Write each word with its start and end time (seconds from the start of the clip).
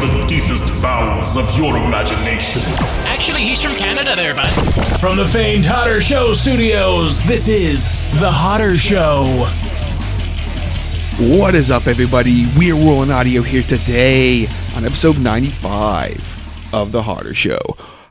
from 0.00 0.20
the 0.20 0.26
deepest 0.26 0.82
bowels 0.82 1.36
of 1.36 1.56
your 1.56 1.76
imagination. 1.76 2.62
Actually, 3.06 3.42
he's 3.42 3.60
from 3.62 3.74
Canada 3.74 4.14
there, 4.16 4.34
bud. 4.34 4.48
From 5.00 5.16
the 5.16 5.26
famed 5.26 5.64
Harder 5.66 6.00
Show 6.00 6.34
Studios, 6.34 7.22
this 7.24 7.48
is 7.48 7.84
The 8.20 8.30
Harder 8.30 8.76
Show. 8.76 9.26
What 11.38 11.54
is 11.54 11.70
up, 11.70 11.86
everybody? 11.86 12.46
We 12.58 12.72
are 12.72 12.76
rolling 12.76 13.10
audio 13.10 13.42
here 13.42 13.62
today 13.62 14.46
on 14.76 14.84
episode 14.84 15.18
95 15.20 16.74
of 16.74 16.92
The 16.92 17.02
Hotter 17.02 17.34
Show. 17.34 17.58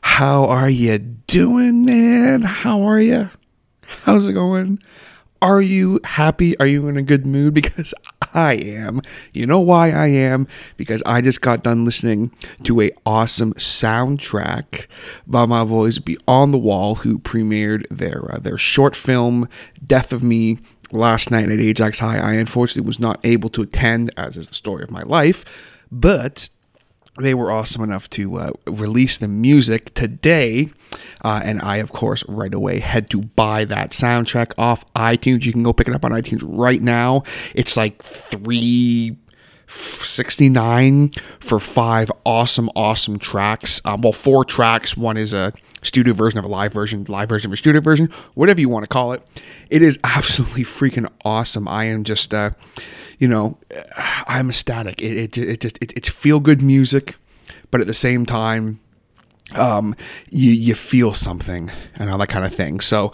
How 0.02 0.44
are 0.44 0.70
you 0.70 0.98
doing, 0.98 1.84
man? 1.84 2.42
How 2.42 2.82
are 2.82 3.00
you? 3.00 3.30
How's 4.04 4.26
it 4.28 4.34
going? 4.34 4.80
Are 5.40 5.60
you 5.60 6.00
happy? 6.04 6.58
Are 6.58 6.66
you 6.66 6.86
in 6.88 6.96
a 6.96 7.02
good 7.02 7.26
mood? 7.26 7.54
Because 7.62 7.92
I 8.34 8.54
am. 8.54 9.00
You 9.32 9.46
know 9.46 9.60
why 9.60 9.90
I 9.90 10.06
am? 10.08 10.46
Because 10.76 11.02
I 11.04 11.20
just 11.20 11.40
got 11.40 11.62
done 11.62 11.84
listening 11.84 12.30
to 12.64 12.80
a 12.80 12.90
awesome 13.04 13.54
soundtrack 13.54 14.86
by 15.26 15.46
my 15.46 15.64
boys 15.64 15.98
Beyond 15.98 16.54
the 16.54 16.58
Wall, 16.58 16.96
who 16.96 17.18
premiered 17.18 17.86
their 17.90 18.34
uh, 18.34 18.38
their 18.38 18.58
short 18.58 18.96
film 18.96 19.48
"Death 19.84 20.12
of 20.12 20.22
Me" 20.22 20.58
last 20.90 21.30
night 21.30 21.48
at 21.48 21.60
Ajax 21.60 21.98
High. 21.98 22.18
I 22.18 22.34
unfortunately 22.34 22.86
was 22.86 23.00
not 23.00 23.20
able 23.24 23.48
to 23.50 23.62
attend, 23.62 24.10
as 24.16 24.36
is 24.36 24.48
the 24.48 24.54
story 24.54 24.82
of 24.82 24.90
my 24.90 25.02
life, 25.02 25.84
but 25.90 26.48
they 27.20 27.34
were 27.34 27.50
awesome 27.50 27.82
enough 27.82 28.08
to 28.10 28.36
uh, 28.36 28.50
release 28.66 29.18
the 29.18 29.28
music 29.28 29.92
today. 29.94 30.70
Uh, 31.24 31.40
and 31.44 31.60
I, 31.62 31.76
of 31.76 31.92
course, 31.92 32.24
right 32.28 32.52
away 32.52 32.80
had 32.80 33.10
to 33.10 33.22
buy 33.22 33.64
that 33.66 33.90
soundtrack 33.90 34.52
off 34.58 34.84
iTunes. 34.94 35.44
You 35.44 35.52
can 35.52 35.62
go 35.62 35.72
pick 35.72 35.88
it 35.88 35.94
up 35.94 36.04
on 36.04 36.12
iTunes 36.12 36.42
right 36.44 36.82
now. 36.82 37.22
It's 37.54 37.76
like 37.76 38.02
three. 38.02 39.16
69 39.74 41.10
for 41.40 41.58
five 41.58 42.12
awesome 42.26 42.68
awesome 42.76 43.18
tracks 43.18 43.80
um, 43.86 44.02
well 44.02 44.12
four 44.12 44.44
tracks 44.44 44.98
one 44.98 45.16
is 45.16 45.32
a 45.32 45.50
studio 45.80 46.12
version 46.12 46.38
of 46.38 46.44
a 46.44 46.48
live 46.48 46.74
version 46.74 47.04
live 47.08 47.30
version 47.30 47.48
of 47.48 47.54
a 47.54 47.56
studio 47.56 47.80
version 47.80 48.10
whatever 48.34 48.60
you 48.60 48.68
want 48.68 48.84
to 48.84 48.88
call 48.88 49.12
it 49.12 49.22
it 49.70 49.80
is 49.80 49.98
absolutely 50.04 50.62
freaking 50.62 51.10
awesome 51.24 51.66
i 51.68 51.84
am 51.84 52.04
just 52.04 52.34
uh 52.34 52.50
you 53.18 53.26
know 53.26 53.56
i'm 54.26 54.50
ecstatic 54.50 55.00
it, 55.00 55.38
it, 55.38 55.38
it 55.38 55.64
it, 55.64 55.92
it's 55.96 56.08
feel 56.10 56.38
good 56.38 56.60
music 56.60 57.16
but 57.70 57.80
at 57.80 57.86
the 57.86 57.94
same 57.94 58.26
time 58.26 58.78
um, 59.56 59.94
you 60.30 60.52
you 60.52 60.74
feel 60.74 61.14
something 61.14 61.70
and 61.96 62.10
all 62.10 62.18
that 62.18 62.28
kind 62.28 62.44
of 62.44 62.54
thing. 62.54 62.80
So 62.80 63.12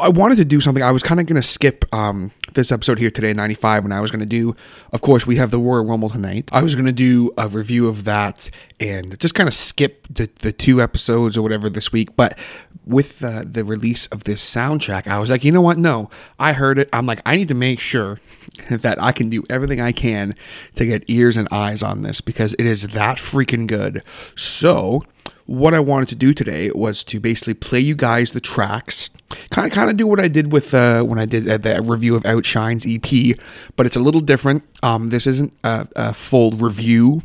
I 0.00 0.08
wanted 0.08 0.36
to 0.36 0.44
do 0.44 0.60
something. 0.60 0.82
I 0.82 0.90
was 0.90 1.02
kind 1.02 1.20
of 1.20 1.26
going 1.26 1.40
to 1.40 1.46
skip 1.46 1.84
um, 1.94 2.32
this 2.54 2.72
episode 2.72 2.98
here 2.98 3.10
today, 3.10 3.32
95, 3.32 3.84
when 3.84 3.92
I 3.92 4.00
was 4.00 4.10
going 4.10 4.20
to 4.20 4.26
do, 4.26 4.54
of 4.92 5.00
course, 5.00 5.26
we 5.26 5.36
have 5.36 5.50
the 5.50 5.58
Royal 5.58 5.84
Rumble 5.84 6.08
tonight. 6.08 6.48
I 6.52 6.62
was 6.62 6.74
going 6.74 6.86
to 6.86 6.92
do 6.92 7.30
a 7.36 7.48
review 7.48 7.88
of 7.88 8.04
that 8.04 8.50
and 8.80 9.18
just 9.18 9.34
kind 9.34 9.48
of 9.48 9.54
skip 9.54 10.06
the, 10.10 10.28
the 10.40 10.52
two 10.52 10.80
episodes 10.82 11.36
or 11.36 11.42
whatever 11.42 11.68
this 11.70 11.92
week. 11.92 12.16
But 12.16 12.38
with 12.86 13.22
uh, 13.22 13.44
the 13.44 13.64
release 13.64 14.06
of 14.06 14.24
this 14.24 14.42
soundtrack, 14.42 15.06
I 15.06 15.18
was 15.18 15.30
like, 15.30 15.44
you 15.44 15.52
know 15.52 15.60
what? 15.60 15.78
No, 15.78 16.10
I 16.38 16.52
heard 16.52 16.78
it. 16.78 16.88
I'm 16.92 17.06
like, 17.06 17.20
I 17.26 17.36
need 17.36 17.48
to 17.48 17.54
make 17.54 17.80
sure 17.80 18.18
that 18.70 19.00
I 19.00 19.12
can 19.12 19.28
do 19.28 19.44
everything 19.50 19.80
I 19.80 19.92
can 19.92 20.34
to 20.76 20.86
get 20.86 21.04
ears 21.08 21.36
and 21.36 21.48
eyes 21.50 21.82
on 21.82 22.02
this 22.02 22.20
because 22.20 22.54
it 22.54 22.66
is 22.66 22.88
that 22.88 23.18
freaking 23.18 23.66
good. 23.66 24.02
So 24.34 25.04
what 25.48 25.72
I 25.72 25.80
wanted 25.80 26.10
to 26.10 26.14
do 26.14 26.34
today 26.34 26.70
was 26.74 27.02
to 27.04 27.18
basically 27.18 27.54
play 27.54 27.80
you 27.80 27.94
guys 27.94 28.32
the 28.32 28.40
tracks, 28.40 29.08
kind 29.50 29.66
of 29.66 29.72
kind 29.72 29.90
of 29.90 29.96
do 29.96 30.06
what 30.06 30.20
I 30.20 30.28
did 30.28 30.52
with 30.52 30.74
uh, 30.74 31.02
when 31.02 31.18
I 31.18 31.24
did 31.24 31.48
uh, 31.48 31.56
the 31.56 31.80
review 31.80 32.14
of 32.14 32.26
Outshine's 32.26 32.84
EP, 32.86 33.34
but 33.74 33.86
it's 33.86 33.96
a 33.96 34.00
little 34.00 34.20
different. 34.20 34.62
Um, 34.82 35.08
this 35.08 35.26
isn't 35.26 35.56
a, 35.64 35.88
a 35.96 36.12
full 36.12 36.50
review 36.50 37.22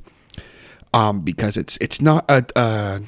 um, 0.94 1.20
because 1.20 1.58
it's 1.58 1.78
it's 1.78 2.02
not 2.02 2.24
a. 2.30 2.46
a 2.56 3.02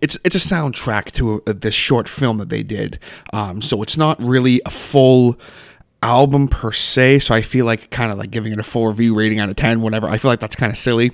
it's 0.00 0.16
it's 0.24 0.36
a 0.36 0.38
soundtrack 0.38 1.10
to 1.12 1.42
a, 1.46 1.52
this 1.52 1.74
short 1.74 2.08
film 2.08 2.38
that 2.38 2.50
they 2.50 2.62
did, 2.62 3.00
um, 3.32 3.60
so 3.60 3.82
it's 3.82 3.96
not 3.96 4.20
really 4.22 4.62
a 4.64 4.70
full 4.70 5.36
album 6.04 6.46
per 6.46 6.70
se. 6.70 7.20
So 7.20 7.34
I 7.34 7.42
feel 7.42 7.64
like 7.64 7.90
kind 7.90 8.12
of 8.12 8.18
like 8.18 8.30
giving 8.30 8.52
it 8.52 8.58
a 8.60 8.62
full 8.62 8.86
review 8.86 9.14
rating 9.14 9.40
out 9.40 9.48
of 9.48 9.56
10, 9.56 9.80
whatever. 9.80 10.06
I 10.06 10.18
feel 10.18 10.30
like 10.30 10.40
that's 10.40 10.54
kind 10.54 10.70
of 10.70 10.76
silly. 10.76 11.12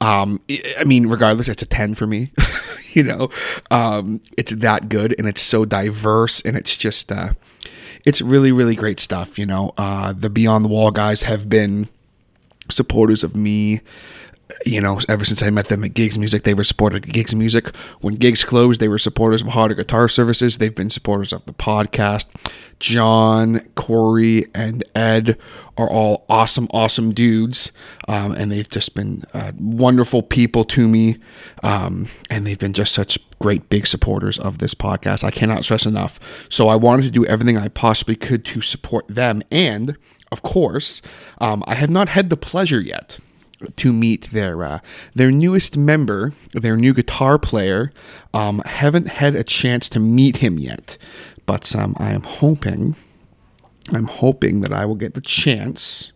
Um, 0.00 0.40
I 0.78 0.84
mean, 0.84 1.06
regardless, 1.06 1.48
it's 1.48 1.62
a 1.62 1.66
10 1.66 1.94
for 1.94 2.06
me. 2.06 2.32
you 2.92 3.04
know, 3.04 3.28
um, 3.70 4.20
it's 4.36 4.54
that 4.56 4.88
good 4.88 5.14
and 5.18 5.28
it's 5.28 5.42
so 5.42 5.64
diverse 5.64 6.40
and 6.40 6.56
it's 6.56 6.76
just, 6.76 7.12
uh, 7.12 7.34
it's 8.04 8.20
really, 8.20 8.50
really 8.50 8.74
great 8.74 8.98
stuff. 8.98 9.38
You 9.38 9.46
know, 9.46 9.74
uh, 9.76 10.12
the 10.12 10.30
Beyond 10.30 10.64
the 10.64 10.70
Wall 10.70 10.90
guys 10.90 11.22
have 11.22 11.48
been 11.48 11.88
supporters 12.70 13.22
of 13.22 13.36
me 13.36 13.80
you 14.64 14.80
know, 14.80 14.98
ever 15.08 15.24
since 15.24 15.42
I 15.42 15.50
met 15.50 15.66
them 15.66 15.84
at 15.84 15.94
Gigs 15.94 16.18
Music, 16.18 16.42
they 16.42 16.54
were 16.54 16.64
supported 16.64 17.12
Gigs 17.12 17.34
Music. 17.34 17.74
When 18.00 18.14
Gigs 18.14 18.44
closed, 18.44 18.80
they 18.80 18.88
were 18.88 18.98
supporters 18.98 19.42
of 19.42 19.48
Harder 19.48 19.74
Guitar 19.74 20.08
Services. 20.08 20.58
They've 20.58 20.74
been 20.74 20.90
supporters 20.90 21.32
of 21.32 21.44
the 21.46 21.52
podcast. 21.52 22.26
John, 22.78 23.60
Corey, 23.74 24.46
and 24.54 24.82
Ed 24.94 25.38
are 25.76 25.88
all 25.88 26.24
awesome, 26.28 26.68
awesome 26.72 27.12
dudes. 27.12 27.72
Um, 28.08 28.32
and 28.32 28.50
they've 28.50 28.68
just 28.68 28.94
been 28.94 29.24
uh, 29.32 29.52
wonderful 29.58 30.22
people 30.22 30.64
to 30.64 30.88
me. 30.88 31.18
Um, 31.62 32.08
and 32.28 32.46
they've 32.46 32.58
been 32.58 32.72
just 32.72 32.92
such 32.92 33.18
great, 33.38 33.68
big 33.68 33.86
supporters 33.86 34.38
of 34.38 34.58
this 34.58 34.74
podcast. 34.74 35.24
I 35.24 35.30
cannot 35.30 35.64
stress 35.64 35.86
enough. 35.86 36.18
So 36.48 36.68
I 36.68 36.76
wanted 36.76 37.02
to 37.02 37.10
do 37.10 37.26
everything 37.26 37.56
I 37.56 37.68
possibly 37.68 38.16
could 38.16 38.44
to 38.46 38.60
support 38.60 39.06
them. 39.08 39.42
And, 39.50 39.96
of 40.30 40.42
course, 40.42 41.02
um, 41.38 41.62
I 41.66 41.74
have 41.74 41.90
not 41.90 42.10
had 42.10 42.30
the 42.30 42.36
pleasure 42.36 42.80
yet 42.80 43.20
to 43.76 43.92
meet 43.92 44.30
their 44.30 44.62
uh, 44.62 44.78
their 45.14 45.30
newest 45.30 45.76
member, 45.76 46.32
their 46.52 46.76
new 46.76 46.94
guitar 46.94 47.38
player. 47.38 47.90
Um, 48.34 48.62
haven't 48.64 49.08
had 49.08 49.34
a 49.34 49.44
chance 49.44 49.88
to 49.90 50.00
meet 50.00 50.38
him 50.38 50.58
yet, 50.58 50.96
but 51.46 51.74
um, 51.76 51.94
I 51.98 52.12
am 52.12 52.22
hoping, 52.22 52.96
I'm 53.92 54.06
hoping 54.06 54.60
that 54.62 54.72
I 54.72 54.84
will 54.86 54.94
get 54.94 55.14
the 55.14 55.20
chance 55.20 56.12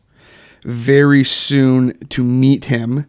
very 0.65 1.25
soon 1.25 1.99
to 2.09 2.25
meet 2.25 2.67
him. 2.67 3.07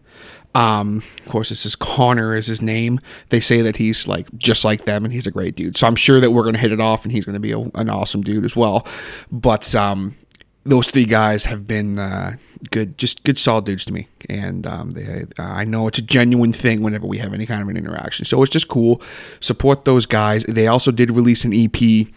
Um, 0.56 1.04
of 1.24 1.30
course, 1.30 1.50
this 1.50 1.66
is 1.66 1.76
Connor 1.76 2.36
is 2.36 2.48
his 2.48 2.62
name. 2.62 3.00
They 3.30 3.40
say 3.40 3.62
that 3.62 3.78
he's 3.78 4.08
like 4.08 4.28
just 4.38 4.66
like 4.66 4.86
them, 4.86 5.06
and 5.06 5.14
he's 5.14 5.28
a 5.28 5.32
great 5.32 5.56
dude. 5.56 5.78
So 5.78 5.86
I'm 5.86 5.96
sure 5.96 6.20
that 6.20 6.32
we're 6.32 6.44
gonna 6.44 6.58
hit 6.58 6.72
it 6.72 6.82
off, 6.82 7.04
and 7.04 7.12
he's 7.12 7.26
gonna 7.26 7.40
be 7.40 7.52
a, 7.52 7.60
an 7.60 7.90
awesome 7.90 8.22
dude 8.22 8.44
as 8.44 8.56
well. 8.56 8.86
But 9.32 9.76
um, 9.76 10.16
those 10.64 10.90
three 10.90 11.06
guys 11.06 11.46
have 11.46 11.68
been 11.68 12.00
uh, 12.00 12.38
good, 12.72 12.98
just 12.98 13.24
good, 13.24 13.40
solid 13.40 13.66
dudes 13.66 13.86
to 13.86 13.94
me, 13.94 14.08
and 14.30 14.66
um, 14.66 14.92
they, 14.92 15.26
I 15.38 15.64
know 15.66 15.88
it's 15.88 16.00
a 16.00 16.02
genuine 16.02 16.54
thing 16.54 16.82
whenever 16.82 17.06
we 17.06 17.18
have 17.18 17.34
any 17.34 17.46
kind 17.46 17.62
of 17.62 17.68
an 17.68 17.78
interaction. 17.78 18.26
So 18.26 18.42
it's 18.44 18.52
just 18.52 18.68
cool. 18.68 19.02
Support 19.40 19.86
those 19.86 20.06
guys. 20.06 20.44
They 20.44 20.68
also 20.68 20.92
did 20.92 21.12
release 21.12 21.46
an 21.46 21.54
EP, 21.54 22.08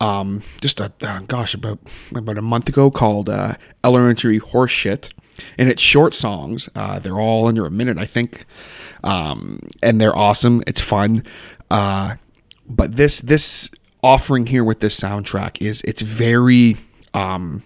um, 0.00 0.42
just 0.60 0.80
a 0.80 0.92
uh, 1.02 1.20
gosh 1.20 1.54
about 1.54 1.78
about 2.14 2.38
a 2.38 2.42
month 2.42 2.68
ago 2.68 2.90
called 2.90 3.28
uh, 3.28 3.54
Elementary 3.84 4.40
Horseshit, 4.40 5.12
and 5.58 5.68
it's 5.68 5.82
short 5.82 6.14
songs. 6.14 6.68
Uh, 6.74 6.98
they're 6.98 7.20
all 7.20 7.46
under 7.46 7.66
a 7.66 7.70
minute, 7.70 7.98
I 7.98 8.06
think, 8.06 8.44
um, 9.04 9.60
and 9.82 10.00
they're 10.00 10.16
awesome. 10.16 10.62
It's 10.66 10.80
fun. 10.80 11.24
Uh, 11.70 12.16
but 12.68 12.96
this 12.96 13.20
this 13.20 13.70
offering 14.02 14.46
here 14.46 14.64
with 14.64 14.80
this 14.80 14.98
soundtrack 14.98 15.60
is 15.60 15.82
it's 15.82 16.00
very 16.00 16.76
um, 17.14 17.62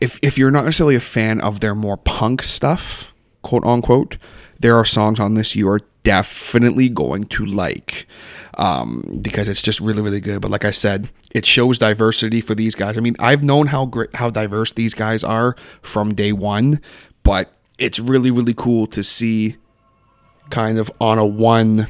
if 0.00 0.18
if 0.22 0.38
you're 0.38 0.50
not 0.50 0.64
necessarily 0.64 0.96
a 0.96 1.00
fan 1.00 1.40
of 1.40 1.60
their 1.60 1.74
more 1.74 1.96
punk 1.96 2.42
stuff, 2.42 3.12
quote 3.42 3.64
unquote, 3.64 4.18
there 4.60 4.76
are 4.76 4.84
songs 4.84 5.20
on 5.20 5.34
this 5.34 5.56
you 5.56 5.68
are 5.68 5.80
definitely 6.02 6.88
going 6.88 7.24
to 7.24 7.44
like 7.44 8.06
um, 8.58 9.20
because 9.22 9.48
it's 9.48 9.62
just 9.62 9.80
really 9.80 10.02
really 10.02 10.20
good. 10.20 10.40
But 10.40 10.50
like 10.50 10.64
I 10.64 10.70
said, 10.70 11.10
it 11.30 11.46
shows 11.46 11.78
diversity 11.78 12.40
for 12.40 12.54
these 12.54 12.74
guys. 12.74 12.96
I 12.96 13.00
mean, 13.00 13.16
I've 13.18 13.42
known 13.42 13.68
how 13.68 13.86
great 13.86 14.14
how 14.16 14.30
diverse 14.30 14.72
these 14.72 14.94
guys 14.94 15.24
are 15.24 15.56
from 15.80 16.14
day 16.14 16.32
one, 16.32 16.80
but 17.22 17.52
it's 17.78 17.98
really 17.98 18.30
really 18.30 18.54
cool 18.54 18.86
to 18.88 19.02
see 19.02 19.56
kind 20.50 20.78
of 20.78 20.90
on 21.00 21.18
a 21.18 21.26
one 21.26 21.88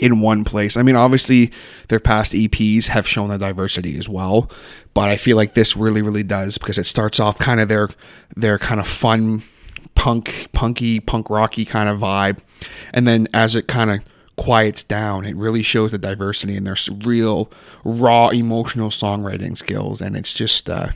in 0.00 0.20
one 0.20 0.44
place. 0.44 0.76
I 0.76 0.82
mean, 0.82 0.96
obviously, 0.96 1.52
their 1.88 2.00
past 2.00 2.32
EPs 2.32 2.86
have 2.86 3.06
shown 3.06 3.28
the 3.28 3.38
diversity 3.38 3.98
as 3.98 4.08
well, 4.08 4.50
but 4.94 5.08
I 5.10 5.16
feel 5.16 5.36
like 5.36 5.52
this 5.54 5.76
really, 5.76 6.02
really 6.02 6.22
does 6.22 6.58
because 6.58 6.78
it 6.78 6.84
starts 6.84 7.20
off 7.20 7.38
kind 7.38 7.60
of 7.60 7.68
their 7.68 7.90
their 8.34 8.58
kind 8.58 8.80
of 8.80 8.88
fun, 8.88 9.42
punk, 9.94 10.48
punky, 10.52 10.98
punk 10.98 11.30
rocky 11.30 11.64
kind 11.64 11.88
of 11.88 11.98
vibe, 11.98 12.38
and 12.92 13.06
then 13.06 13.28
as 13.34 13.54
it 13.54 13.68
kind 13.68 13.90
of 13.90 14.00
quiets 14.36 14.82
down, 14.82 15.26
it 15.26 15.36
really 15.36 15.62
shows 15.62 15.90
the 15.90 15.98
diversity 15.98 16.56
and 16.56 16.66
their 16.66 16.76
real, 17.04 17.52
raw, 17.84 18.28
emotional 18.28 18.88
songwriting 18.88 19.56
skills, 19.56 20.00
and 20.00 20.16
it's 20.16 20.32
just. 20.32 20.68
Uh, 20.68 20.88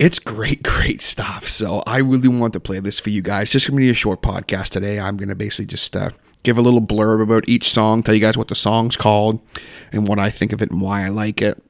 it's 0.00 0.18
great, 0.18 0.62
great 0.64 1.02
stuff. 1.02 1.46
So 1.46 1.82
I 1.86 1.98
really 1.98 2.28
want 2.28 2.54
to 2.54 2.60
play 2.60 2.80
this 2.80 2.98
for 2.98 3.10
you 3.10 3.20
guys. 3.20 3.52
Just 3.52 3.68
gonna 3.68 3.76
be 3.76 3.90
a 3.90 3.94
short 3.94 4.22
podcast 4.22 4.70
today. 4.70 4.98
I'm 4.98 5.18
gonna 5.18 5.34
basically 5.34 5.66
just 5.66 5.94
uh, 5.94 6.08
give 6.42 6.56
a 6.58 6.62
little 6.62 6.80
blurb 6.80 7.22
about 7.22 7.48
each 7.48 7.70
song, 7.70 8.02
tell 8.02 8.14
you 8.14 8.20
guys 8.20 8.36
what 8.36 8.48
the 8.48 8.54
song's 8.54 8.96
called 8.96 9.40
and 9.92 10.06
what 10.08 10.18
I 10.18 10.30
think 10.30 10.52
of 10.52 10.62
it 10.62 10.70
and 10.70 10.80
why 10.80 11.04
I 11.04 11.08
like 11.08 11.42
it. 11.42 11.62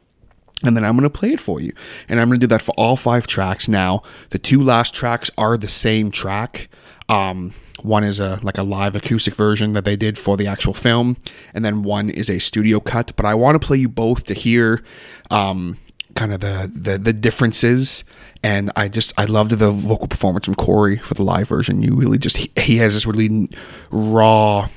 and 0.63 0.77
then 0.77 0.85
I'm 0.85 0.93
going 0.97 1.11
to 1.11 1.19
play 1.19 1.33
it 1.33 1.41
for 1.41 1.61
you. 1.61 1.73
And 2.09 2.21
I'm 2.21 2.29
going 2.29 2.39
to 2.39 2.47
do 2.47 2.51
that 2.51 2.63
for 2.63 2.73
all 2.73 2.97
five 2.97 3.27
tracks. 3.27 3.69
Now, 3.69 4.03
the 4.31 4.39
two 4.39 4.63
last 4.63 4.95
tracks 4.95 5.31
are 5.39 5.57
the 5.57 5.69
same 5.69 6.11
track. 6.11 6.69
Um, 7.09 7.55
one 7.83 8.05
is 8.05 8.21
a 8.21 8.39
like 8.43 8.59
a 8.59 8.63
live 8.63 8.95
acoustic 8.95 9.35
version 9.35 9.73
that 9.73 9.87
they 9.87 9.97
did 9.97 10.19
for 10.19 10.37
the 10.37 10.47
actual 10.47 10.75
film, 10.75 11.17
and 11.55 11.65
then 11.65 11.83
one 11.83 12.11
is 12.11 12.29
a 12.29 12.39
studio 12.39 12.79
cut. 12.79 13.13
But 13.17 13.25
I 13.25 13.35
want 13.35 13.61
to 13.61 13.67
play 13.67 13.79
you 13.79 13.89
both 13.89 14.25
to 14.27 14.35
hear 14.35 14.83
um, 15.31 15.79
kind 16.15 16.33
of 16.33 16.41
the, 16.41 16.71
the 16.73 16.99
the 16.99 17.15
differences. 17.15 18.05
And 18.43 18.71
I 18.75 18.89
just 18.89 19.13
I 19.19 19.27
loved 19.27 19.53
the 19.53 19.71
vocal 19.71 20.09
performance 20.09 20.47
from 20.47 20.55
Corey 20.55 20.97
for 20.97 21.15
the 21.15 21.23
live 21.23 21.49
version. 21.49 21.83
You 21.83 21.95
really 21.95 22.19
just 22.19 22.39
he, 22.39 22.51
he 22.57 22.79
has 22.79 22.95
this 22.95 23.07
really 23.07 23.51
raw 23.91 24.69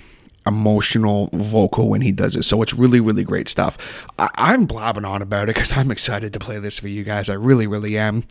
emotional 0.46 1.30
vocal 1.34 1.90
when 1.90 2.02
he 2.02 2.12
does 2.12 2.36
it. 2.36 2.44
So 2.44 2.62
it's 2.62 2.74
really, 2.74 3.00
really 3.00 3.24
great 3.24 3.48
stuff. 3.48 4.06
I- 4.20 4.54
am 4.54 4.66
blabbing 4.66 5.06
on 5.06 5.22
about 5.22 5.44
it 5.44 5.56
because 5.56 5.76
I'm 5.78 5.92
excited 5.92 6.34
to 6.34 6.40
play 6.40 6.60
this 6.60 6.80
for 6.80 6.88
you 6.88 7.04
guys. 7.04 7.30
I 7.30 7.36
really, 7.36 7.68
really 7.68 7.98
am. 7.98 8.24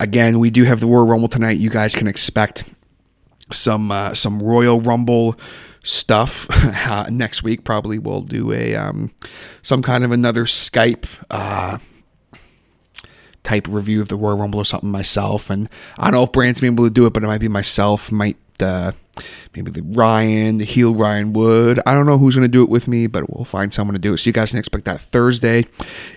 Again, 0.00 0.38
we 0.38 0.50
do 0.50 0.64
have 0.64 0.80
the 0.80 0.86
Royal 0.86 1.06
Rumble 1.06 1.28
tonight. 1.28 1.58
You 1.58 1.70
guys 1.70 1.94
can 1.94 2.06
expect 2.06 2.64
some 3.50 3.92
uh, 3.92 4.14
some 4.14 4.42
Royal 4.42 4.80
Rumble 4.80 5.38
stuff 5.84 6.46
uh, 6.50 7.06
next 7.10 7.42
week. 7.42 7.64
Probably 7.64 7.98
we'll 7.98 8.22
do 8.22 8.52
a 8.52 8.74
um, 8.74 9.10
some 9.60 9.82
kind 9.82 10.02
of 10.02 10.10
another 10.10 10.44
Skype. 10.44 11.06
Uh, 11.30 11.78
type 13.42 13.66
review 13.68 14.00
of 14.00 14.08
the 14.08 14.16
Royal 14.16 14.36
Rumble 14.38 14.60
or 14.60 14.64
something 14.64 14.90
myself. 14.90 15.50
And 15.50 15.68
I 15.98 16.04
don't 16.04 16.12
know 16.12 16.22
if 16.24 16.32
Brand's 16.32 16.60
been 16.60 16.74
able 16.74 16.84
to 16.84 16.90
do 16.90 17.06
it, 17.06 17.12
but 17.12 17.22
it 17.22 17.26
might 17.26 17.40
be 17.40 17.48
myself, 17.48 18.12
might 18.12 18.36
uh, 18.60 18.92
maybe 19.54 19.70
the 19.70 19.82
Ryan, 19.82 20.58
the 20.58 20.64
heel 20.64 20.94
Ryan 20.94 21.32
Wood. 21.32 21.80
I 21.84 21.94
don't 21.94 22.06
know 22.06 22.18
who's 22.18 22.34
going 22.34 22.46
to 22.46 22.52
do 22.52 22.62
it 22.62 22.68
with 22.68 22.88
me, 22.88 23.06
but 23.06 23.28
we'll 23.30 23.44
find 23.44 23.72
someone 23.72 23.94
to 23.94 24.00
do 24.00 24.14
it. 24.14 24.18
So 24.18 24.28
you 24.28 24.32
guys 24.32 24.50
can 24.50 24.58
expect 24.58 24.84
that 24.84 25.00
Thursday. 25.00 25.66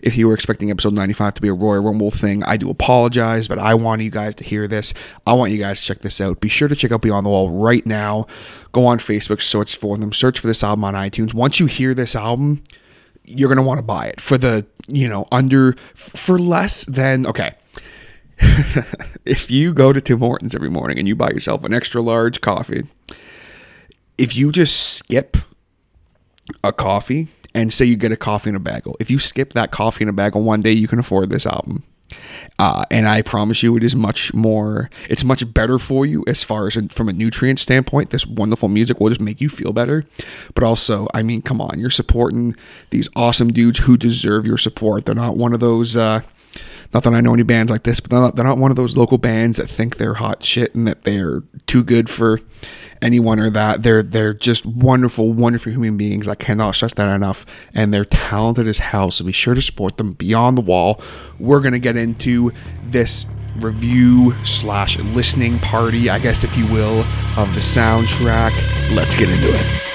If 0.02 0.18
you 0.18 0.28
were 0.28 0.34
expecting 0.34 0.72
episode 0.72 0.94
95 0.94 1.36
to 1.36 1.42
be 1.42 1.48
a 1.48 1.54
Royal 1.54 1.84
Rumble 1.84 2.12
thing, 2.12 2.44
I 2.44 2.58
do 2.58 2.70
apologize, 2.70 3.48
but 3.48 3.60
I 3.60 3.74
want 3.74 4.02
you 4.02 4.12
guys 4.12 4.36
to 4.36 4.44
hear 4.44 4.68
this. 4.68 4.94
I 5.26 5.34
want 5.34 5.52
you 5.52 5.58
guys 5.58 5.82
to 5.82 5.86
check 5.86 6.00
this 6.00 6.22
out. 6.22 6.40
Be 6.40 6.50
sure 6.50 6.68
to 6.68 6.76
check 6.76 6.92
out 6.92 7.02
Beyond 7.02 7.26
the 7.26 7.30
Wall 7.30 7.50
right 7.50 7.86
now. 7.86 8.28
Go 8.72 8.86
on 8.86 9.00
Facebook, 9.00 9.42
search 9.42 9.76
for 9.76 9.98
them, 9.98 10.14
search 10.14 10.40
for 10.40 10.48
this 10.48 10.64
album 10.64 10.84
on 10.86 10.94
iTunes. 10.94 11.34
Once 11.34 11.60
you 11.60 11.66
hear 11.66 11.94
this 11.94 12.16
album, 12.16 12.62
you're 13.26 13.50
going 13.50 13.58
to 13.58 13.64
want 13.64 13.80
to 13.80 13.84
buy 13.84 14.06
it 14.06 14.22
for 14.22 14.38
the, 14.38 14.66
you 14.88 15.08
know, 15.10 15.28
under, 15.32 15.74
for 15.94 16.40
less 16.40 16.86
than, 16.86 17.26
okay 17.26 17.54
if 19.26 19.50
you 19.50 19.74
go 19.74 19.94
to 19.94 20.02
Tim 20.02 20.20
Hortons 20.20 20.56
every 20.56 20.70
morning 20.70 21.00
and 21.00 21.08
you 21.08 21.16
buy 21.16 21.30
yourself 21.30 21.64
an 21.64 21.74
extra 21.74 22.02
large 22.02 22.42
coffee, 22.42 22.84
if 24.18 24.36
you 24.36 24.52
just 24.52 24.98
skip 24.98 25.38
a 26.64 26.74
coffee 26.74 27.28
and 27.54 27.72
say 27.72 27.86
you 27.86 27.96
get 27.96 28.12
a 28.12 28.18
coffee 28.18 28.50
in 28.50 28.56
a 28.56 28.60
bagel, 28.60 28.96
if 29.00 29.10
you 29.10 29.20
skip 29.20 29.54
that 29.54 29.72
coffee 29.72 30.04
in 30.04 30.10
a 30.10 30.14
bagel 30.14 30.42
one 30.42 30.62
day, 30.62 30.72
you 30.72 30.88
can 30.88 31.00
afford 31.00 31.30
this 31.30 31.46
album. 31.46 31.84
Uh, 32.58 32.86
and 32.90 33.08
I 33.08 33.22
promise 33.22 33.64
you, 33.64 33.76
it 33.76 33.84
is 33.84 33.96
much 33.96 34.34
more, 34.34 34.90
it's 35.10 35.24
much 35.24 35.54
better 35.54 35.78
for 35.78 36.06
you 36.06 36.24
as 36.28 36.44
far 36.44 36.68
as 36.68 36.78
a, 36.78 36.88
from 36.90 37.10
a 37.10 37.14
nutrient 37.14 37.60
standpoint. 37.60 38.12
This 38.12 38.26
wonderful 38.26 38.70
music 38.70 39.00
will 39.00 39.10
just 39.10 39.22
make 39.22 39.42
you 39.42 39.50
feel 39.50 39.74
better. 39.74 40.06
But 40.54 40.64
also, 40.64 41.08
I 41.14 41.24
mean, 41.24 41.42
come 41.42 41.60
on, 41.60 41.80
you're 41.80 41.90
supporting 41.90 42.56
these 42.92 43.10
awesome 43.16 43.52
dudes 43.52 43.80
who 43.80 43.98
deserve 43.98 44.48
your 44.48 44.58
support. 44.58 45.06
They're 45.06 45.16
not 45.16 45.38
one 45.38 45.54
of 45.54 45.60
those, 45.60 45.98
uh, 45.98 46.22
not 46.94 47.04
that 47.04 47.14
I 47.14 47.22
know 47.22 47.34
any 47.34 47.44
bands 47.44 47.72
like 47.72 47.84
this, 47.84 48.00
but 48.00 48.12
they're 48.12 48.20
not, 48.20 48.36
they're 48.36 48.46
not 48.46 48.58
one 48.58 48.72
of 48.72 48.78
those 48.78 48.96
local 48.96 49.18
bands 49.18 49.58
that 49.58 49.68
think 49.68 49.98
they're 49.98 50.14
hot 50.14 50.44
shit 50.44 50.74
and 50.76 50.88
that 50.88 51.04
they're 51.04 51.44
too 51.68 51.84
good 51.84 52.10
for 52.10 52.40
anyone 53.06 53.40
or 53.40 53.50
that. 53.52 53.84
They're 53.84 54.04
they're 54.04 54.34
just 54.34 54.66
wonderful, 54.66 55.32
wonderful 55.32 55.72
human 55.72 55.98
beings. 55.98 56.28
I 56.28 56.36
cannot 56.36 56.76
stress 56.76 56.94
that 56.96 57.14
enough. 57.16 57.46
And 57.74 57.94
they're 57.94 58.06
talented 58.06 58.68
as 58.68 58.80
hell. 58.80 59.12
So 59.12 59.24
be 59.24 59.32
sure 59.32 59.54
to 59.54 59.62
support 59.62 59.98
them 59.98 60.14
beyond 60.14 60.58
the 60.58 60.62
wall. 60.62 61.02
We're 61.40 61.62
gonna 61.62 61.80
get 61.80 61.96
into 61.96 62.52
this 62.84 63.26
review 63.58 64.34
slash 64.44 64.98
listening 65.00 65.60
party, 65.60 66.10
I 66.10 66.20
guess 66.20 66.44
if 66.44 66.58
you 66.58 66.68
will, 66.68 67.04
of 67.38 67.54
the 67.54 67.62
soundtrack. 67.62 68.52
Let's 68.96 69.16
get 69.16 69.30
into 69.30 69.54
it. 69.56 69.95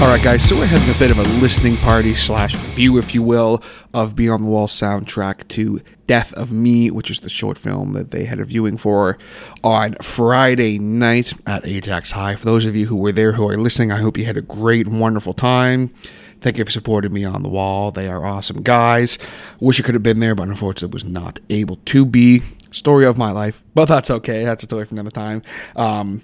All 0.00 0.06
right, 0.06 0.24
guys, 0.24 0.42
so 0.48 0.56
we're 0.56 0.64
having 0.64 0.88
a 0.88 0.98
bit 0.98 1.10
of 1.10 1.18
a 1.18 1.40
listening 1.42 1.76
party 1.76 2.14
slash 2.14 2.54
review, 2.54 2.96
if 2.96 3.14
you 3.14 3.22
will, 3.22 3.62
of 3.92 4.16
Beyond 4.16 4.44
the 4.44 4.48
Wall 4.48 4.66
soundtrack 4.66 5.46
to 5.48 5.82
Death 6.06 6.32
of 6.32 6.54
Me, 6.54 6.90
which 6.90 7.10
is 7.10 7.20
the 7.20 7.28
short 7.28 7.58
film 7.58 7.92
that 7.92 8.10
they 8.10 8.24
had 8.24 8.40
a 8.40 8.46
viewing 8.46 8.78
for 8.78 9.18
on 9.62 9.94
Friday 10.00 10.78
night 10.78 11.34
at 11.46 11.66
Ajax 11.66 12.12
High. 12.12 12.34
For 12.34 12.46
those 12.46 12.64
of 12.64 12.74
you 12.74 12.86
who 12.86 12.96
were 12.96 13.12
there 13.12 13.32
who 13.32 13.46
are 13.46 13.58
listening, 13.58 13.92
I 13.92 13.98
hope 13.98 14.16
you 14.16 14.24
had 14.24 14.38
a 14.38 14.42
great, 14.42 14.88
wonderful 14.88 15.34
time. 15.34 15.94
Thank 16.40 16.56
you 16.56 16.64
for 16.64 16.70
supporting 16.70 17.12
Beyond 17.12 17.44
the 17.44 17.50
Wall. 17.50 17.90
They 17.90 18.08
are 18.08 18.24
awesome 18.24 18.62
guys. 18.62 19.18
Wish 19.60 19.80
I 19.80 19.82
could 19.82 19.94
have 19.94 20.02
been 20.02 20.20
there, 20.20 20.34
but 20.34 20.48
unfortunately 20.48 20.94
was 20.94 21.04
not 21.04 21.40
able 21.50 21.76
to 21.76 22.06
be. 22.06 22.40
Story 22.72 23.04
of 23.04 23.18
my 23.18 23.32
life, 23.32 23.62
but 23.74 23.84
that's 23.84 24.10
okay. 24.10 24.44
That's 24.44 24.62
a 24.62 24.66
story 24.66 24.86
for 24.86 24.94
another 24.94 25.10
time. 25.10 25.42
Um, 25.76 26.22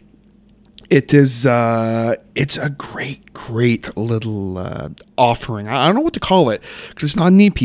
it 0.90 1.12
is 1.12 1.46
uh 1.46 2.14
it's 2.34 2.56
a 2.56 2.70
great 2.70 3.32
great 3.32 3.96
little 3.96 4.58
uh, 4.58 4.88
offering. 5.18 5.68
I 5.68 5.86
don't 5.86 5.94
know 5.94 6.00
what 6.00 6.14
to 6.14 6.20
call 6.20 6.50
it 6.50 6.62
because 6.88 7.04
it's 7.10 7.16
not 7.16 7.32
an 7.32 7.40
ep 7.40 7.58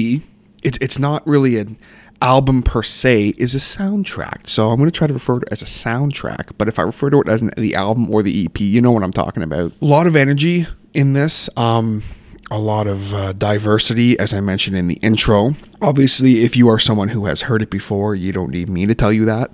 it's 0.64 0.78
it's 0.80 1.00
not 1.00 1.26
really 1.28 1.58
an 1.58 1.78
album 2.22 2.62
per 2.62 2.84
se 2.84 3.34
is 3.38 3.56
a 3.56 3.58
soundtrack. 3.58 4.48
So 4.48 4.70
i'm 4.70 4.78
going 4.78 4.90
to 4.90 4.96
try 4.96 5.08
to 5.08 5.14
refer 5.14 5.40
to 5.40 5.46
it 5.46 5.52
as 5.52 5.62
a 5.62 5.66
soundtrack 5.66 6.52
but 6.58 6.68
if 6.68 6.78
i 6.78 6.84
refer 6.84 7.10
to 7.10 7.22
it 7.22 7.28
as 7.28 7.42
an, 7.42 7.52
the 7.58 7.76
album 7.76 8.10
or 8.14 8.22
the 8.22 8.46
ep 8.46 8.60
you 8.60 8.82
know 8.82 8.92
what 8.92 9.04
i'm 9.04 9.14
talking 9.14 9.44
about. 9.44 9.72
A 9.82 9.86
lot 9.86 10.08
of 10.08 10.16
energy 10.16 10.68
in 10.94 11.14
this 11.14 11.50
um 11.58 12.04
a 12.52 12.60
lot 12.60 12.86
of 12.86 13.14
uh, 13.14 13.32
diversity, 13.32 14.20
as 14.20 14.34
I 14.34 14.42
mentioned 14.42 14.76
in 14.76 14.90
the 14.90 14.96
intro. 14.96 15.56
Obviously, 15.82 16.44
if 16.44 16.58
you 16.58 16.68
are 16.68 16.78
someone 16.78 17.08
who 17.08 17.26
has 17.26 17.44
heard 17.44 17.62
it 17.62 17.70
before, 17.70 18.14
you 18.14 18.34
don't 18.34 18.52
need 18.52 18.68
me 18.68 18.86
to 18.86 18.94
tell 18.94 19.12
you 19.12 19.24
that. 19.24 19.52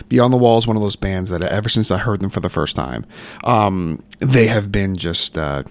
Beyond 0.08 0.32
the 0.32 0.36
Wall 0.36 0.58
is 0.58 0.66
one 0.66 0.76
of 0.76 0.82
those 0.82 0.96
bands 0.96 1.30
that 1.30 1.44
ever 1.44 1.68
since 1.68 1.92
I 1.92 1.98
heard 1.98 2.20
them 2.20 2.30
for 2.30 2.40
the 2.40 2.48
first 2.48 2.74
time, 2.74 3.06
um, 3.44 4.02
they 4.18 4.48
have 4.48 4.72
been 4.72 4.96
just 4.96 5.38
uh, 5.38 5.62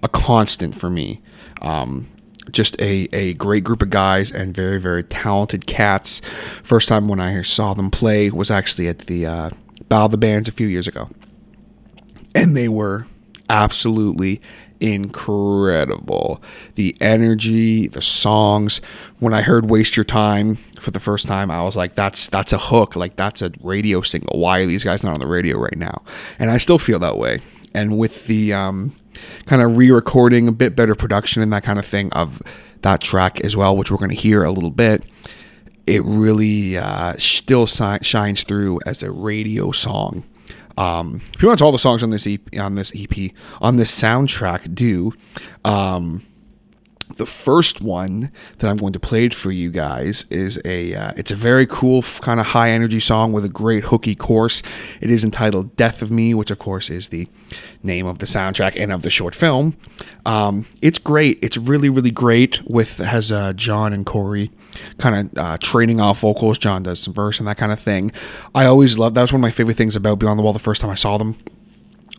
a 0.00 0.08
constant 0.08 0.76
for 0.76 0.88
me. 0.88 1.20
Um, 1.60 2.08
just 2.52 2.80
a, 2.80 3.08
a 3.12 3.34
great 3.34 3.64
group 3.64 3.82
of 3.82 3.90
guys 3.90 4.30
and 4.30 4.54
very, 4.54 4.80
very 4.80 5.02
talented 5.02 5.66
cats. 5.66 6.20
First 6.62 6.86
time 6.86 7.08
when 7.08 7.18
I 7.18 7.42
saw 7.42 7.74
them 7.74 7.90
play 7.90 8.30
was 8.30 8.52
actually 8.52 8.86
at 8.86 9.00
the 9.00 9.26
uh, 9.26 9.50
of 9.90 10.10
the 10.12 10.16
Bands 10.16 10.48
a 10.48 10.52
few 10.52 10.68
years 10.68 10.86
ago. 10.86 11.08
And 12.36 12.56
they 12.56 12.68
were 12.68 13.08
absolutely 13.48 14.40
incredible. 14.80 16.42
The 16.74 16.96
energy, 17.00 17.88
the 17.88 18.02
songs. 18.02 18.80
When 19.18 19.34
I 19.34 19.42
heard 19.42 19.70
"Waste 19.70 19.96
Your 19.96 20.04
Time" 20.04 20.56
for 20.80 20.90
the 20.90 21.00
first 21.00 21.26
time, 21.26 21.50
I 21.50 21.62
was 21.62 21.76
like, 21.76 21.94
"That's 21.94 22.28
that's 22.28 22.52
a 22.52 22.58
hook. 22.58 22.96
Like 22.96 23.16
that's 23.16 23.42
a 23.42 23.52
radio 23.60 24.02
single. 24.02 24.38
Why 24.38 24.60
are 24.60 24.66
these 24.66 24.84
guys 24.84 25.02
not 25.02 25.14
on 25.14 25.20
the 25.20 25.26
radio 25.26 25.58
right 25.58 25.76
now?" 25.76 26.02
And 26.38 26.50
I 26.50 26.58
still 26.58 26.78
feel 26.78 26.98
that 27.00 27.18
way. 27.18 27.40
And 27.74 27.98
with 27.98 28.26
the 28.26 28.52
um, 28.54 28.94
kind 29.44 29.60
of 29.60 29.76
re-recording, 29.76 30.48
a 30.48 30.52
bit 30.52 30.74
better 30.74 30.94
production 30.94 31.42
and 31.42 31.52
that 31.52 31.62
kind 31.62 31.78
of 31.78 31.84
thing 31.84 32.10
of 32.12 32.40
that 32.82 33.00
track 33.00 33.40
as 33.40 33.56
well, 33.56 33.76
which 33.76 33.90
we're 33.90 33.98
going 33.98 34.10
to 34.10 34.16
hear 34.16 34.44
a 34.44 34.50
little 34.50 34.70
bit. 34.70 35.04
It 35.86 36.02
really 36.04 36.76
uh, 36.76 37.14
still 37.18 37.66
si- 37.66 37.98
shines 38.02 38.42
through 38.42 38.80
as 38.86 39.02
a 39.02 39.10
radio 39.10 39.70
song 39.70 40.24
um, 40.76 41.20
pretty 41.32 41.48
much 41.48 41.62
all 41.62 41.72
the 41.72 41.78
songs 41.78 42.02
on 42.02 42.10
this 42.10 42.26
EP, 42.26 42.40
on 42.58 42.74
this 42.74 42.92
EP, 42.94 43.32
on 43.60 43.76
this 43.76 43.90
soundtrack 43.90 44.74
do. 44.74 45.12
Um, 45.64 46.22
the 47.16 47.26
first 47.26 47.80
one 47.80 48.32
that 48.58 48.68
I'm 48.68 48.76
going 48.76 48.92
to 48.92 49.00
play 49.00 49.28
for 49.28 49.50
you 49.50 49.70
guys 49.70 50.26
is 50.28 50.60
a 50.64 50.94
uh, 50.94 51.12
it's 51.16 51.30
a 51.30 51.36
very 51.36 51.66
cool 51.66 52.02
kind 52.20 52.40
of 52.40 52.46
high 52.46 52.70
energy 52.70 53.00
song 53.00 53.32
with 53.32 53.44
a 53.44 53.48
great 53.48 53.84
hooky 53.84 54.14
chorus. 54.14 54.62
It 55.00 55.10
is 55.10 55.24
entitled 55.24 55.76
"Death 55.76 56.02
of 56.02 56.10
Me," 56.10 56.34
which 56.34 56.50
of 56.50 56.58
course 56.58 56.90
is 56.90 57.08
the 57.08 57.28
name 57.82 58.06
of 58.06 58.18
the 58.18 58.26
soundtrack 58.26 58.74
and 58.76 58.92
of 58.92 59.02
the 59.02 59.10
short 59.10 59.34
film. 59.34 59.76
Um, 60.24 60.66
it's 60.82 60.98
great. 60.98 61.38
It's 61.42 61.56
really 61.56 61.88
really 61.88 62.10
great. 62.10 62.60
With 62.68 62.98
has 62.98 63.32
uh, 63.32 63.52
John 63.52 63.92
and 63.92 64.04
Corey 64.04 64.50
kind 64.98 65.30
of 65.30 65.38
uh, 65.38 65.58
trading 65.58 66.00
off 66.00 66.20
vocals. 66.20 66.58
John 66.58 66.82
does 66.82 67.00
some 67.00 67.14
verse 67.14 67.38
and 67.38 67.48
that 67.48 67.56
kind 67.56 67.72
of 67.72 67.80
thing. 67.80 68.12
I 68.54 68.66
always 68.66 68.98
loved 68.98 69.14
that 69.16 69.22
was 69.22 69.32
one 69.32 69.40
of 69.40 69.42
my 69.42 69.50
favorite 69.50 69.76
things 69.76 69.96
about 69.96 70.18
Beyond 70.18 70.38
the 70.38 70.42
Wall 70.42 70.52
the 70.52 70.58
first 70.58 70.80
time 70.80 70.90
I 70.90 70.94
saw 70.94 71.18
them 71.18 71.36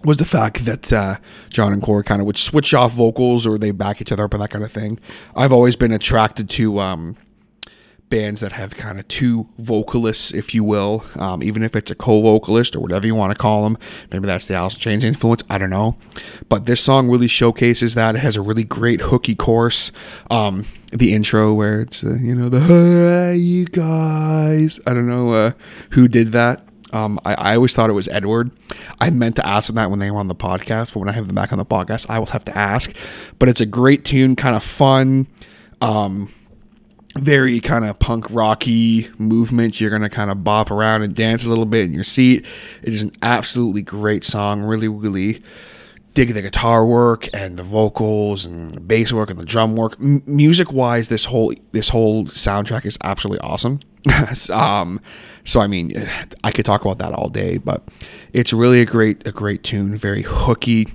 was 0.04 0.18
the 0.18 0.26
fact 0.26 0.66
that 0.66 0.94
uh, 0.94 1.18
John 1.50 1.74
and 1.74 1.82
Corey 1.82 2.04
kind 2.04 2.22
of 2.22 2.28
would 2.28 2.38
switch 2.38 2.74
off 2.74 2.94
vocals 2.94 3.48
or 3.48 3.58
they 3.58 3.72
back 3.72 4.00
each 4.02 4.12
other 4.12 4.26
up 4.26 4.34
and 4.34 4.42
that 4.42 4.50
kind 4.50 4.64
of 4.64 4.72
thing. 4.72 5.00
I've 5.36 5.52
always 5.52 5.76
been 5.76 5.92
attracted 5.92 6.50
to 6.52 6.80
um, 6.80 7.18
bands 8.10 8.42
that 8.42 8.54
have 8.54 8.76
kind 8.76 9.00
of 9.00 9.08
two 9.08 9.48
vocalists, 9.58 10.34
if 10.34 10.54
you 10.54 10.64
will, 10.64 11.04
um, 11.16 11.44
even 11.44 11.64
if 11.64 11.76
it's 11.76 11.92
a 11.92 11.96
co-vocalist 11.96 12.76
or 12.76 12.80
whatever 12.80 13.06
you 13.06 13.16
want 13.16 13.32
to 13.32 13.38
call 13.38 13.64
them. 13.64 13.78
Maybe 14.12 14.26
that's 14.26 14.48
the 14.48 14.56
Alice 14.56 14.76
in 14.76 14.80
Chains 14.80 15.04
influence. 15.04 15.44
I 15.50 15.58
don't 15.58 15.70
know, 15.70 15.98
but 16.50 16.66
this 16.66 16.82
song 16.82 17.10
really 17.10 17.28
showcases 17.28 17.96
that. 17.96 18.16
It 18.16 18.20
has 18.20 18.36
a 18.36 18.42
really 18.42 18.64
great 18.64 19.02
hooky 19.02 19.36
chorus. 19.36 19.92
Um, 20.32 20.66
the 20.92 21.14
intro 21.14 21.54
where 21.54 21.82
it's 21.82 22.04
uh, 22.04 22.16
you 22.22 22.34
know 22.34 22.50
the 22.50 22.62
hey 22.62 23.36
you 23.36 23.66
guys. 23.66 24.80
I 24.88 24.94
don't 24.94 25.08
know 25.08 25.34
uh, 25.34 25.52
who 25.92 26.08
did 26.08 26.32
that. 26.32 26.64
Um, 26.94 27.20
I, 27.26 27.34
I 27.34 27.56
always 27.56 27.74
thought 27.74 27.90
it 27.90 27.94
was 27.94 28.08
Edward. 28.08 28.52
I 29.00 29.10
meant 29.10 29.36
to 29.36 29.46
ask 29.46 29.68
them 29.68 29.76
that 29.76 29.90
when 29.90 30.00
they 30.00 30.10
were 30.10 30.20
on 30.20 30.30
the 30.30 30.36
podcast, 30.36 30.94
but 30.94 31.00
when 31.00 31.10
I 31.10 31.12
have 31.12 31.28
them 31.28 31.36
back 31.36 31.52
on 31.52 31.60
the 31.60 31.66
podcast, 31.66 32.10
I 32.10 32.20
will 32.20 32.28
have 32.28 32.46
to 32.46 32.58
ask. 32.58 32.96
But 33.40 33.50
it's 33.50 33.60
a 33.60 33.66
great 33.66 34.06
tune, 34.06 34.38
kind 34.38 34.56
of 34.56 34.64
fun. 34.64 35.28
Um, 35.82 36.32
very 37.18 37.60
kind 37.60 37.86
of 37.86 38.00
punk 38.00 38.26
rocky 38.30 39.08
movement. 39.18 39.82
You're 39.82 39.90
gonna 39.90 40.10
kind 40.10 40.32
of 40.32 40.44
bop 40.44 40.72
around 40.72 41.02
and 41.02 41.16
dance 41.16 41.46
a 41.46 41.50
little 41.50 41.66
bit 41.66 41.86
in 41.86 41.94
your 41.94 42.04
seat. 42.04 42.46
It 42.84 42.94
is 42.94 43.02
an 43.02 43.12
absolutely 43.22 43.82
great 43.82 44.24
song. 44.24 44.62
Really, 44.62 44.88
really 44.88 45.42
dig 46.14 46.34
the 46.34 46.42
guitar 46.42 46.84
work 46.84 47.30
and 47.32 47.58
the 47.58 47.64
vocals 47.64 48.48
and 48.48 48.72
the 48.72 48.80
bass 48.80 49.14
work 49.14 49.30
and 49.30 49.38
the 49.38 49.46
drum 49.46 49.76
work. 49.76 49.96
M- 50.00 50.24
music 50.26 50.74
wise, 50.74 51.10
this 51.10 51.26
whole 51.26 51.54
this 51.74 51.90
whole 51.90 52.26
soundtrack 52.26 52.86
is 52.86 52.98
absolutely 53.04 53.40
awesome. 53.42 53.82
um, 54.52 55.00
so 55.44 55.60
I 55.60 55.68
mean, 55.68 55.94
I 56.44 56.52
could 56.52 56.66
talk 56.66 56.82
about 56.82 56.98
that 57.00 57.14
all 57.14 57.30
day, 57.30 57.58
but 57.58 57.88
it's 58.34 58.52
really 58.52 58.82
a 58.82 58.86
great 58.86 59.28
a 59.28 59.32
great 59.32 59.64
tune, 59.64 59.96
very 59.96 60.24
hooky. 60.24 60.88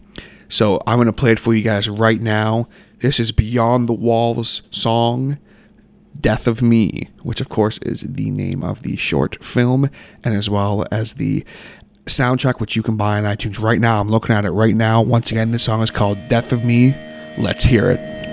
So 0.49 0.81
I'm 0.87 0.99
gonna 0.99 1.13
play 1.13 1.33
it 1.33 1.39
for 1.39 1.55
you 1.55 1.63
guys 1.63 1.89
right 1.89 2.21
now. 2.21 2.69
This 2.99 3.19
is 3.19 3.33
Beyond 3.33 3.89
the 3.89 3.95
Walls 3.95 4.63
song. 4.71 5.39
Death 6.19 6.47
of 6.47 6.63
Me, 6.63 7.09
which 7.23 7.41
of 7.41 7.49
course 7.49 7.79
is 7.79 8.03
the 8.03 8.31
name 8.31 8.63
of 8.63 8.83
the 8.83 8.97
short 8.97 9.43
film, 9.45 9.89
and 10.25 10.35
as 10.35 10.49
well 10.49 10.87
as 10.91 11.15
the 11.15 11.45
soundtrack, 12.07 12.61
which 12.61 12.77
you 12.77 12.83
can 12.83 12.97
buy 12.97 13.19
on 13.19 13.25
iTunes 13.25 13.61
right 13.61 13.81
now. 13.81 14.01
I'm 14.01 14.09
looking 14.09 14.35
at 14.35 14.45
it 14.45 14.51
right 14.51 14.75
now. 14.75 15.03
Once 15.03 15.31
again, 15.31 15.51
this 15.51 15.63
song 15.65 15.83
is 15.83 15.91
called 15.91 16.19
Death 16.29 16.53
of 16.53 16.65
Me. 16.65 16.95
Let's 17.39 17.65
hear 17.65 17.91
it. 17.91 18.32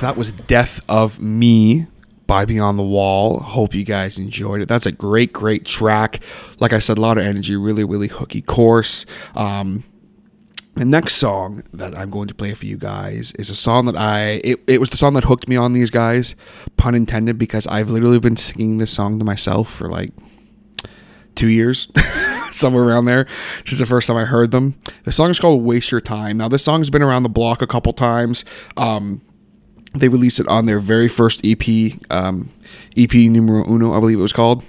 That 0.00 0.16
was 0.16 0.32
Death 0.32 0.80
of 0.88 1.20
Me 1.20 1.86
by 2.26 2.44
Beyond 2.44 2.78
the 2.78 2.84
Wall. 2.84 3.40
Hope 3.40 3.74
you 3.74 3.84
guys 3.84 4.18
enjoyed 4.18 4.62
it. 4.62 4.68
That's 4.68 4.86
a 4.86 4.92
great, 4.92 5.32
great 5.32 5.64
track. 5.64 6.20
Like 6.58 6.72
I 6.72 6.78
said, 6.78 6.96
a 6.96 7.00
lot 7.00 7.18
of 7.18 7.24
energy, 7.24 7.56
really, 7.56 7.84
really 7.84 8.08
hooky 8.08 8.40
course. 8.40 9.04
Um, 9.34 9.84
the 10.74 10.84
next 10.84 11.14
song 11.14 11.64
that 11.72 11.96
I'm 11.96 12.08
going 12.08 12.28
to 12.28 12.34
play 12.34 12.54
for 12.54 12.66
you 12.66 12.78
guys 12.78 13.32
is 13.32 13.50
a 13.50 13.54
song 13.54 13.86
that 13.86 13.96
I 13.96 14.40
it, 14.44 14.60
it 14.66 14.80
was 14.80 14.88
the 14.88 14.96
song 14.96 15.14
that 15.14 15.24
hooked 15.24 15.48
me 15.48 15.56
on 15.56 15.72
these 15.72 15.90
guys, 15.90 16.36
pun 16.76 16.94
intended, 16.94 17.38
because 17.38 17.66
I've 17.66 17.90
literally 17.90 18.20
been 18.20 18.36
singing 18.36 18.78
this 18.78 18.92
song 18.92 19.18
to 19.18 19.24
myself 19.24 19.68
for 19.68 19.90
like 19.90 20.12
two 21.34 21.48
years, 21.48 21.88
somewhere 22.50 22.84
around 22.84 23.04
there. 23.06 23.26
Since 23.66 23.80
the 23.80 23.86
first 23.86 24.06
time 24.06 24.16
I 24.16 24.24
heard 24.24 24.50
them. 24.52 24.76
The 25.04 25.12
song 25.12 25.30
is 25.30 25.40
called 25.40 25.62
"Waste 25.64 25.90
Your 25.90 26.00
Time." 26.00 26.38
Now, 26.38 26.48
this 26.48 26.62
song's 26.62 26.90
been 26.90 27.02
around 27.02 27.24
the 27.24 27.28
block 27.28 27.60
a 27.60 27.66
couple 27.66 27.92
times. 27.92 28.44
Um, 28.76 29.20
they 29.94 30.08
released 30.08 30.40
it 30.40 30.48
on 30.48 30.66
their 30.66 30.78
very 30.78 31.08
first 31.08 31.40
EP, 31.44 31.92
um, 32.10 32.50
EP 32.96 33.12
numero 33.14 33.64
uno, 33.66 33.92
I 33.94 34.00
believe 34.00 34.18
it 34.18 34.22
was 34.22 34.32
called, 34.32 34.64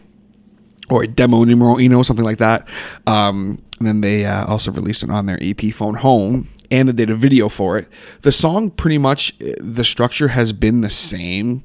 or 0.89 1.05
demo 1.05 1.43
numero 1.43 1.77
uno, 1.79 2.03
something 2.03 2.25
like 2.25 2.39
that. 2.39 2.67
Um, 3.07 3.61
and 3.79 3.87
then 3.87 4.01
they 4.01 4.25
uh, 4.25 4.45
also 4.45 4.71
released 4.71 5.03
it 5.03 5.09
on 5.09 5.25
their 5.25 5.39
EP 5.41 5.61
Phone 5.73 5.95
Home, 5.95 6.49
and 6.69 6.87
they 6.89 6.93
did 6.93 7.09
a 7.09 7.15
video 7.15 7.49
for 7.49 7.77
it. 7.77 7.87
The 8.21 8.31
song, 8.31 8.71
pretty 8.71 8.97
much, 8.97 9.33
uh, 9.41 9.53
the 9.59 9.83
structure 9.83 10.29
has 10.29 10.53
been 10.53 10.81
the 10.81 10.89
same 10.89 11.63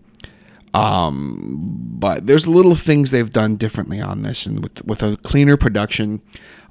Um, 0.74 1.56
but 1.98 2.26
there's 2.26 2.46
little 2.46 2.74
things 2.74 3.10
they've 3.10 3.30
done 3.30 3.56
differently 3.56 4.00
on 4.00 4.22
this 4.22 4.44
and 4.44 4.62
with 4.62 4.84
with 4.84 5.02
a 5.02 5.16
cleaner 5.18 5.56
production 5.56 6.20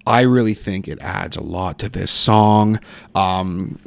i 0.08 0.22
really 0.22 0.54
think 0.54 0.88
it 0.88 1.00
adds 1.02 1.38
a 1.38 1.44
lot 1.44 1.80
to 1.80 1.90
this 1.90 2.12
song 2.12 2.80
um 3.16 3.80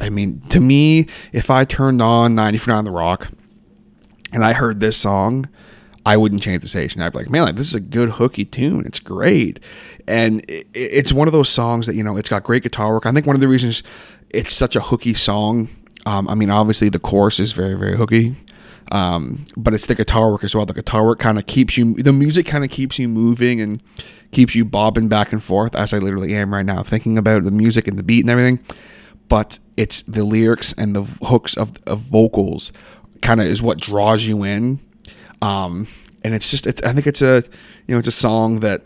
i 0.00 0.08
mean 0.10 0.40
to 0.48 0.60
me 0.60 1.06
if 1.32 1.50
i 1.50 1.64
turned 1.64 2.02
on 2.02 2.34
90 2.34 2.58
for 2.58 2.72
on 2.72 2.84
the 2.84 2.90
rock 2.90 3.28
and 4.32 4.44
i 4.44 4.52
heard 4.52 4.80
this 4.80 4.96
song 4.96 5.48
i 6.04 6.16
wouldn't 6.16 6.42
change 6.42 6.60
the 6.62 6.68
station 6.68 7.02
i'd 7.02 7.12
be 7.12 7.18
like 7.18 7.30
man 7.30 7.44
like, 7.44 7.56
this 7.56 7.68
is 7.68 7.74
a 7.74 7.80
good 7.80 8.10
hooky 8.10 8.44
tune 8.44 8.84
it's 8.86 9.00
great 9.00 9.60
and 10.08 10.40
it, 10.48 10.66
it's 10.74 11.12
one 11.12 11.28
of 11.28 11.32
those 11.32 11.48
songs 11.48 11.86
that 11.86 11.94
you 11.94 12.02
know 12.02 12.16
it's 12.16 12.28
got 12.28 12.42
great 12.42 12.62
guitar 12.62 12.92
work 12.92 13.06
i 13.06 13.12
think 13.12 13.26
one 13.26 13.36
of 13.36 13.40
the 13.40 13.48
reasons 13.48 13.82
it's 14.32 14.54
such 14.54 14.76
a 14.76 14.80
hooky 14.80 15.14
song. 15.14 15.68
Um, 16.06 16.28
I 16.28 16.34
mean, 16.34 16.50
obviously 16.50 16.88
the 16.88 16.98
chorus 16.98 17.38
is 17.38 17.52
very 17.52 17.74
very 17.74 17.96
hooky. 17.96 18.36
Um, 18.92 19.46
but 19.56 19.72
it's 19.72 19.86
the 19.86 19.94
guitar 19.94 20.30
work 20.30 20.44
as 20.44 20.54
well. 20.54 20.66
The 20.66 20.74
guitar 20.74 21.04
work 21.04 21.18
kind 21.18 21.38
of 21.38 21.46
keeps 21.46 21.78
you, 21.78 21.94
the 21.94 22.12
music 22.12 22.44
kind 22.44 22.62
of 22.62 22.70
keeps 22.70 22.98
you 22.98 23.08
moving 23.08 23.58
and 23.58 23.82
keeps 24.32 24.54
you 24.54 24.66
bobbing 24.66 25.08
back 25.08 25.32
and 25.32 25.42
forth, 25.42 25.74
as 25.74 25.94
I 25.94 25.98
literally 25.98 26.34
am 26.34 26.52
right 26.52 26.66
now, 26.66 26.82
thinking 26.82 27.16
about 27.16 27.44
the 27.44 27.50
music 27.50 27.88
and 27.88 27.98
the 27.98 28.02
beat 28.02 28.20
and 28.20 28.28
everything. 28.28 28.60
But 29.28 29.58
it's 29.78 30.02
the 30.02 30.24
lyrics 30.24 30.74
and 30.74 30.94
the 30.94 31.04
hooks 31.26 31.56
of, 31.56 31.72
of 31.86 32.00
vocals 32.00 32.70
kind 33.22 33.40
of 33.40 33.46
is 33.46 33.62
what 33.62 33.80
draws 33.80 34.26
you 34.26 34.44
in. 34.44 34.78
Um, 35.40 35.86
and 36.22 36.34
it's 36.34 36.50
just, 36.50 36.66
it's, 36.66 36.82
I 36.82 36.92
think 36.92 37.06
it's 37.06 37.22
a, 37.22 37.42
you 37.86 37.94
know, 37.94 37.98
it's 37.98 38.08
a 38.08 38.12
song 38.12 38.60
that 38.60 38.82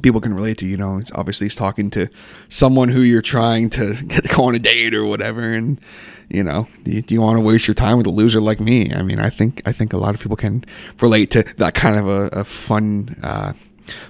people 0.00 0.20
can 0.20 0.34
relate 0.34 0.58
to. 0.58 0.66
You 0.66 0.76
know, 0.76 0.98
it's 0.98 1.12
obviously 1.14 1.46
he's 1.46 1.54
talking 1.54 1.90
to 1.90 2.08
someone 2.48 2.88
who 2.88 3.00
you're 3.00 3.22
trying 3.22 3.70
to 3.70 3.94
get 4.06 4.22
to 4.24 4.28
go 4.28 4.44
on 4.44 4.54
a 4.54 4.58
date 4.58 4.94
or 4.94 5.04
whatever, 5.04 5.52
and 5.52 5.80
you 6.28 6.44
know, 6.44 6.68
do 6.84 7.02
you, 7.08 7.20
want 7.20 7.38
to 7.38 7.40
waste 7.40 7.66
your 7.66 7.74
time 7.74 7.98
with 7.98 8.06
a 8.06 8.10
loser 8.10 8.40
like 8.40 8.60
me? 8.60 8.94
I 8.94 9.02
mean, 9.02 9.18
I 9.18 9.30
think 9.30 9.62
I 9.66 9.72
think 9.72 9.92
a 9.92 9.98
lot 9.98 10.14
of 10.14 10.20
people 10.20 10.36
can 10.36 10.64
relate 11.00 11.32
to 11.32 11.42
that 11.56 11.74
kind 11.74 11.98
of 11.98 12.06
a, 12.06 12.40
a 12.40 12.44
fun, 12.44 13.16
uh, 13.22 13.52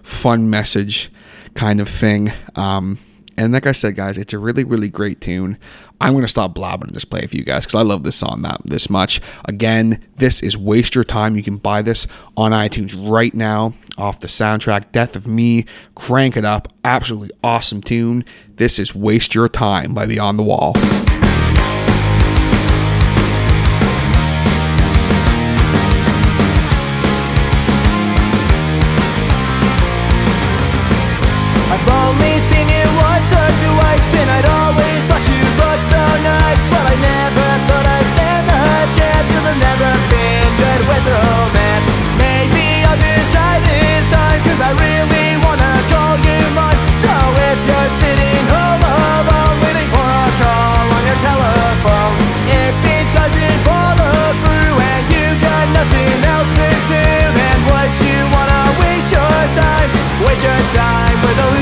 fun 0.03 0.51
message 0.51 1.11
kind 1.55 1.81
of 1.81 1.89
thing. 1.89 2.31
Um, 2.57 2.99
and 3.39 3.55
like 3.55 3.67
I 3.67 3.73
said, 3.73 3.95
guys, 3.95 4.19
it's 4.19 4.35
a 4.35 4.39
really, 4.39 4.65
really 4.65 4.89
great 4.89 5.23
tune. 5.23 5.57
I'm 6.01 6.13
going 6.13 6.25
to 6.25 6.29
stop 6.29 6.55
blabbing 6.55 6.93
just 6.93 7.11
play 7.11 7.27
for 7.27 7.37
you 7.37 7.45
guys 7.45 7.67
because 7.67 7.79
I 7.79 7.83
love 7.83 8.05
this 8.05 8.17
song 8.17 8.43
that 8.43 8.61
this 8.65 8.89
much. 8.89 9.21
Again, 9.45 10.03
this 10.17 10.43
is 10.43 10.57
Waste 10.57 10.95
Your 10.95 11.05
Time. 11.05 11.37
You 11.37 11.43
can 11.43 11.59
buy 11.59 11.83
this 11.83 12.07
on 12.37 12.53
iTunes 12.53 12.97
right 12.99 13.35
now 13.35 13.75
off 13.99 14.21
the 14.21 14.29
soundtrack 14.29 14.93
Death 14.93 15.15
of 15.15 15.27
Me. 15.27 15.67
Crank 15.95 16.37
it 16.37 16.45
up. 16.45 16.73
Absolutely 16.85 17.31
awesome 17.45 17.83
tune. 17.83 18.25
This 18.55 18.79
is 18.79 18.95
Waste 18.95 19.35
Your 19.35 19.49
Time 19.49 19.93
by 19.93 20.07
Beyond 20.07 20.39
the 20.39 20.43
Wall. 20.43 20.73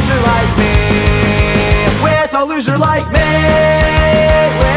Loser 0.08 0.22
like 0.22 0.58
me. 0.58 2.02
With 2.02 2.34
a 2.34 2.44
loser 2.44 2.78
like 2.78 3.10
me 3.12 4.67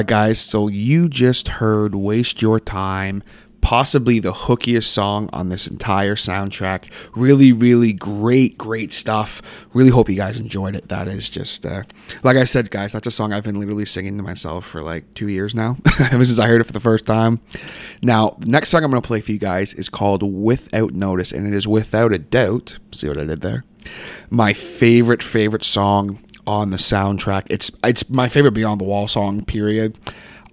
right, 0.00 0.06
guys. 0.06 0.40
So 0.40 0.68
you 0.68 1.10
just 1.10 1.48
heard 1.48 1.94
"Waste 1.94 2.40
Your 2.40 2.58
Time," 2.58 3.22
possibly 3.60 4.18
the 4.18 4.32
hookiest 4.32 4.84
song 4.84 5.28
on 5.30 5.50
this 5.50 5.66
entire 5.66 6.14
soundtrack. 6.14 6.90
Really, 7.14 7.52
really 7.52 7.92
great, 7.92 8.56
great 8.56 8.94
stuff. 8.94 9.42
Really 9.74 9.90
hope 9.90 10.08
you 10.08 10.16
guys 10.16 10.38
enjoyed 10.38 10.74
it. 10.74 10.88
That 10.88 11.06
is 11.06 11.28
just 11.28 11.66
uh, 11.66 11.82
like 12.22 12.38
I 12.38 12.44
said, 12.44 12.70
guys. 12.70 12.92
That's 12.92 13.06
a 13.06 13.10
song 13.10 13.34
I've 13.34 13.44
been 13.44 13.60
literally 13.60 13.84
singing 13.84 14.16
to 14.16 14.22
myself 14.22 14.64
for 14.64 14.80
like 14.80 15.12
two 15.12 15.28
years 15.28 15.54
now, 15.54 15.76
ever 16.10 16.24
since 16.24 16.38
I 16.38 16.46
heard 16.46 16.62
it 16.62 16.64
for 16.64 16.72
the 16.72 16.80
first 16.80 17.04
time. 17.04 17.40
Now, 18.00 18.38
next 18.46 18.70
song 18.70 18.82
I'm 18.82 18.90
gonna 18.90 19.02
play 19.02 19.20
for 19.20 19.32
you 19.32 19.38
guys 19.38 19.74
is 19.74 19.90
called 19.90 20.22
"Without 20.22 20.94
Notice," 20.94 21.30
and 21.30 21.46
it 21.46 21.52
is 21.52 21.68
without 21.68 22.14
a 22.14 22.18
doubt. 22.18 22.78
See 22.90 23.06
what 23.06 23.18
I 23.18 23.24
did 23.24 23.42
there? 23.42 23.64
My 24.30 24.54
favorite, 24.54 25.22
favorite 25.22 25.64
song 25.64 26.20
on 26.46 26.70
the 26.70 26.76
soundtrack. 26.76 27.46
It's 27.50 27.70
it's 27.84 28.08
my 28.10 28.28
favorite 28.28 28.52
Beyond 28.52 28.80
the 28.80 28.84
Wall 28.84 29.08
song. 29.08 29.44
Period. 29.44 29.96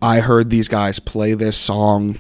I 0.02 0.20
heard 0.20 0.50
these 0.50 0.68
guys 0.68 1.00
play 1.00 1.34
this 1.34 1.58
song 1.58 2.20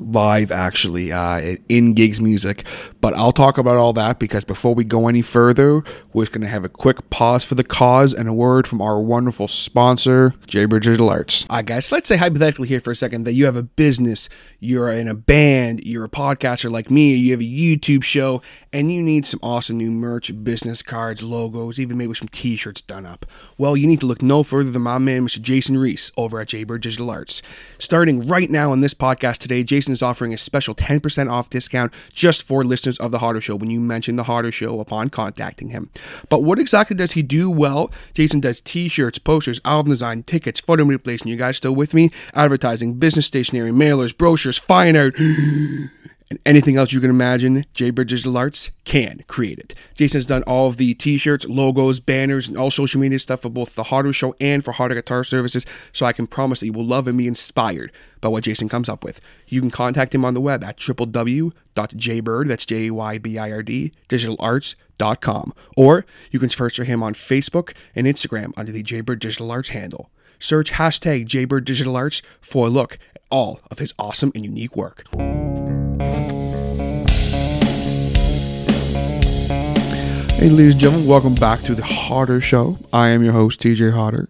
live 0.00 0.50
actually 0.50 1.12
uh, 1.12 1.56
in 1.68 1.94
gigs 1.94 2.20
music. 2.20 2.64
But 3.00 3.14
i'll 3.14 3.32
talk 3.32 3.58
about 3.58 3.76
all 3.76 3.92
that 3.92 4.18
because 4.18 4.44
before 4.44 4.74
we 4.74 4.84
go 4.84 5.08
any 5.08 5.22
further 5.22 5.82
we're 6.12 6.22
just 6.22 6.32
going 6.32 6.42
to 6.42 6.48
have 6.48 6.64
a 6.64 6.68
quick 6.68 7.10
pause 7.10 7.44
for 7.44 7.54
the 7.54 7.64
cause 7.64 8.14
and 8.14 8.28
a 8.28 8.32
word 8.32 8.66
from 8.66 8.80
our 8.80 9.00
wonderful 9.00 9.48
sponsor 9.48 10.34
jaybird 10.46 10.82
digital 10.82 11.08
arts 11.08 11.46
all 11.48 11.56
right 11.56 11.66
guys 11.66 11.92
let's 11.92 12.08
say 12.08 12.16
hypothetically 12.16 12.68
here 12.68 12.80
for 12.80 12.90
a 12.90 12.96
second 12.96 13.24
that 13.24 13.32
you 13.32 13.44
have 13.44 13.56
a 13.56 13.62
business 13.62 14.28
you're 14.60 14.90
in 14.90 15.08
a 15.08 15.14
band 15.14 15.80
you're 15.84 16.04
a 16.04 16.08
podcaster 16.08 16.70
like 16.70 16.90
me 16.90 17.14
you 17.14 17.32
have 17.32 17.40
a 17.40 17.44
youtube 17.44 18.02
show 18.02 18.40
and 18.72 18.92
you 18.92 19.02
need 19.02 19.26
some 19.26 19.40
awesome 19.42 19.76
new 19.76 19.90
merch 19.90 20.32
business 20.42 20.82
cards 20.82 21.22
logos 21.22 21.80
even 21.80 21.96
maybe 21.98 22.14
some 22.14 22.28
t-shirts 22.28 22.80
done 22.80 23.06
up. 23.06 23.26
Well 23.56 23.76
you 23.76 23.86
need 23.86 24.00
to 24.00 24.06
look 24.06 24.22
no 24.22 24.42
further 24.42 24.70
than 24.70 24.82
my 24.82 24.98
man 24.98 25.26
mr 25.26 25.40
jason 25.40 25.76
reese 25.76 26.10
over 26.16 26.40
at 26.40 26.48
jaybird 26.48 26.82
digital 26.82 27.10
arts 27.10 27.42
starting 27.78 28.26
right 28.26 28.50
now 28.50 28.72
on 28.72 28.80
this 28.80 28.94
podcast 28.94 29.38
today 29.38 29.62
jason 29.62 29.87
Is 29.88 30.02
offering 30.02 30.34
a 30.34 30.38
special 30.38 30.74
10% 30.74 31.30
off 31.30 31.50
discount 31.50 31.92
just 32.12 32.42
for 32.42 32.62
listeners 32.64 32.98
of 32.98 33.10
The 33.10 33.18
Harder 33.18 33.40
Show 33.40 33.56
when 33.56 33.70
you 33.70 33.80
mention 33.80 34.16
The 34.16 34.24
Harder 34.24 34.52
Show 34.52 34.80
upon 34.80 35.08
contacting 35.08 35.68
him. 35.68 35.90
But 36.28 36.42
what 36.42 36.58
exactly 36.58 36.96
does 36.96 37.12
he 37.12 37.22
do? 37.22 37.50
Well, 37.50 37.90
Jason 38.14 38.40
does 38.40 38.60
t 38.60 38.88
shirts, 38.88 39.18
posters, 39.18 39.60
album 39.64 39.90
design, 39.90 40.22
tickets, 40.24 40.60
photo 40.60 40.84
manipulation. 40.84 41.28
You 41.28 41.36
guys 41.36 41.56
still 41.56 41.74
with 41.74 41.94
me? 41.94 42.10
Advertising, 42.34 42.94
business 42.94 43.26
stationery, 43.26 43.70
mailers, 43.70 44.16
brochures, 44.16 44.58
fine 44.58 44.96
art. 44.96 45.16
and 46.30 46.38
anything 46.44 46.76
else 46.76 46.92
you 46.92 47.00
can 47.00 47.10
imagine, 47.10 47.64
Jaybird 47.74 48.08
Digital 48.08 48.36
Arts 48.36 48.70
can 48.84 49.24
create 49.28 49.58
it. 49.58 49.74
Jason's 49.96 50.26
done 50.26 50.42
all 50.42 50.68
of 50.68 50.76
the 50.76 50.94
t-shirts, 50.94 51.46
logos, 51.46 52.00
banners, 52.00 52.48
and 52.48 52.58
all 52.58 52.70
social 52.70 53.00
media 53.00 53.18
stuff 53.18 53.40
for 53.40 53.48
both 53.48 53.74
the 53.74 53.84
Harder 53.84 54.12
Show 54.12 54.34
and 54.40 54.64
for 54.64 54.72
Harder 54.72 54.94
Guitar 54.94 55.24
Services, 55.24 55.64
so 55.92 56.04
I 56.06 56.12
can 56.12 56.26
promise 56.26 56.60
that 56.60 56.66
you 56.66 56.72
will 56.72 56.84
love 56.84 57.08
and 57.08 57.16
be 57.16 57.26
inspired 57.26 57.92
by 58.20 58.28
what 58.28 58.44
Jason 58.44 58.68
comes 58.68 58.88
up 58.88 59.04
with. 59.04 59.20
You 59.46 59.60
can 59.60 59.70
contact 59.70 60.14
him 60.14 60.24
on 60.24 60.34
the 60.34 60.40
web 60.40 60.62
at 60.62 60.76
www.jaybird, 60.78 62.48
that's 62.48 62.66
J-A-Y-B-I-R-D, 62.66 63.92
digitalarts.com, 64.08 65.54
or 65.76 66.06
you 66.30 66.38
can 66.38 66.50
search 66.50 66.76
for 66.76 66.84
him 66.84 67.02
on 67.02 67.14
Facebook 67.14 67.72
and 67.94 68.06
Instagram 68.06 68.52
under 68.56 68.72
the 68.72 68.82
Jaybird 68.82 69.20
Digital 69.20 69.50
Arts 69.50 69.70
handle. 69.70 70.10
Search 70.38 70.72
hashtag 70.72 71.26
Jaybird 71.26 71.64
Digital 71.64 71.96
Arts 71.96 72.22
for 72.40 72.66
a 72.66 72.70
look 72.70 72.98
at 73.14 73.22
all 73.30 73.60
of 73.70 73.78
his 73.78 73.94
awesome 73.98 74.30
and 74.34 74.44
unique 74.44 74.76
work. 74.76 75.04
Hey, 80.38 80.50
ladies 80.50 80.74
and 80.74 80.80
gentlemen, 80.80 81.08
welcome 81.08 81.34
back 81.34 81.62
to 81.62 81.74
the 81.74 81.82
Harder 81.82 82.40
Show. 82.40 82.78
I 82.92 83.08
am 83.08 83.24
your 83.24 83.32
host, 83.32 83.60
TJ 83.60 83.92
Harder. 83.92 84.28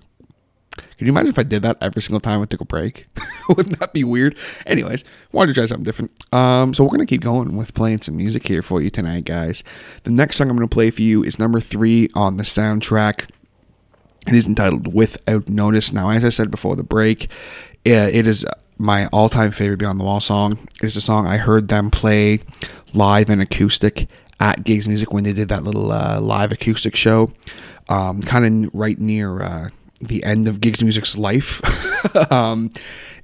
Can 0.75 1.07
you 1.07 1.09
imagine 1.09 1.29
if 1.29 1.39
I 1.39 1.43
did 1.43 1.61
that 1.61 1.77
every 1.83 2.01
single 2.01 2.19
time 2.19 2.41
I 2.41 2.47
took 2.47 2.63
a 2.63 2.65
break? 2.65 3.05
Wouldn't 3.51 3.79
that 3.79 3.93
be 3.93 4.05
weird? 4.05 4.35
Anyways, 4.65 5.05
wanted 5.33 5.49
to 5.49 5.61
try 5.61 5.67
something 5.67 5.85
different. 5.85 6.13
Um, 6.33 6.73
so 6.73 6.83
we're 6.83 6.89
gonna 6.93 7.05
keep 7.05 7.21
going 7.21 7.59
with 7.59 7.75
playing 7.75 8.01
some 8.01 8.17
music 8.17 8.49
here 8.49 8.63
for 8.63 8.81
you 8.81 8.89
tonight, 8.89 9.27
guys. 9.27 9.63
The 10.05 10.11
next 10.11 10.39
song 10.39 10.49
I'm 10.49 10.57
gonna 10.57 10.67
play 10.67 10.91
for 10.91 11.03
you 11.03 11.23
is 11.23 11.39
number 11.39 11.61
three 11.61 12.09
on 12.15 12.39
the 12.39 12.43
soundtrack. 12.43 13.29
It 14.27 14.33
is 14.33 14.47
entitled 14.47 14.95
"Without 14.95 15.47
Notice." 15.47 15.93
Now, 15.93 16.09
as 16.09 16.25
I 16.25 16.31
said 16.31 16.51
before 16.51 16.75
the 16.75 16.83
break, 16.83 17.29
it 17.85 18.27
is 18.27 18.47
my 18.79 19.09
all-time 19.09 19.51
favorite 19.51 19.81
Beyond 19.81 20.01
the 20.01 20.05
Wall 20.05 20.21
song. 20.21 20.59
It's 20.81 20.97
a 20.97 21.03
song 21.03 21.27
I 21.27 21.37
heard 21.37 21.69
them 21.69 21.91
play 21.91 22.41
live 22.95 23.29
and 23.29 23.43
acoustic 23.43 24.09
at 24.41 24.65
Gigs 24.65 24.89
Music 24.89 25.13
when 25.13 25.25
they 25.25 25.33
did 25.33 25.49
that 25.49 25.65
little 25.65 25.93
uh, 25.93 26.21
live 26.21 26.53
acoustic 26.53 26.95
show, 26.95 27.33
um, 27.89 28.23
kind 28.23 28.67
of 28.67 28.71
right 28.73 28.99
near 28.99 29.43
uh, 29.43 29.69
the 30.01 30.23
end 30.25 30.47
of 30.47 30.61
Gigs 30.61 30.83
Music's 30.83 31.17
life. 31.19 31.61
um, 32.33 32.71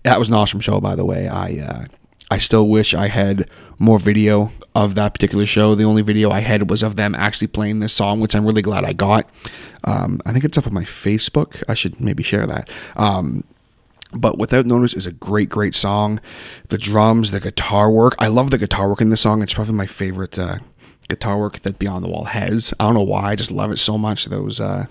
that 0.03 0.19
was 0.19 0.29
an 0.29 0.35
awesome 0.35 0.61
show, 0.61 0.81
by 0.81 0.97
the 0.97 1.05
way. 1.05 1.29
I 1.29 1.59
uh, 1.59 1.85
I 2.31 2.39
still 2.39 2.69
wish 2.69 2.95
I 2.95 3.09
had 3.09 3.49
more 3.79 3.99
video 3.99 4.51
of 4.75 4.95
that 4.97 5.15
particular 5.15 5.47
show. 5.47 5.75
The 5.75 5.85
only 5.85 6.03
video 6.03 6.31
I 6.31 6.41
had 6.41 6.69
was 6.71 6.83
of 6.83 6.97
them 6.97 7.15
actually 7.15 7.47
playing 7.47 7.81
this 7.81 7.93
song, 7.93 8.21
which 8.21 8.35
I'm 8.35 8.45
really 8.45 8.63
glad 8.63 8.85
I 8.85 8.93
got. 8.93 9.29
Um, 9.85 10.21
I 10.27 10.33
think 10.33 10.45
it's 10.45 10.59
up 10.59 10.67
on 10.67 10.75
my 10.75 10.83
Facebook. 10.83 11.63
I 11.69 11.75
should 11.75 12.01
maybe 12.01 12.23
share 12.23 12.47
that. 12.47 12.69
Um, 12.97 13.45
but 14.13 14.39
Without 14.39 14.67
Notice 14.67 14.95
is 14.95 15.07
a 15.07 15.13
great, 15.13 15.49
great 15.49 15.75
song. 15.75 16.21
The 16.69 16.79
drums, 16.79 17.31
the 17.31 17.41
guitar 17.41 17.91
work. 17.91 18.15
I 18.19 18.29
love 18.29 18.51
the 18.51 18.59
guitar 18.59 18.89
work 18.89 19.01
in 19.01 19.11
this 19.11 19.21
song. 19.21 19.43
It's 19.43 19.55
probably 19.55 19.75
my 19.75 19.87
favorite 19.87 20.39
uh, 20.39 20.59
guitar 21.15 21.39
work 21.39 21.61
that 21.61 21.79
Beyond 21.79 22.05
the 22.05 22.09
Wall 22.09 22.25
has. 22.25 22.75
I 22.79 22.85
don't 22.85 22.95
know 22.95 23.03
why. 23.03 23.31
I 23.31 23.37
just 23.37 23.51
love 23.51 23.71
it 23.71 23.79
so 23.79 23.97
much. 23.97 24.27
Those, 24.27 24.61
uh, 24.61 24.87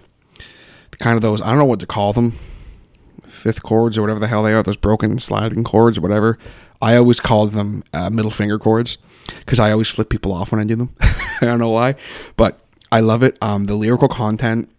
kind 1.00 1.16
of 1.16 1.22
those, 1.22 1.42
I 1.42 1.50
don't 1.50 1.58
know 1.58 1.66
what 1.66 1.80
to 1.82 1.88
call 1.88 2.14
them. 2.14 2.34
Fifth 3.28 3.64
chords 3.64 3.98
or 3.98 4.02
whatever 4.02 4.20
the 4.20 4.28
hell 4.28 4.44
they 4.44 4.54
are. 4.54 4.64
Those 4.64 4.78
broken 4.78 5.20
sliding 5.20 5.64
chords 5.64 5.98
or 5.98 6.02
whatever. 6.02 6.38
I 6.82 6.96
always 6.96 7.20
called 7.20 7.52
them 7.52 7.84
uh, 7.94 8.10
middle 8.10 8.32
finger 8.32 8.60
chords 8.60 8.98
because 9.40 9.60
I 9.60 9.72
always 9.72 9.90
flip 9.90 10.10
people 10.10 10.34
off 10.34 10.52
when 10.52 10.62
I 10.62 10.66
do 10.66 10.76
them. 10.76 10.96
I 11.02 11.46
don't 11.46 11.60
know 11.60 11.70
why. 11.70 11.96
But 12.36 12.60
I 12.92 13.00
love 13.00 13.24
it. 13.24 13.38
Um, 13.42 13.66
the 13.66 13.76
lyrical 13.76 14.08
content, 14.08 14.70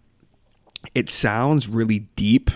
it 0.93 1.09
sounds 1.09 1.67
really 1.67 1.99
deep 2.15 2.51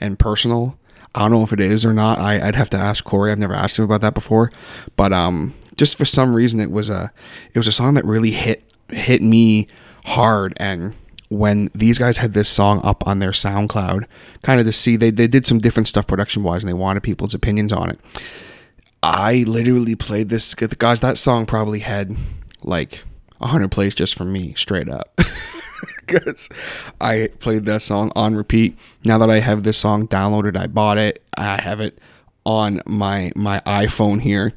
and 0.00 0.18
personal. 0.18 0.78
I 1.14 1.20
don't 1.20 1.30
know 1.30 1.42
if 1.42 1.52
it 1.52 1.60
is 1.60 1.84
or 1.84 1.94
not. 1.94 2.18
I, 2.18 2.44
would 2.44 2.56
have 2.56 2.70
to 2.70 2.76
ask 2.76 3.02
Corey. 3.04 3.32
I've 3.32 3.38
never 3.38 3.54
asked 3.54 3.78
him 3.78 3.84
about 3.84 4.02
that 4.02 4.14
before, 4.14 4.52
but 4.96 5.12
um, 5.12 5.54
just 5.76 5.96
for 5.96 6.04
some 6.04 6.34
reason, 6.34 6.60
it 6.60 6.70
was 6.70 6.90
a 6.90 7.12
it 7.52 7.58
was 7.58 7.68
a 7.68 7.72
song 7.72 7.94
that 7.94 8.04
really 8.04 8.32
hit 8.32 8.62
hit 8.88 9.22
me 9.22 9.66
hard. 10.04 10.54
And 10.58 10.94
when 11.28 11.70
these 11.74 11.98
guys 11.98 12.18
had 12.18 12.32
this 12.32 12.48
song 12.48 12.80
up 12.84 13.06
on 13.06 13.18
their 13.18 13.30
SoundCloud, 13.30 14.04
kind 14.42 14.60
of 14.60 14.66
to 14.66 14.72
see 14.72 14.96
they 14.96 15.10
they 15.10 15.26
did 15.26 15.46
some 15.46 15.58
different 15.58 15.88
stuff 15.88 16.06
production 16.06 16.42
wise, 16.42 16.62
and 16.62 16.68
they 16.68 16.74
wanted 16.74 17.02
people's 17.02 17.34
opinions 17.34 17.72
on 17.72 17.90
it. 17.90 18.00
I 19.02 19.44
literally 19.46 19.94
played 19.94 20.28
this 20.28 20.54
guys. 20.54 21.00
That 21.00 21.18
song 21.18 21.46
probably 21.46 21.80
had 21.80 22.16
like 22.64 23.04
hundred 23.40 23.70
plays 23.70 23.94
just 23.94 24.16
for 24.16 24.24
me, 24.24 24.54
straight 24.54 24.88
up. 24.88 25.12
because 26.06 26.48
I 27.00 27.30
played 27.40 27.66
that 27.66 27.82
song 27.82 28.12
on 28.16 28.34
repeat. 28.34 28.78
Now 29.04 29.18
that 29.18 29.30
I 29.30 29.40
have 29.40 29.62
this 29.62 29.78
song 29.78 30.06
downloaded, 30.08 30.56
I 30.56 30.66
bought 30.66 30.98
it. 30.98 31.22
I 31.36 31.60
have 31.60 31.80
it 31.80 31.98
on 32.44 32.80
my 32.86 33.32
my 33.34 33.60
iPhone 33.66 34.20
here. 34.20 34.54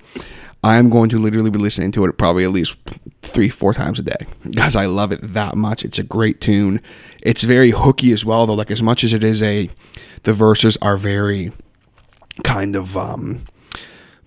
I'm 0.64 0.90
going 0.90 1.10
to 1.10 1.18
literally 1.18 1.50
be 1.50 1.60
listening 1.60 1.92
to 1.94 2.06
it 2.06 2.18
probably 2.18 2.44
at 2.44 2.52
least 2.52 2.76
three, 3.22 3.50
four 3.50 3.74
times 3.74 4.00
a 4.00 4.04
day 4.04 4.26
because 4.50 4.76
I 4.76 4.86
love 4.86 5.12
it 5.12 5.34
that 5.34 5.56
much. 5.56 5.84
It's 5.84 6.00
a 6.00 6.04
great 6.04 6.42
tune. 6.42 6.82
It's 7.22 7.44
very 7.44 7.72
hooky 7.72 8.12
as 8.12 8.26
well, 8.26 8.46
though. 8.46 8.54
Like 8.56 8.72
as 8.72 8.84
much 8.84 9.04
as 9.04 9.14
it 9.14 9.24
is 9.24 9.42
a, 9.42 9.70
the 10.24 10.34
verses 10.34 10.78
are 10.82 10.98
very 10.98 11.52
kind 12.44 12.76
of 12.76 12.96
um 12.96 13.44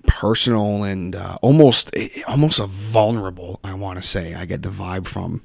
personal 0.07 0.83
and 0.83 1.15
uh, 1.15 1.39
almost 1.43 1.97
almost 2.27 2.59
a 2.59 2.67
vulnerable 2.67 3.61
i 3.63 3.73
want 3.73 4.01
to 4.01 4.07
say 4.07 4.35
i 4.35 4.45
get 4.45 4.63
the 4.63 4.69
vibe 4.69 5.07
from 5.07 5.43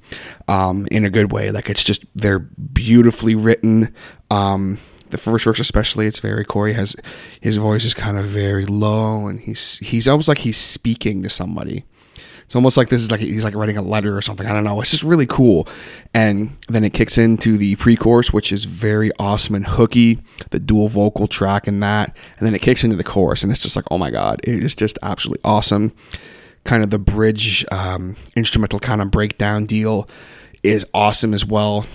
um, 0.48 0.88
in 0.92 1.06
a 1.06 1.10
good 1.10 1.32
way 1.32 1.52
like 1.52 1.70
it's 1.70 1.84
just 1.84 2.04
they're 2.16 2.40
beautifully 2.40 3.36
written 3.36 3.94
um, 4.32 4.80
the 5.10 5.18
first 5.18 5.46
verse 5.46 5.60
especially 5.60 6.08
it's 6.08 6.20
very 6.20 6.46
corey 6.46 6.74
has 6.74 6.96
his 7.42 7.58
voice 7.58 7.86
is 7.86 7.94
kind 7.94 8.18
of 8.18 8.26
very 8.26 8.66
low 8.66 9.28
and 9.28 9.42
he's 9.42 9.78
he's 9.80 10.08
almost 10.08 10.28
like 10.28 10.40
he's 10.40 10.58
speaking 10.58 11.24
to 11.24 11.30
somebody 11.30 11.84
it's 12.48 12.56
almost 12.56 12.78
like 12.78 12.88
this 12.88 13.02
is 13.02 13.12
like 13.12 13.20
he's 13.20 13.44
like 13.44 13.56
writing 13.56 13.76
a 13.76 13.82
letter 13.82 14.18
or 14.18 14.22
something. 14.22 14.48
I 14.48 14.54
don't 14.54 14.64
know. 14.64 14.80
It's 14.80 14.92
just 14.92 15.04
really 15.04 15.26
cool. 15.26 15.68
And 16.14 16.56
then 16.70 16.86
it 16.86 16.94
kicks 16.94 17.18
into 17.18 17.58
the 17.58 17.76
pre-chorus, 17.76 18.32
which 18.32 18.54
is 18.54 18.64
very 18.64 19.12
awesome 19.20 19.54
and 19.54 19.68
hooky. 19.68 20.20
The 20.52 20.60
dual 20.60 20.88
vocal 20.88 21.28
track 21.28 21.68
and 21.68 21.84
that, 21.84 22.16
and 22.38 22.48
then 22.48 22.56
it 22.56 22.62
kicks 22.62 22.86
into 22.86 22.96
the 22.96 23.04
chorus, 23.04 23.44
and 23.44 23.52
it's 23.52 23.62
just 23.62 23.76
like, 23.76 23.84
oh 23.92 23.98
my 23.98 24.12
god, 24.12 24.40
it 24.46 24.64
is 24.64 24.74
just 24.74 24.98
absolutely 25.04 25.42
awesome. 25.44 25.92
Kind 26.64 26.84
of 26.84 26.90
the 26.90 27.00
bridge 27.00 27.66
um, 27.70 28.16
instrumental 28.38 28.80
kind 28.80 29.02
of 29.02 29.12
breakdown 29.12 29.66
deal 29.66 30.08
is 30.64 30.86
awesome 30.94 31.34
as 31.34 31.46
well. 31.46 31.86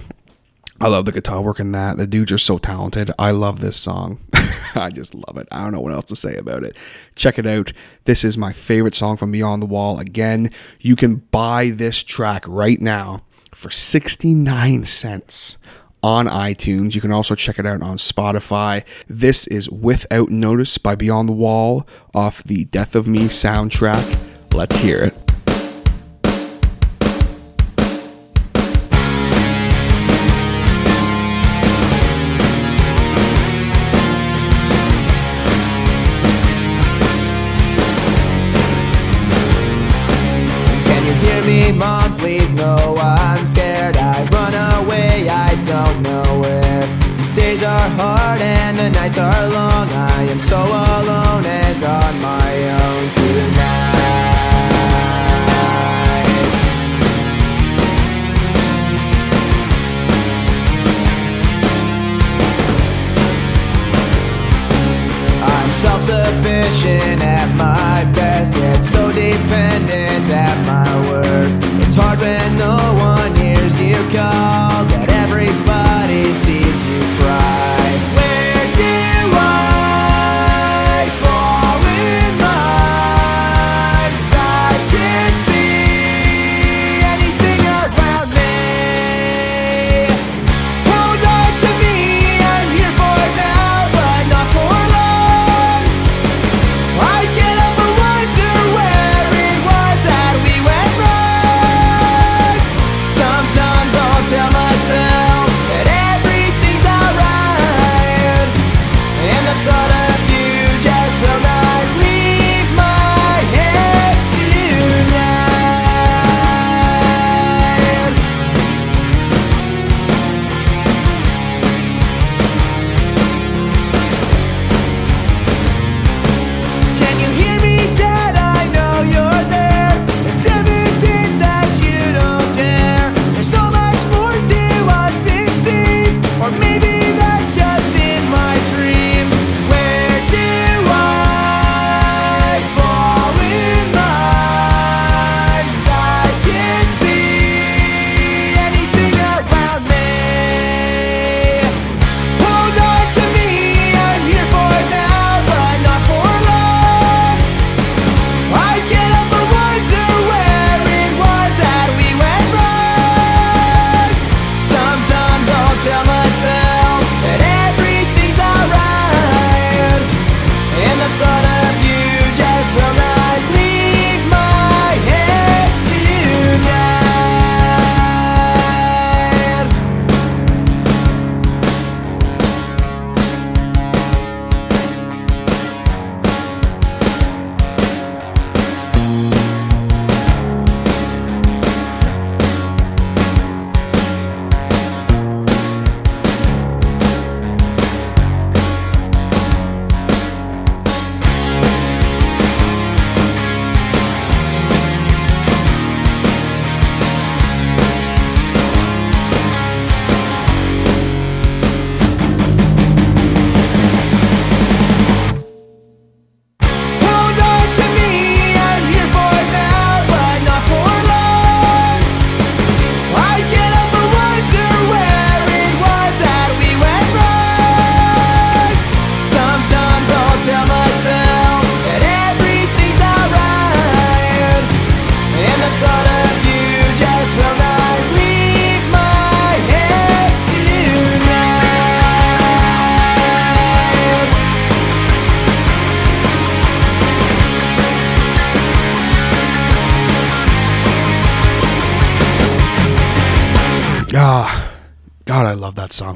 I 0.82 0.88
love 0.88 1.04
the 1.04 1.12
guitar 1.12 1.40
work 1.40 1.60
in 1.60 1.70
that. 1.72 1.96
The 1.96 2.08
dudes 2.08 2.32
are 2.32 2.38
so 2.38 2.58
talented. 2.58 3.12
I 3.16 3.30
love 3.30 3.60
this 3.60 3.76
song. 3.76 4.18
I 4.74 4.90
just 4.92 5.14
love 5.14 5.36
it. 5.36 5.46
I 5.52 5.62
don't 5.62 5.70
know 5.70 5.80
what 5.80 5.92
else 5.92 6.06
to 6.06 6.16
say 6.16 6.34
about 6.34 6.64
it. 6.64 6.76
Check 7.14 7.38
it 7.38 7.46
out. 7.46 7.72
This 8.04 8.24
is 8.24 8.36
my 8.36 8.52
favorite 8.52 8.96
song 8.96 9.16
from 9.16 9.30
Beyond 9.30 9.62
the 9.62 9.66
Wall. 9.66 10.00
Again, 10.00 10.50
you 10.80 10.96
can 10.96 11.18
buy 11.30 11.70
this 11.70 12.02
track 12.02 12.44
right 12.48 12.80
now 12.80 13.20
for 13.54 13.70
69 13.70 14.84
cents 14.84 15.56
on 16.02 16.26
iTunes. 16.26 16.96
You 16.96 17.00
can 17.00 17.12
also 17.12 17.36
check 17.36 17.60
it 17.60 17.66
out 17.66 17.80
on 17.80 17.96
Spotify. 17.96 18.82
This 19.06 19.46
is 19.46 19.70
Without 19.70 20.30
Notice 20.30 20.78
by 20.78 20.96
Beyond 20.96 21.28
the 21.28 21.32
Wall 21.32 21.86
off 22.12 22.42
the 22.42 22.64
Death 22.64 22.96
of 22.96 23.06
Me 23.06 23.26
soundtrack. 23.26 24.52
Let's 24.52 24.78
hear 24.78 25.04
it. 25.04 25.21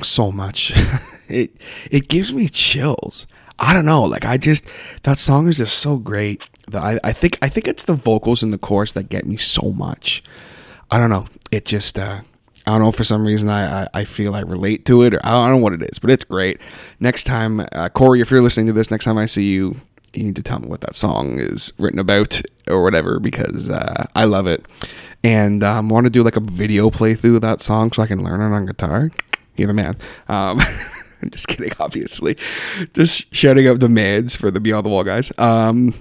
Song 0.04 0.30
so 0.30 0.32
much. 0.32 0.72
it 1.28 1.56
it 1.90 2.08
gives 2.08 2.32
me 2.32 2.48
chills. 2.48 3.26
I 3.58 3.72
don't 3.72 3.86
know, 3.86 4.02
like 4.02 4.24
I 4.24 4.36
just 4.36 4.68
that 5.04 5.18
song 5.18 5.48
is 5.48 5.58
just 5.58 5.78
so 5.78 5.96
great. 5.96 6.48
The, 6.68 6.78
I 6.78 6.98
I 7.02 7.12
think 7.12 7.38
I 7.40 7.48
think 7.48 7.68
it's 7.68 7.84
the 7.84 7.94
vocals 7.94 8.42
in 8.42 8.50
the 8.50 8.58
chorus 8.58 8.92
that 8.92 9.08
get 9.08 9.26
me 9.26 9.36
so 9.36 9.72
much. 9.72 10.22
I 10.90 10.98
don't 10.98 11.10
know. 11.10 11.26
It 11.50 11.64
just 11.64 11.98
uh 11.98 12.20
I 12.66 12.72
don't 12.72 12.80
know 12.80 12.92
for 12.92 13.04
some 13.04 13.24
reason 13.24 13.48
I, 13.48 13.84
I, 13.84 13.88
I 13.94 14.04
feel 14.04 14.34
I 14.34 14.40
relate 14.40 14.84
to 14.86 15.02
it 15.02 15.14
or 15.14 15.20
I 15.24 15.30
don't, 15.30 15.44
I 15.44 15.48
don't 15.48 15.58
know 15.58 15.62
what 15.62 15.72
it 15.72 15.82
is, 15.82 16.00
but 16.00 16.10
it's 16.10 16.24
great. 16.24 16.60
Next 16.98 17.24
time, 17.24 17.64
uh, 17.72 17.88
Corey, 17.90 18.20
if 18.20 18.30
you're 18.30 18.42
listening 18.42 18.66
to 18.66 18.72
this, 18.72 18.90
next 18.90 19.04
time 19.04 19.18
I 19.18 19.26
see 19.26 19.44
you, 19.44 19.76
you 20.14 20.24
need 20.24 20.36
to 20.36 20.42
tell 20.42 20.58
me 20.58 20.66
what 20.66 20.80
that 20.80 20.96
song 20.96 21.38
is 21.38 21.72
written 21.78 22.00
about 22.00 22.42
or 22.66 22.82
whatever 22.82 23.20
because 23.20 23.70
uh, 23.70 24.06
I 24.16 24.24
love 24.24 24.48
it. 24.48 24.66
And 25.22 25.62
um, 25.62 25.88
want 25.88 26.04
to 26.04 26.10
do 26.10 26.22
like 26.22 26.36
a 26.36 26.40
video 26.40 26.90
playthrough 26.90 27.36
of 27.36 27.40
that 27.42 27.60
song 27.60 27.92
so 27.92 28.02
I 28.02 28.06
can 28.06 28.24
learn 28.24 28.40
it 28.40 28.54
on 28.54 28.66
guitar. 28.66 29.10
You're 29.56 29.68
the 29.68 29.74
man. 29.74 29.96
Um, 30.28 30.60
I'm 31.22 31.30
just 31.30 31.48
kidding, 31.48 31.72
obviously. 31.80 32.36
Just 32.92 33.34
shouting 33.34 33.66
out 33.66 33.78
demands 33.78 34.36
for 34.36 34.50
the 34.50 34.60
Beyond 34.60 34.86
the 34.86 34.90
Wall 34.90 35.04
guys. 35.04 35.32
Um, 35.38 35.94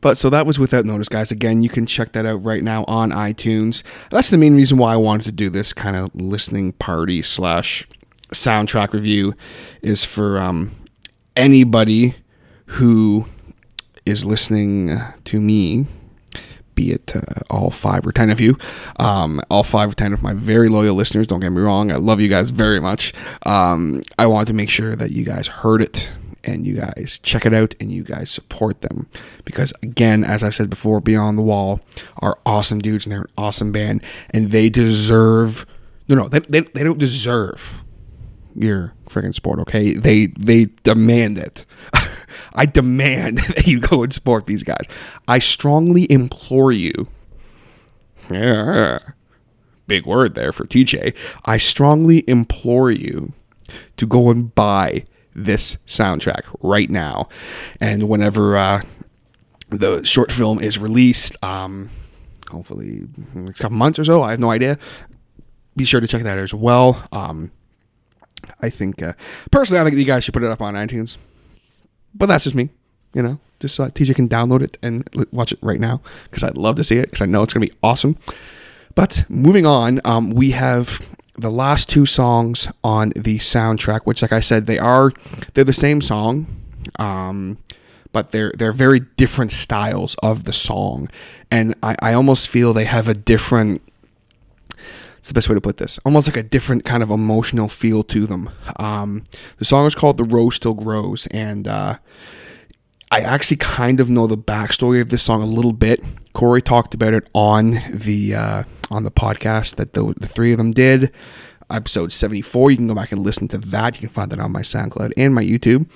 but 0.00 0.18
so 0.18 0.28
that 0.30 0.46
was 0.46 0.58
Without 0.58 0.84
Notice, 0.84 1.08
guys. 1.08 1.30
Again, 1.30 1.62
you 1.62 1.68
can 1.68 1.86
check 1.86 2.12
that 2.12 2.26
out 2.26 2.42
right 2.42 2.62
now 2.62 2.84
on 2.88 3.10
iTunes. 3.10 3.84
That's 4.10 4.30
the 4.30 4.38
main 4.38 4.56
reason 4.56 4.78
why 4.78 4.92
I 4.92 4.96
wanted 4.96 5.24
to 5.24 5.32
do 5.32 5.48
this 5.48 5.72
kind 5.72 5.96
of 5.96 6.12
listening 6.14 6.72
party 6.72 7.22
slash 7.22 7.86
soundtrack 8.32 8.92
review 8.92 9.34
is 9.80 10.04
for 10.04 10.38
um, 10.38 10.72
anybody 11.36 12.16
who 12.66 13.26
is 14.04 14.24
listening 14.24 14.98
to 15.24 15.40
me, 15.40 15.86
be 16.82 16.92
it 16.92 17.14
uh, 17.14 17.20
all 17.50 17.70
five 17.70 18.06
or 18.06 18.12
ten 18.12 18.30
of 18.30 18.40
you, 18.40 18.56
um, 18.98 19.40
all 19.50 19.62
five 19.62 19.92
or 19.92 19.94
ten 19.94 20.12
of 20.12 20.22
my 20.22 20.32
very 20.32 20.68
loyal 20.68 20.94
listeners. 20.94 21.26
Don't 21.26 21.40
get 21.40 21.50
me 21.50 21.60
wrong, 21.60 21.92
I 21.92 21.96
love 21.96 22.20
you 22.20 22.28
guys 22.28 22.50
very 22.50 22.80
much. 22.80 23.12
Um, 23.46 24.02
I 24.18 24.26
wanted 24.26 24.48
to 24.48 24.54
make 24.54 24.70
sure 24.70 24.96
that 24.96 25.12
you 25.12 25.24
guys 25.24 25.46
heard 25.46 25.80
it 25.80 26.18
and 26.44 26.66
you 26.66 26.74
guys 26.74 27.20
check 27.22 27.46
it 27.46 27.54
out 27.54 27.74
and 27.78 27.92
you 27.92 28.02
guys 28.02 28.28
support 28.28 28.80
them 28.80 29.06
because 29.44 29.72
again 29.80 30.24
as 30.24 30.42
i've 30.42 30.56
said 30.56 30.68
before 30.68 31.00
beyond 31.00 31.38
the 31.38 31.42
wall 31.42 31.80
are 32.16 32.36
awesome 32.44 32.80
dudes 32.80 33.06
and 33.06 33.12
they're 33.12 33.20
an 33.20 33.30
awesome 33.38 33.70
band 33.70 34.02
and 34.30 34.50
they 34.50 34.68
deserve 34.68 35.64
no 36.08 36.16
no 36.16 36.28
they, 36.28 36.40
they, 36.40 36.60
they 36.74 36.82
don't 36.82 36.98
deserve 36.98 37.84
your 38.56 38.92
freaking 39.08 39.32
sport 39.32 39.60
okay 39.60 39.94
they 39.94 40.26
they 40.36 40.66
demand 40.82 41.38
it 41.38 41.64
i 42.54 42.66
demand 42.66 43.38
that 43.48 43.66
you 43.66 43.80
go 43.80 44.02
and 44.02 44.12
support 44.12 44.46
these 44.46 44.62
guys 44.62 44.84
i 45.28 45.38
strongly 45.38 46.10
implore 46.10 46.72
you 46.72 47.08
yeah 48.30 48.98
big 49.86 50.06
word 50.06 50.34
there 50.34 50.52
for 50.52 50.64
tj 50.64 51.14
i 51.44 51.56
strongly 51.56 52.24
implore 52.28 52.90
you 52.90 53.32
to 53.96 54.06
go 54.06 54.30
and 54.30 54.54
buy 54.54 55.04
this 55.34 55.76
soundtrack 55.86 56.54
right 56.60 56.90
now. 56.90 57.28
And 57.80 58.08
whenever 58.08 58.56
uh, 58.56 58.82
the 59.70 60.04
short 60.04 60.32
film 60.32 60.60
is 60.60 60.78
released, 60.78 61.42
um, 61.44 61.90
hopefully 62.50 63.04
next 63.34 63.60
couple 63.60 63.76
months 63.76 63.98
or 63.98 64.04
so, 64.04 64.22
I 64.22 64.30
have 64.30 64.40
no 64.40 64.50
idea. 64.50 64.78
Be 65.76 65.84
sure 65.84 66.00
to 66.00 66.06
check 66.06 66.22
that 66.22 66.38
out 66.38 66.44
as 66.44 66.54
well. 66.54 67.06
Um, 67.12 67.50
I 68.60 68.70
think 68.70 69.02
uh, 69.02 69.14
personally, 69.50 69.80
I 69.80 69.84
think 69.84 69.96
you 69.96 70.04
guys 70.04 70.24
should 70.24 70.34
put 70.34 70.42
it 70.42 70.50
up 70.50 70.60
on 70.60 70.74
iTunes, 70.74 71.16
but 72.14 72.26
that's 72.26 72.44
just 72.44 72.56
me. 72.56 72.70
You 73.14 73.22
know, 73.22 73.38
just 73.60 73.74
so 73.74 73.86
TJ 73.88 74.14
can 74.14 74.28
download 74.28 74.62
it 74.62 74.78
and 74.82 75.06
watch 75.32 75.52
it 75.52 75.58
right 75.60 75.80
now 75.80 76.00
because 76.24 76.42
I'd 76.42 76.56
love 76.56 76.76
to 76.76 76.84
see 76.84 76.96
it 76.96 77.10
because 77.10 77.20
I 77.20 77.26
know 77.26 77.42
it's 77.42 77.52
gonna 77.52 77.66
be 77.66 77.72
awesome. 77.82 78.16
But 78.94 79.24
moving 79.28 79.66
on, 79.66 80.00
um, 80.04 80.30
we 80.30 80.50
have 80.52 81.06
the 81.36 81.50
last 81.50 81.88
two 81.88 82.06
songs 82.06 82.68
on 82.84 83.10
the 83.16 83.38
soundtrack, 83.38 84.00
which, 84.04 84.22
like 84.22 84.32
I 84.32 84.40
said, 84.40 84.66
they 84.66 84.78
are 84.78 85.12
they're 85.54 85.64
the 85.64 85.72
same 85.72 86.00
song, 86.00 86.46
um, 86.98 87.58
but 88.12 88.32
they're 88.32 88.52
they're 88.56 88.72
very 88.72 89.00
different 89.00 89.52
styles 89.52 90.14
of 90.22 90.44
the 90.44 90.52
song, 90.52 91.08
and 91.50 91.74
I, 91.82 91.96
I 92.00 92.12
almost 92.14 92.48
feel 92.48 92.72
they 92.72 92.84
have 92.84 93.08
a 93.08 93.14
different. 93.14 93.82
It's 95.22 95.28
the 95.28 95.34
best 95.34 95.48
way 95.48 95.54
to 95.54 95.60
put 95.60 95.76
this. 95.76 96.00
Almost 96.04 96.26
like 96.26 96.36
a 96.36 96.42
different 96.42 96.84
kind 96.84 97.00
of 97.00 97.08
emotional 97.08 97.68
feel 97.68 98.02
to 98.02 98.26
them. 98.26 98.50
Um, 98.80 99.22
the 99.58 99.64
song 99.64 99.86
is 99.86 99.94
called 99.94 100.16
"The 100.16 100.24
Rose 100.24 100.56
Still 100.56 100.74
Grows," 100.74 101.28
and 101.28 101.68
uh, 101.68 101.98
I 103.12 103.20
actually 103.20 103.58
kind 103.58 104.00
of 104.00 104.10
know 104.10 104.26
the 104.26 104.36
backstory 104.36 105.00
of 105.00 105.10
this 105.10 105.22
song 105.22 105.40
a 105.40 105.46
little 105.46 105.72
bit. 105.72 106.02
Corey 106.32 106.60
talked 106.60 106.92
about 106.92 107.14
it 107.14 107.30
on 107.34 107.70
the 107.92 108.34
uh, 108.34 108.64
on 108.90 109.04
the 109.04 109.12
podcast 109.12 109.76
that 109.76 109.92
the, 109.92 110.12
the 110.18 110.26
three 110.26 110.50
of 110.50 110.58
them 110.58 110.72
did. 110.72 111.14
Episode 111.70 112.10
74. 112.10 112.72
You 112.72 112.76
can 112.78 112.88
go 112.88 112.94
back 112.96 113.12
and 113.12 113.22
listen 113.22 113.46
to 113.46 113.58
that. 113.58 113.94
You 113.94 114.00
can 114.00 114.08
find 114.08 114.32
that 114.32 114.40
on 114.40 114.50
my 114.50 114.62
SoundCloud 114.62 115.12
and 115.16 115.32
my 115.32 115.44
YouTube. 115.44 115.88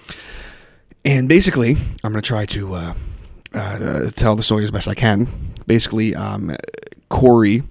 And 1.04 1.28
basically, 1.28 1.72
I'm 2.04 2.12
going 2.12 2.22
to 2.22 2.28
try 2.28 2.46
to 2.46 2.74
uh, 2.74 2.94
uh, 3.52 4.10
tell 4.10 4.36
the 4.36 4.44
story 4.44 4.62
as 4.62 4.70
best 4.70 4.86
I 4.86 4.94
can. 4.94 5.26
Basically, 5.66 6.14
um, 6.14 6.54
Corey, 7.08 7.64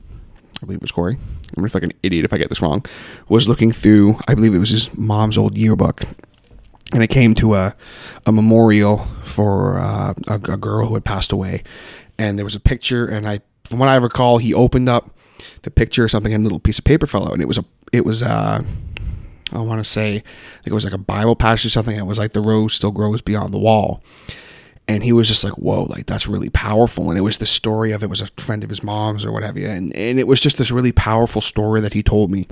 I 0.61 0.65
believe 0.65 0.79
it 0.79 0.81
was 0.81 0.91
Corey. 0.91 1.17
I'm 1.49 1.61
gonna 1.61 1.69
feel 1.69 1.81
like 1.81 1.91
an 1.91 1.99
idiot 2.03 2.25
if 2.25 2.33
I 2.33 2.37
get 2.37 2.49
this 2.49 2.61
wrong. 2.61 2.85
Was 3.29 3.47
looking 3.47 3.71
through, 3.71 4.19
I 4.27 4.35
believe 4.35 4.53
it 4.53 4.59
was 4.59 4.71
his 4.71 4.95
mom's 4.97 5.37
old 5.37 5.57
yearbook, 5.57 6.01
and 6.93 7.03
it 7.03 7.07
came 7.07 7.35
to 7.35 7.55
a, 7.55 7.75
a 8.25 8.31
memorial 8.31 8.97
for 9.23 9.77
uh, 9.77 10.13
a, 10.27 10.33
a 10.35 10.57
girl 10.57 10.87
who 10.87 10.93
had 10.93 11.05
passed 11.05 11.31
away. 11.31 11.63
And 12.17 12.37
there 12.37 12.45
was 12.45 12.55
a 12.55 12.59
picture, 12.59 13.05
and 13.05 13.27
I, 13.27 13.41
from 13.65 13.79
what 13.79 13.89
I 13.89 13.95
recall, 13.95 14.37
he 14.37 14.53
opened 14.53 14.87
up 14.87 15.17
the 15.63 15.71
picture 15.71 16.03
or 16.03 16.07
something, 16.07 16.33
and 16.33 16.43
a 16.43 16.45
little 16.45 16.59
piece 16.59 16.79
of 16.79 16.85
paper 16.85 17.05
fell 17.05 17.25
out, 17.25 17.33
and 17.33 17.41
it 17.41 17.47
was 17.47 17.57
a, 17.57 17.65
it 17.91 18.05
was 18.05 18.23
uh, 18.23 18.63
I 19.51 19.59
want 19.59 19.79
to 19.79 19.89
say, 19.89 20.17
I 20.17 20.21
think 20.63 20.67
it 20.67 20.73
was 20.73 20.85
like 20.85 20.93
a 20.93 20.97
Bible 20.97 21.35
passage 21.35 21.67
or 21.67 21.69
something. 21.69 21.95
It 21.95 22.05
was 22.05 22.17
like 22.17 22.33
the 22.33 22.41
rose 22.41 22.73
still 22.73 22.91
grows 22.91 23.21
beyond 23.21 23.53
the 23.53 23.59
wall. 23.59 24.01
And 24.87 25.03
he 25.03 25.11
was 25.11 25.27
just 25.27 25.43
like, 25.43 25.53
whoa, 25.53 25.85
like 25.85 26.05
that's 26.05 26.27
really 26.27 26.49
powerful. 26.49 27.09
And 27.09 27.17
it 27.17 27.21
was 27.21 27.39
the 27.39 27.45
story 27.47 27.91
of 27.91 28.03
it 28.03 28.09
was 28.09 28.21
a 28.21 28.27
friend 28.37 28.63
of 28.63 28.69
his 28.69 28.83
mom's 28.83 29.25
or 29.25 29.31
what 29.31 29.41
have 29.41 29.57
you. 29.57 29.67
And, 29.67 29.95
and 29.95 30.19
it 30.19 30.27
was 30.27 30.39
just 30.39 30.57
this 30.57 30.69
really 30.69 30.91
powerful 30.91 31.41
story 31.41 31.81
that 31.81 31.93
he 31.93 32.03
told 32.03 32.29
me. 32.29 32.47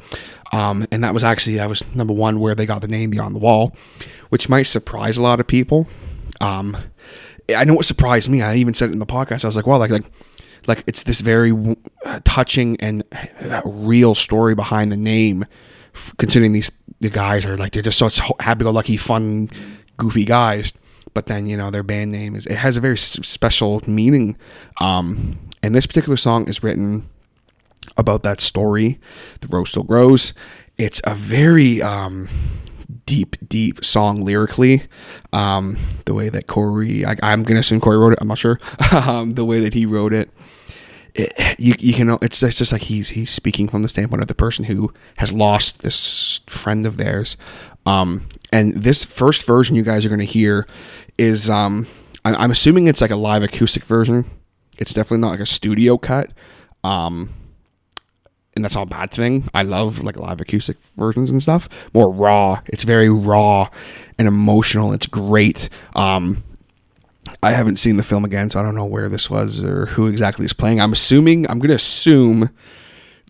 Um, 0.51 0.87
and 0.91 1.03
that 1.03 1.13
was 1.13 1.23
actually, 1.23 1.57
that 1.57 1.69
was 1.69 1.83
number 1.93 2.13
one, 2.13 2.39
where 2.39 2.55
they 2.55 2.65
got 2.65 2.81
the 2.81 2.87
name 2.87 3.11
Beyond 3.11 3.35
the 3.35 3.39
Wall, 3.39 3.75
which 4.29 4.49
might 4.49 4.63
surprise 4.63 5.17
a 5.17 5.21
lot 5.21 5.39
of 5.39 5.45
people. 5.45 5.87
Um, 6.41 6.75
I 7.55 7.65
know 7.65 7.79
it 7.79 7.83
surprised 7.83 8.29
me. 8.29 8.41
I 8.41 8.55
even 8.55 8.73
said 8.73 8.89
it 8.89 8.93
in 8.93 8.99
the 8.99 9.05
podcast. 9.05 9.43
I 9.43 9.47
was 9.47 9.55
like, 9.55 9.67
well, 9.67 9.77
like, 9.77 9.91
like, 9.91 10.05
like 10.67 10.83
it's 10.87 11.03
this 11.03 11.21
very 11.21 11.51
uh, 12.05 12.19
touching 12.23 12.79
and 12.79 13.03
uh, 13.41 13.61
real 13.65 14.15
story 14.15 14.55
behind 14.55 14.91
the 14.91 14.97
name 14.97 15.45
considering 16.17 16.53
these 16.53 16.71
the 17.01 17.09
guys 17.09 17.45
are 17.45 17.57
like 17.57 17.73
they're 17.73 17.83
just 17.83 17.99
such 17.99 18.19
happy-go-lucky 18.39 18.97
fun 18.97 19.49
goofy 19.97 20.25
guys 20.25 20.73
but 21.13 21.27
then 21.27 21.45
you 21.45 21.57
know 21.57 21.69
their 21.71 21.83
band 21.83 22.11
name 22.11 22.35
is 22.35 22.45
it 22.45 22.55
has 22.55 22.77
a 22.77 22.81
very 22.81 22.97
special 22.97 23.81
meaning. 23.87 24.37
Um 24.81 25.39
and 25.61 25.73
this 25.73 25.85
particular 25.85 26.17
song 26.17 26.47
is 26.47 26.63
written 26.63 27.09
about 27.97 28.23
that 28.23 28.41
story 28.41 28.99
the 29.41 29.47
rose 29.47 29.69
still 29.69 29.83
grows. 29.83 30.33
It's 30.77 31.01
a 31.05 31.13
very 31.13 31.81
um 31.81 32.27
deep 33.05 33.35
deep 33.47 33.83
song 33.83 34.21
lyrically. 34.21 34.83
Um 35.31 35.77
the 36.05 36.13
way 36.13 36.29
that 36.29 36.47
corey 36.47 37.05
I, 37.05 37.15
i'm 37.21 37.43
gonna 37.43 37.59
assume 37.61 37.79
corey 37.81 37.97
wrote 37.97 38.13
it 38.13 38.19
i'm 38.21 38.27
not 38.27 38.37
sure. 38.37 38.59
Um 38.91 39.31
the 39.31 39.45
way 39.45 39.59
that 39.59 39.73
he 39.73 39.85
wrote 39.85 40.13
it 40.13 40.29
it, 41.15 41.59
you, 41.59 41.75
you 41.79 41.93
can 41.93 42.17
it's 42.21 42.41
it's 42.41 42.57
just 42.57 42.71
like 42.71 42.83
he's 42.83 43.09
he's 43.09 43.29
speaking 43.29 43.67
from 43.67 43.83
the 43.83 43.87
standpoint 43.87 44.21
of 44.21 44.27
the 44.27 44.35
person 44.35 44.65
who 44.65 44.91
has 45.17 45.31
lost 45.31 45.83
this 45.83 46.41
friend 46.47 46.85
of 46.85 46.97
theirs. 46.97 47.37
Um 47.85 48.27
and 48.53 48.73
this 48.75 49.03
first 49.03 49.45
version 49.45 49.75
you 49.75 49.83
guys 49.83 50.05
are 50.05 50.09
going 50.09 50.19
to 50.19 50.25
hear 50.25 50.65
is 51.17 51.49
um 51.49 51.85
i'm 52.23 52.51
assuming 52.51 52.87
it's 52.87 53.01
like 53.01 53.11
a 53.11 53.15
live 53.17 53.43
acoustic 53.43 53.83
version 53.83 54.29
it's 54.77 54.93
definitely 54.93 55.17
not 55.17 55.31
like 55.31 55.41
a 55.41 55.45
studio 55.45 55.97
cut 55.97 56.31
um 56.85 57.29
and 58.55 58.63
that's 58.63 58.75
not 58.75 58.83
a 58.83 58.89
bad 58.89 59.11
thing. 59.11 59.49
I 59.53 59.63
love 59.63 60.03
like 60.03 60.17
live 60.17 60.39
acoustic 60.39 60.77
versions 60.95 61.31
and 61.31 61.41
stuff. 61.41 61.67
More 61.93 62.11
raw. 62.11 62.61
It's 62.67 62.83
very 62.83 63.09
raw 63.09 63.69
and 64.17 64.27
emotional. 64.27 64.93
It's 64.93 65.07
great. 65.07 65.69
Um, 65.95 66.43
I 67.41 67.51
haven't 67.51 67.77
seen 67.77 67.97
the 67.97 68.03
film 68.03 68.25
again, 68.25 68.49
so 68.49 68.59
I 68.59 68.63
don't 68.63 68.75
know 68.75 68.85
where 68.85 69.09
this 69.09 69.29
was 69.29 69.63
or 69.63 69.87
who 69.87 70.07
exactly 70.07 70.45
is 70.45 70.53
playing. 70.53 70.79
I'm 70.79 70.93
assuming 70.93 71.49
I'm 71.49 71.59
gonna 71.59 71.73
assume 71.73 72.49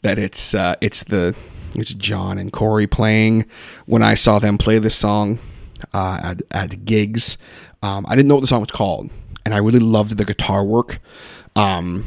that 0.02 0.20
it's 0.20 0.54
uh, 0.54 0.76
it's 0.82 1.04
the 1.04 1.36
it's 1.76 1.94
John 1.94 2.38
and 2.38 2.52
Corey 2.52 2.88
playing. 2.88 3.46
When 3.86 4.04
I 4.04 4.14
saw 4.14 4.40
them 4.40 4.58
play 4.58 4.80
this 4.80 4.96
song 4.96 5.40
uh, 5.94 6.20
at 6.24 6.42
at 6.52 6.86
gigs, 6.86 7.38
um, 7.82 8.06
I 8.08 8.16
didn't 8.16 8.28
know 8.28 8.36
what 8.36 8.42
the 8.42 8.48
song 8.48 8.62
was 8.62 8.72
called, 8.72 9.10
and 9.46 9.54
I 9.54 9.58
really 9.58 9.80
loved 9.80 10.18
the 10.18 10.26
guitar 10.26 10.64
work. 10.64 11.00
Um, 11.56 12.06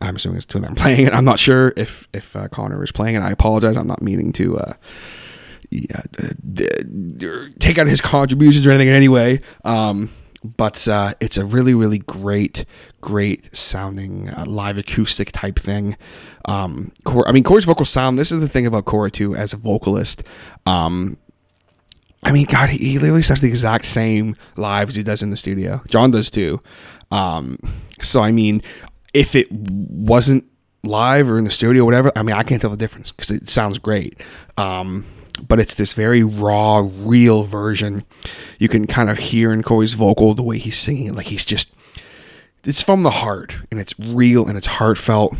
I'm 0.00 0.16
assuming 0.16 0.38
it's 0.38 0.46
two 0.46 0.58
of 0.58 0.64
them 0.64 0.74
playing 0.76 1.06
it. 1.06 1.14
I'm 1.14 1.24
not 1.24 1.38
sure 1.38 1.72
if 1.76 2.08
if 2.12 2.34
uh, 2.36 2.48
Connor 2.48 2.82
is 2.82 2.92
playing 2.92 3.16
it. 3.16 3.20
I 3.20 3.30
apologize. 3.30 3.76
I'm 3.76 3.86
not 3.86 4.02
meaning 4.02 4.32
to 4.32 4.58
uh, 4.58 4.72
yeah, 5.70 6.02
d- 6.52 6.66
d- 7.16 7.50
take 7.58 7.78
out 7.78 7.86
his 7.86 8.00
contributions 8.00 8.66
or 8.66 8.70
anything 8.70 8.88
in 8.88 8.94
any 8.94 9.08
way. 9.08 9.40
Um, 9.64 10.10
but 10.42 10.88
uh, 10.88 11.14
it's 11.20 11.36
a 11.36 11.44
really, 11.44 11.74
really 11.74 11.98
great, 11.98 12.64
great 13.00 13.54
sounding 13.54 14.30
uh, 14.30 14.44
live 14.46 14.78
acoustic 14.78 15.32
type 15.32 15.58
thing. 15.58 15.96
Um, 16.46 16.92
Cor- 17.04 17.28
I 17.28 17.32
mean, 17.32 17.42
Corey's 17.42 17.64
vocal 17.64 17.84
sound. 17.84 18.18
This 18.18 18.32
is 18.32 18.40
the 18.40 18.48
thing 18.48 18.66
about 18.66 18.86
Corey 18.86 19.10
too, 19.10 19.34
as 19.34 19.52
a 19.52 19.56
vocalist. 19.56 20.22
Um, 20.66 21.18
I 22.22 22.32
mean, 22.32 22.46
God, 22.46 22.70
he, 22.70 22.78
he 22.78 22.98
literally 22.98 23.22
sounds 23.22 23.40
the 23.40 23.48
exact 23.48 23.84
same 23.84 24.36
live 24.56 24.88
as 24.88 24.96
he 24.96 25.02
does 25.02 25.22
in 25.22 25.30
the 25.30 25.36
studio. 25.36 25.82
John 25.88 26.10
does 26.10 26.30
too. 26.30 26.62
Um, 27.10 27.58
so 28.00 28.22
I 28.22 28.32
mean, 28.32 28.62
if 29.12 29.34
it 29.34 29.50
wasn't 29.50 30.44
live 30.82 31.28
or 31.28 31.38
in 31.38 31.44
the 31.44 31.50
studio, 31.50 31.84
whatever, 31.84 32.12
I 32.16 32.22
mean, 32.22 32.36
I 32.36 32.42
can't 32.42 32.60
tell 32.60 32.70
the 32.70 32.76
difference 32.76 33.12
because 33.12 33.30
it 33.30 33.50
sounds 33.50 33.78
great. 33.78 34.20
Um, 34.56 35.04
but 35.46 35.58
it's 35.58 35.74
this 35.74 35.94
very 35.94 36.22
raw, 36.22 36.88
real 36.98 37.44
version. 37.44 38.04
You 38.58 38.68
can 38.68 38.86
kind 38.86 39.10
of 39.10 39.18
hear 39.18 39.52
in 39.52 39.62
Corey's 39.62 39.94
vocal 39.94 40.34
the 40.34 40.42
way 40.42 40.58
he's 40.58 40.78
singing, 40.78 41.14
like 41.14 41.26
he's 41.26 41.44
just, 41.44 41.72
it's 42.64 42.82
from 42.82 43.02
the 43.02 43.10
heart 43.10 43.58
and 43.70 43.80
it's 43.80 43.98
real 43.98 44.46
and 44.46 44.56
it's 44.56 44.66
heartfelt. 44.66 45.36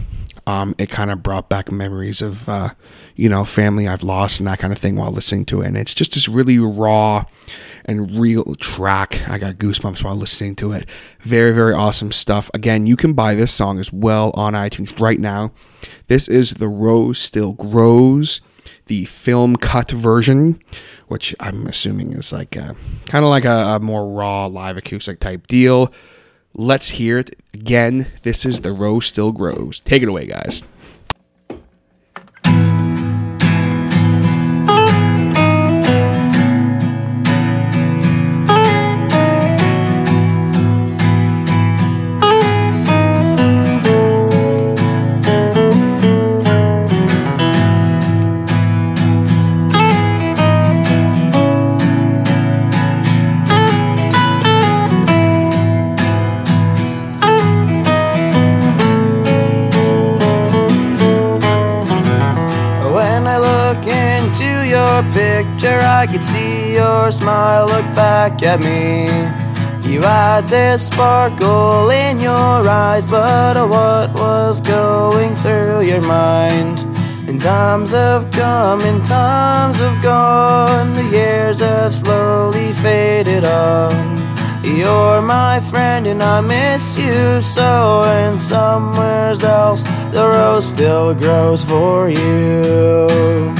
Um, 0.47 0.75
it 0.79 0.89
kind 0.89 1.11
of 1.11 1.23
brought 1.23 1.49
back 1.49 1.71
memories 1.71 2.23
of, 2.23 2.49
uh, 2.49 2.71
you 3.15 3.29
know, 3.29 3.45
family 3.45 3.87
I've 3.87 4.03
lost 4.03 4.41
and 4.41 4.47
that 4.49 4.59
kind 4.59 4.73
of 4.73 4.79
thing 4.79 4.97
while 4.97 5.13
listening 5.13 5.45
to 5.47 5.61
it. 5.61 5.69
And 5.69 5.77
it's 5.77 5.95
just 5.95 6.15
this 6.15 6.29
really 6.29 6.59
raw 6.59 7.25
and 7.85 8.19
real 8.19 8.55
track. 8.57 9.29
I 9.29 9.39
got 9.39 9.57
goosebumps 9.57 10.03
while 10.03 10.17
listening 10.17 10.57
to 10.57 10.73
it. 10.73 10.89
Very, 11.21 11.53
very 11.53 11.75
awesome 11.75 12.11
stuff. 12.11 12.51
Again, 12.55 12.87
you 12.87 12.97
can 12.97 13.13
buy 13.13 13.35
this 13.35 13.53
song 13.53 13.79
as 13.79 13.93
well 13.93 14.33
on 14.35 14.55
iTunes 14.55 14.99
right 14.99 15.21
now. 15.21 15.53
This 16.09 16.27
is 16.27 16.53
The 16.53 16.69
Rose 16.69 17.19
Still 17.19 17.53
Grows, 17.53 18.41
the 18.91 19.05
film 19.05 19.55
cut 19.55 19.93
version, 19.93 20.61
which 21.07 21.33
I'm 21.39 21.69
assuming 21.69 22.13
is 22.13 22.33
like 22.33 22.51
kind 22.51 22.75
of 23.15 23.31
like 23.31 23.45
a, 23.45 23.77
a 23.77 23.79
more 23.79 24.05
raw 24.13 24.47
live 24.47 24.77
acoustic 24.77 25.21
type 25.21 25.47
deal. 25.47 25.93
Let's 26.55 26.89
hear 26.89 27.19
it 27.19 27.41
again. 27.55 28.11
This 28.25 28.45
is 28.45 28.63
The 28.63 28.73
Rose 28.73 29.07
Still 29.07 29.31
Grows. 29.31 29.79
Take 29.79 30.03
it 30.03 30.09
away, 30.09 30.27
guys. 30.27 30.65
I 66.01 66.07
could 66.07 66.25
see 66.25 66.77
your 66.77 67.13
smile 67.13 67.67
look 67.67 67.85
back 67.95 68.43
at 68.43 68.61
me. 68.61 69.05
You 69.87 70.01
had 70.01 70.49
this 70.49 70.87
sparkle 70.87 71.91
in 71.91 72.19
your 72.19 72.67
eyes, 72.67 73.05
but 73.05 73.69
what 73.69 74.11
was 74.15 74.63
going 74.63 75.35
through 75.35 75.83
your 75.83 76.01
mind? 76.01 76.79
And 77.29 77.39
times 77.39 77.91
have 77.91 78.31
come 78.31 78.81
and 78.81 79.05
times 79.05 79.77
have 79.77 80.03
gone, 80.03 80.95
the 80.95 81.05
years 81.13 81.61
have 81.61 81.95
slowly 81.95 82.73
faded 82.73 83.45
on. 83.45 83.93
You're 84.65 85.21
my 85.21 85.61
friend 85.61 86.07
and 86.07 86.23
I 86.23 86.41
miss 86.41 86.97
you 86.97 87.43
so 87.43 88.03
And 88.05 88.41
somewhere 88.41 89.35
else 89.43 89.83
the 90.13 90.27
rose 90.33 90.67
still 90.67 91.15
grows 91.15 91.63
for 91.63 92.09
you 92.09 93.60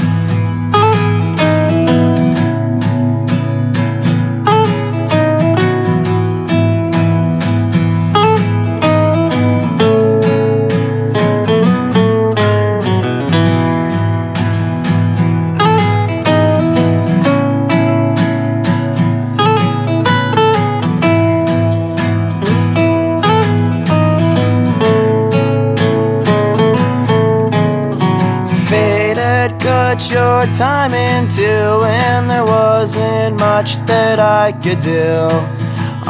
I 34.51 34.53
could 34.59 34.81
do. 34.81 35.29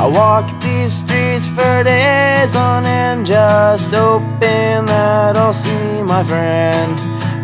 I 0.02 0.10
walk 0.12 0.48
these 0.62 0.94
streets 0.94 1.48
for 1.48 1.84
days 1.84 2.56
on 2.56 2.86
end, 2.86 3.28
just 3.28 3.92
hoping 3.92 4.86
that 4.90 5.38
I'll 5.38 5.54
see 5.54 6.02
my 6.02 6.24
friend. 6.24 6.98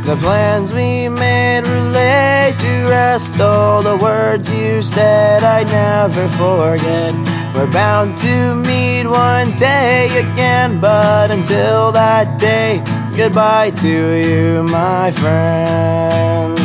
The 0.03 0.15
plans 0.15 0.73
we 0.73 1.07
made 1.07 1.67
were 1.67 1.89
laid 1.91 2.57
to 2.57 2.73
rest. 2.89 3.39
All 3.39 3.83
the 3.83 3.95
words 3.97 4.51
you 4.51 4.81
said 4.81 5.43
I 5.43 5.65
never 5.65 6.27
forget. 6.29 7.13
We're 7.53 7.71
bound 7.71 8.17
to 8.17 8.55
meet 8.55 9.05
one 9.05 9.51
day 9.57 10.07
again, 10.17 10.79
but 10.79 11.29
until 11.29 11.91
that 11.91 12.39
day, 12.39 12.81
goodbye 13.15 13.69
to 13.83 13.93
you, 14.25 14.63
my 14.63 15.11
friend. 15.11 16.56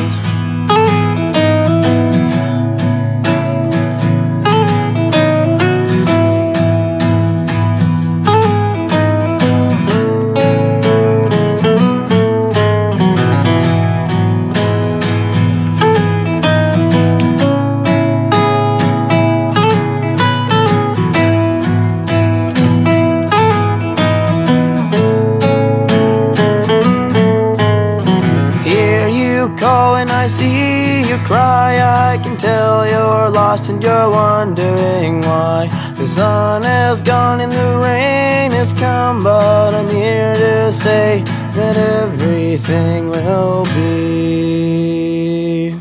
Sun 36.53 36.65
has 36.65 37.01
gone 37.01 37.41
and 37.41 37.51
the 37.51 37.81
rain 37.83 38.51
has 38.51 38.75
come, 38.75 39.25
but 39.25 39.75
I'm 39.75 39.89
here 39.89 40.35
to 40.35 40.71
say 40.71 41.23
that 41.55 41.79
everything 41.79 43.09
will 43.09 43.65
be. 43.75 45.75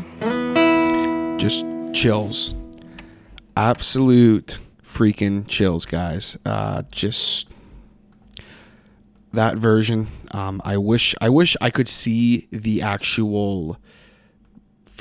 just 1.36 1.66
chills. 1.92 2.54
Absolute 3.54 4.60
freaking 4.82 5.46
chills 5.46 5.84
guys. 5.84 6.38
Uh 6.46 6.84
just 6.90 7.50
that 9.34 9.58
version. 9.58 10.08
Um 10.30 10.62
i 10.64 10.78
wish 10.78 11.14
i 11.20 11.28
wish 11.28 11.54
i 11.60 11.68
could 11.68 11.88
see 11.88 12.48
the 12.50 12.80
actual 12.80 13.76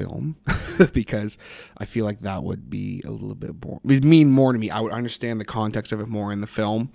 film 0.01 0.35
because 0.93 1.37
i 1.77 1.85
feel 1.85 2.05
like 2.05 2.19
that 2.19 2.43
would 2.43 2.69
be 2.69 3.01
a 3.05 3.11
little 3.11 3.35
bit 3.35 3.63
more 3.63 3.79
would 3.83 4.05
mean 4.05 4.31
more 4.31 4.53
to 4.53 4.59
me. 4.59 4.69
I 4.69 4.79
would 4.79 4.91
understand 4.91 5.39
the 5.39 5.45
context 5.45 5.91
of 5.91 5.99
it 5.99 6.07
more 6.07 6.31
in 6.31 6.41
the 6.41 6.47
film. 6.47 6.91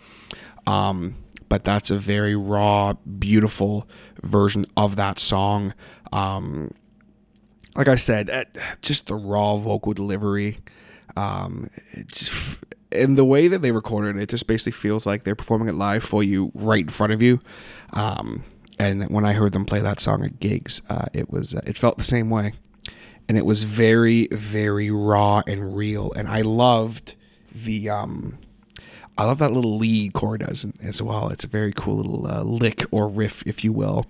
Um 0.66 1.16
but 1.48 1.64
that's 1.64 1.90
a 1.90 1.98
very 1.98 2.34
raw 2.34 2.94
beautiful 2.94 3.88
version 4.22 4.66
of 4.76 4.96
that 4.96 5.18
song. 5.18 5.74
Um 6.12 6.72
like 7.76 7.88
I 7.88 7.96
said, 7.96 8.30
uh, 8.30 8.44
just 8.80 9.06
the 9.06 9.14
raw 9.14 9.56
vocal 9.56 9.92
delivery, 9.92 10.58
um, 11.14 11.68
it 11.92 12.32
and 12.90 13.18
the 13.18 13.24
way 13.24 13.48
that 13.48 13.60
they 13.60 13.70
recorded 13.70 14.16
it, 14.16 14.22
it 14.22 14.28
just 14.30 14.46
basically 14.46 14.72
feels 14.72 15.04
like 15.04 15.24
they're 15.24 15.34
performing 15.34 15.68
it 15.68 15.74
live 15.74 16.02
for 16.02 16.22
you 16.22 16.50
right 16.54 16.84
in 16.84 16.88
front 16.88 17.12
of 17.12 17.20
you. 17.20 17.40
Um, 17.92 18.44
and 18.78 19.04
when 19.10 19.26
I 19.26 19.34
heard 19.34 19.52
them 19.52 19.66
play 19.66 19.80
that 19.80 20.00
song 20.00 20.24
at 20.24 20.40
gigs, 20.40 20.80
uh, 20.88 21.06
it 21.12 21.28
was 21.28 21.54
uh, 21.54 21.60
it 21.66 21.76
felt 21.76 21.98
the 21.98 22.04
same 22.04 22.30
way, 22.30 22.54
and 23.28 23.36
it 23.36 23.44
was 23.44 23.64
very 23.64 24.28
very 24.30 24.90
raw 24.90 25.42
and 25.46 25.76
real. 25.76 26.12
And 26.12 26.28
I 26.28 26.42
loved 26.42 27.14
the 27.54 27.90
um, 27.90 28.38
I 29.18 29.24
love 29.24 29.38
that 29.38 29.52
little 29.52 29.78
lead 29.78 30.12
Corey 30.12 30.38
does 30.38 30.66
as 30.82 31.00
well. 31.00 31.28
It's 31.28 31.44
a 31.44 31.48
very 31.48 31.72
cool 31.72 31.96
little 31.96 32.26
uh, 32.26 32.42
lick 32.42 32.84
or 32.90 33.08
riff, 33.08 33.42
if 33.46 33.64
you 33.64 33.72
will. 33.72 34.06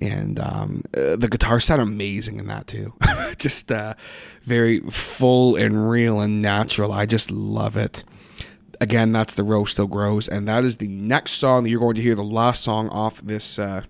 And 0.00 0.38
um, 0.38 0.82
uh, 0.94 1.16
the 1.16 1.28
guitar 1.28 1.58
sound 1.58 1.80
amazing 1.80 2.38
in 2.38 2.46
that 2.48 2.66
too. 2.66 2.92
just 3.38 3.72
uh, 3.72 3.94
very 4.42 4.80
full 4.80 5.56
and 5.56 5.88
real 5.90 6.20
and 6.20 6.42
natural. 6.42 6.92
I 6.92 7.06
just 7.06 7.30
love 7.30 7.78
it. 7.78 8.04
again, 8.78 9.12
that's 9.12 9.34
the 9.34 9.42
rose 9.42 9.70
still 9.72 9.86
grows, 9.86 10.28
and 10.28 10.46
that 10.48 10.64
is 10.64 10.76
the 10.76 10.88
next 10.88 11.32
song 11.32 11.64
that 11.64 11.70
you're 11.70 11.80
going 11.80 11.94
to 11.94 12.02
hear. 12.02 12.14
The 12.14 12.22
last 12.22 12.62
song 12.62 12.90
off 12.90 13.22
this 13.22 13.58
uh, 13.58 13.84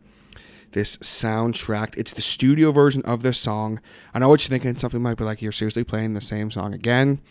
this 0.77 0.99
soundtrack. 0.99 1.95
It's 1.97 2.13
the 2.13 2.21
studio 2.21 2.71
version 2.71 3.01
of 3.07 3.23
this 3.23 3.39
song. 3.39 3.81
I 4.13 4.19
know 4.19 4.29
what 4.29 4.43
you're 4.43 4.51
thinking. 4.51 4.79
Something 4.79 5.01
might 5.01 5.17
be 5.17 5.25
like 5.25 5.41
you're 5.41 5.51
seriously 5.51 5.85
playing 5.85 6.13
the 6.13 6.21
same 6.21 6.51
song 6.51 6.75
again, 6.75 7.23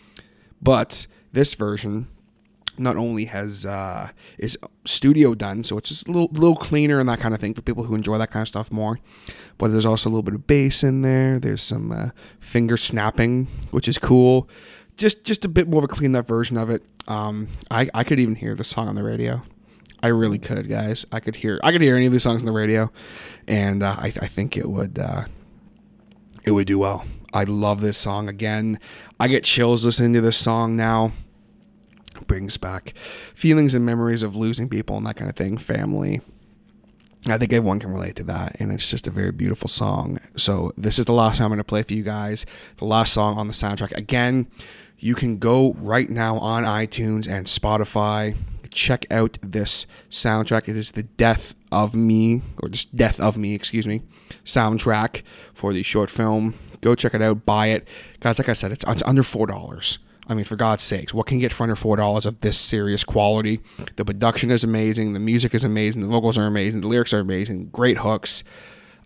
but 0.60 1.06
this 1.30 1.54
version 1.54 2.08
not 2.76 2.96
only 2.96 3.26
has 3.26 3.64
uh, 3.64 4.10
is 4.36 4.58
studio 4.84 5.36
done, 5.36 5.62
so 5.62 5.78
it's 5.78 5.90
just 5.90 6.08
a 6.08 6.10
little 6.10 6.28
little 6.32 6.56
cleaner 6.56 6.98
and 6.98 7.08
that 7.08 7.20
kind 7.20 7.34
of 7.34 7.40
thing 7.40 7.54
for 7.54 7.62
people 7.62 7.84
who 7.84 7.94
enjoy 7.94 8.18
that 8.18 8.32
kind 8.32 8.42
of 8.42 8.48
stuff 8.48 8.72
more. 8.72 8.98
But 9.58 9.68
there's 9.68 9.86
also 9.86 10.08
a 10.08 10.10
little 10.10 10.24
bit 10.24 10.34
of 10.34 10.48
bass 10.48 10.82
in 10.82 11.02
there. 11.02 11.38
There's 11.38 11.62
some 11.62 11.92
uh, 11.92 12.10
finger 12.40 12.76
snapping, 12.76 13.46
which 13.70 13.86
is 13.86 13.96
cool. 13.96 14.48
Just 14.96 15.22
just 15.22 15.44
a 15.44 15.48
bit 15.48 15.68
more 15.68 15.78
of 15.78 15.84
a 15.84 15.88
cleaned 15.88 16.16
up 16.16 16.26
version 16.26 16.56
of 16.56 16.68
it. 16.68 16.82
Um, 17.06 17.46
I 17.70 17.88
I 17.94 18.02
could 18.02 18.18
even 18.18 18.34
hear 18.34 18.56
the 18.56 18.64
song 18.64 18.88
on 18.88 18.96
the 18.96 19.04
radio. 19.04 19.44
I 20.02 20.08
really 20.08 20.38
could, 20.38 20.68
guys. 20.68 21.06
I 21.10 21.20
could 21.20 21.36
hear 21.36 21.58
I 21.62 21.72
could 21.72 21.80
hear 21.80 21.96
any 21.96 22.06
of 22.06 22.12
these 22.12 22.22
songs 22.22 22.42
on 22.42 22.46
the 22.46 22.52
radio, 22.52 22.90
and 23.48 23.82
uh, 23.82 23.96
I 23.98 24.12
I 24.20 24.26
think 24.26 24.56
it 24.56 24.68
would 24.68 24.98
uh, 24.98 25.24
it 26.44 26.50
would 26.50 26.66
do 26.66 26.78
well. 26.78 27.04
I 27.32 27.44
love 27.44 27.80
this 27.80 27.98
song 27.98 28.28
again. 28.28 28.78
I 29.18 29.28
get 29.28 29.44
chills 29.44 29.84
listening 29.84 30.12
to 30.14 30.20
this 30.20 30.36
song 30.36 30.76
now 30.76 31.12
brings 32.26 32.56
back 32.56 32.94
feelings 33.34 33.74
and 33.74 33.84
memories 33.84 34.22
of 34.22 34.36
losing 34.36 34.68
people 34.68 34.96
and 34.96 35.06
that 35.06 35.16
kind 35.16 35.28
of 35.28 35.36
thing, 35.36 35.58
family. 35.58 36.20
I 37.28 37.38
think 37.38 37.52
everyone 37.52 37.80
can 37.80 37.90
relate 37.90 38.14
to 38.16 38.22
that, 38.24 38.56
and 38.60 38.70
it's 38.70 38.88
just 38.88 39.08
a 39.08 39.10
very 39.10 39.32
beautiful 39.32 39.68
song. 39.68 40.20
So, 40.36 40.72
this 40.76 40.98
is 40.98 41.06
the 41.06 41.12
last 41.12 41.38
time 41.38 41.46
I'm 41.46 41.50
going 41.50 41.58
to 41.58 41.64
play 41.64 41.82
for 41.82 41.92
you 41.92 42.04
guys. 42.04 42.46
The 42.76 42.84
last 42.84 43.12
song 43.12 43.36
on 43.36 43.48
the 43.48 43.52
soundtrack. 43.52 43.96
Again, 43.96 44.46
you 44.98 45.16
can 45.16 45.38
go 45.38 45.74
right 45.78 46.08
now 46.08 46.38
on 46.38 46.62
iTunes 46.62 47.28
and 47.28 47.46
Spotify. 47.46 48.36
Check 48.76 49.06
out 49.10 49.38
this 49.42 49.86
soundtrack. 50.10 50.68
It 50.68 50.76
is 50.76 50.90
the 50.90 51.02
Death 51.02 51.54
of 51.72 51.94
Me, 51.94 52.42
or 52.62 52.68
just 52.68 52.94
Death 52.94 53.18
of 53.18 53.38
Me, 53.38 53.54
excuse 53.54 53.86
me, 53.86 54.02
soundtrack 54.44 55.22
for 55.54 55.72
the 55.72 55.82
short 55.82 56.10
film. 56.10 56.54
Go 56.82 56.94
check 56.94 57.14
it 57.14 57.22
out, 57.22 57.46
buy 57.46 57.68
it. 57.68 57.88
Guys, 58.20 58.38
like 58.38 58.50
I 58.50 58.52
said, 58.52 58.72
it's, 58.72 58.84
it's 58.86 59.02
under 59.04 59.22
$4. 59.22 59.98
I 60.28 60.34
mean, 60.34 60.44
for 60.44 60.56
God's 60.56 60.82
sakes, 60.82 61.14
what 61.14 61.26
can 61.26 61.38
you 61.38 61.40
get 61.40 61.52
for 61.52 61.62
under 61.62 61.76
four 61.76 61.96
dollars 61.96 62.26
of 62.26 62.40
this 62.40 62.58
serious 62.58 63.04
quality? 63.04 63.60
The 63.94 64.04
production 64.04 64.50
is 64.50 64.64
amazing, 64.64 65.12
the 65.12 65.20
music 65.20 65.54
is 65.54 65.62
amazing, 65.62 66.02
the 66.02 66.08
vocals 66.08 66.36
are 66.36 66.46
amazing, 66.46 66.80
the 66.80 66.88
lyrics 66.88 67.14
are 67.14 67.20
amazing, 67.20 67.68
great 67.68 67.98
hooks. 67.98 68.42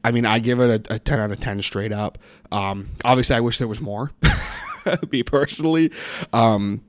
I 0.02 0.12
mean, 0.12 0.24
I 0.24 0.38
give 0.38 0.60
it 0.60 0.88
a, 0.90 0.94
a 0.94 0.98
ten 0.98 1.20
out 1.20 1.30
of 1.30 1.38
ten 1.38 1.60
straight 1.60 1.92
up. 1.92 2.16
Um, 2.50 2.88
obviously, 3.04 3.36
I 3.36 3.40
wish 3.40 3.58
there 3.58 3.68
was 3.68 3.82
more. 3.82 4.12
me 5.12 5.22
personally, 5.22 5.92
um, 6.32 6.82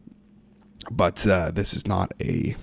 but 0.90 1.28
uh, 1.28 1.52
this 1.52 1.74
is 1.74 1.86
not 1.86 2.14
a 2.22 2.56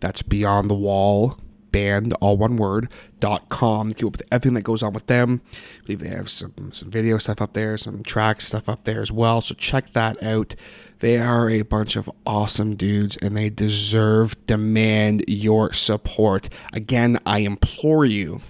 That's 0.00 0.22
Beyond 0.22 0.68
the 0.68 0.74
Wall 0.74 1.38
band, 1.72 2.14
all 2.20 2.36
one 2.36 2.56
word, 2.56 2.88
dot 3.18 3.48
com. 3.48 3.90
Keep 3.90 4.06
up 4.06 4.12
with 4.12 4.22
everything 4.30 4.54
that 4.54 4.62
goes 4.62 4.82
on 4.82 4.92
with 4.92 5.06
them. 5.06 5.40
I 5.52 5.86
believe 5.86 6.00
they 6.00 6.08
have 6.08 6.30
some 6.30 6.72
some 6.72 6.90
video 6.90 7.18
stuff 7.18 7.40
up 7.42 7.54
there, 7.54 7.76
some 7.78 8.02
track 8.02 8.40
stuff 8.40 8.68
up 8.68 8.84
there 8.84 9.00
as 9.00 9.10
well. 9.10 9.40
So 9.40 9.54
check 9.54 9.92
that 9.94 10.22
out. 10.22 10.54
They 11.00 11.18
are 11.18 11.50
a 11.50 11.62
bunch 11.62 11.96
of 11.96 12.08
awesome 12.24 12.76
dudes 12.76 13.16
and 13.16 13.36
they 13.36 13.50
deserve, 13.50 14.36
demand 14.46 15.24
your 15.26 15.72
support. 15.72 16.48
Again, 16.72 17.18
I 17.26 17.38
implore 17.38 18.04
you 18.04 18.40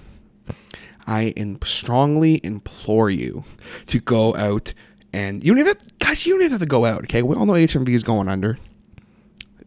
I 1.07 1.35
strongly 1.65 2.41
implore 2.43 3.11
you 3.11 3.45
to 3.87 4.01
go 4.01 4.35
out 4.37 4.75
and 5.13 5.43
you 5.43 5.53
don't 5.53 5.61
even 5.61 5.75
guys, 5.99 6.27
you 6.27 6.35
don't 6.35 6.43
even 6.43 6.53
have 6.53 6.61
to 6.61 6.67
go 6.67 6.85
out. 6.85 7.05
Okay, 7.05 7.23
we 7.23 7.35
all 7.35 7.47
know 7.47 7.55
HMV 7.55 7.89
is 7.91 8.03
going 8.03 8.29
under. 8.29 8.59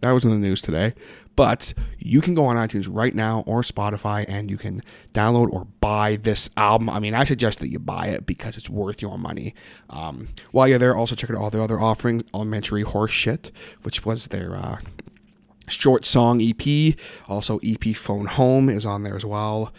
That 0.01 0.11
was 0.11 0.23
in 0.23 0.31
the 0.31 0.37
news 0.37 0.61
today. 0.61 0.93
But 1.35 1.73
you 1.99 2.21
can 2.21 2.33
go 2.33 2.45
on 2.45 2.55
iTunes 2.55 2.87
right 2.89 3.13
now 3.13 3.43
or 3.45 3.61
Spotify 3.61 4.25
and 4.27 4.49
you 4.49 4.57
can 4.57 4.81
download 5.13 5.51
or 5.51 5.65
buy 5.81 6.15
this 6.15 6.49
album. 6.55 6.89
I 6.89 6.99
mean, 6.99 7.13
I 7.13 7.23
suggest 7.23 7.59
that 7.59 7.69
you 7.69 7.79
buy 7.79 8.07
it 8.07 8.25
because 8.25 8.57
it's 8.57 8.69
worth 8.69 9.01
your 9.01 9.17
money. 9.17 9.53
Um, 9.89 10.29
while 10.51 10.67
you're 10.67 10.79
there, 10.79 10.95
also 10.95 11.15
check 11.15 11.29
out 11.29 11.35
all 11.35 11.49
their 11.49 11.61
other 11.61 11.79
offerings 11.79 12.23
Elementary 12.33 12.83
Horse 12.83 13.11
Shit, 13.11 13.51
which 13.83 14.05
was 14.05 14.27
their 14.27 14.55
uh, 14.55 14.79
short 15.67 16.05
song 16.05 16.41
EP. 16.41 16.95
Also, 17.27 17.59
EP 17.63 17.95
Phone 17.95 18.27
Home 18.27 18.69
is 18.69 18.85
on 18.85 19.03
there 19.03 19.15
as 19.15 19.25
well. 19.25 19.73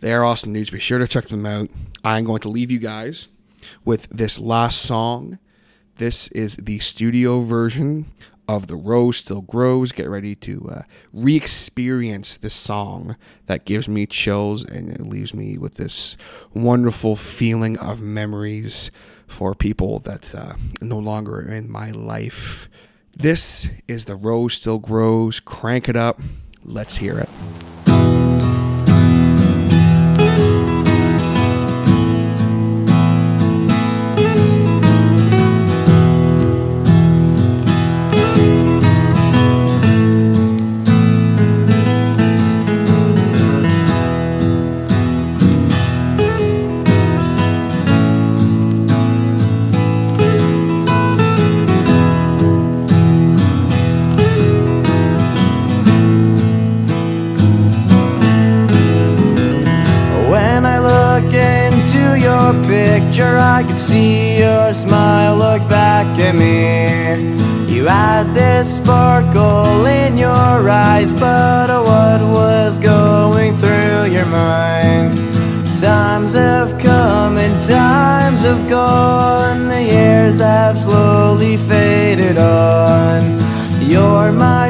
They're 0.00 0.24
awesome 0.24 0.52
dudes. 0.52 0.70
Be 0.70 0.80
sure 0.80 0.98
to 0.98 1.06
check 1.06 1.28
them 1.28 1.46
out. 1.46 1.68
I'm 2.04 2.24
going 2.24 2.40
to 2.40 2.48
leave 2.48 2.70
you 2.70 2.78
guys 2.78 3.28
with 3.84 4.08
this 4.10 4.40
last 4.40 4.82
song. 4.82 5.38
This 5.96 6.28
is 6.28 6.56
the 6.56 6.78
studio 6.80 7.40
version 7.40 8.06
of 8.48 8.66
The 8.66 8.76
Rose 8.76 9.18
Still 9.18 9.40
Grows. 9.40 9.92
Get 9.92 10.08
ready 10.08 10.34
to 10.36 10.68
uh, 10.68 10.82
re 11.12 11.36
experience 11.36 12.36
this 12.36 12.54
song 12.54 13.16
that 13.46 13.64
gives 13.64 13.88
me 13.88 14.06
chills 14.06 14.64
and 14.64 14.88
it 14.90 15.00
leaves 15.00 15.34
me 15.34 15.58
with 15.58 15.74
this 15.74 16.16
wonderful 16.52 17.16
feeling 17.16 17.78
of 17.78 18.00
memories 18.00 18.90
for 19.26 19.54
people 19.54 19.98
that 20.00 20.34
uh, 20.34 20.54
no 20.80 20.98
longer 20.98 21.40
in 21.40 21.70
my 21.70 21.90
life. 21.90 22.68
This 23.14 23.68
is 23.88 24.06
The 24.06 24.16
Rose 24.16 24.54
Still 24.54 24.78
Grows. 24.78 25.40
Crank 25.40 25.88
it 25.88 25.96
up. 25.96 26.20
Let's 26.64 26.96
hear 26.96 27.18
it. 27.18 27.28
Your 62.14 62.52
picture, 62.64 63.36
I 63.36 63.64
could 63.66 63.76
see 63.76 64.38
your 64.38 64.74
smile 64.74 65.36
look 65.36 65.68
back 65.68 66.18
at 66.18 66.34
me. 66.34 67.72
You 67.72 67.86
had 67.86 68.34
this 68.34 68.76
sparkle 68.76 69.86
in 69.86 70.18
your 70.18 70.68
eyes, 70.68 71.10
but 71.12 71.70
oh, 71.70 71.82
what 71.82 72.20
was 72.32 72.78
going 72.78 73.56
through 73.56 74.12
your 74.12 74.26
mind? 74.26 75.14
Times 75.80 76.34
have 76.34 76.78
come 76.80 77.38
and 77.38 77.60
times 77.60 78.42
have 78.42 78.68
gone, 78.68 79.68
the 79.68 79.82
years 79.82 80.38
have 80.38 80.80
slowly 80.80 81.56
faded 81.56 82.38
on. 82.38 83.40
You're 83.80 84.32
my 84.32 84.61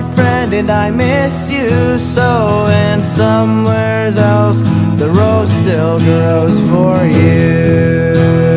and 0.54 0.70
I 0.70 0.90
miss 0.90 1.50
you 1.50 1.98
so 1.98 2.66
and 2.68 3.02
somewhere 3.02 4.06
else 4.08 4.60
the 4.98 5.08
rose 5.08 5.50
still 5.50 5.98
grows 5.98 6.58
for 6.68 7.04
you. 7.06 8.51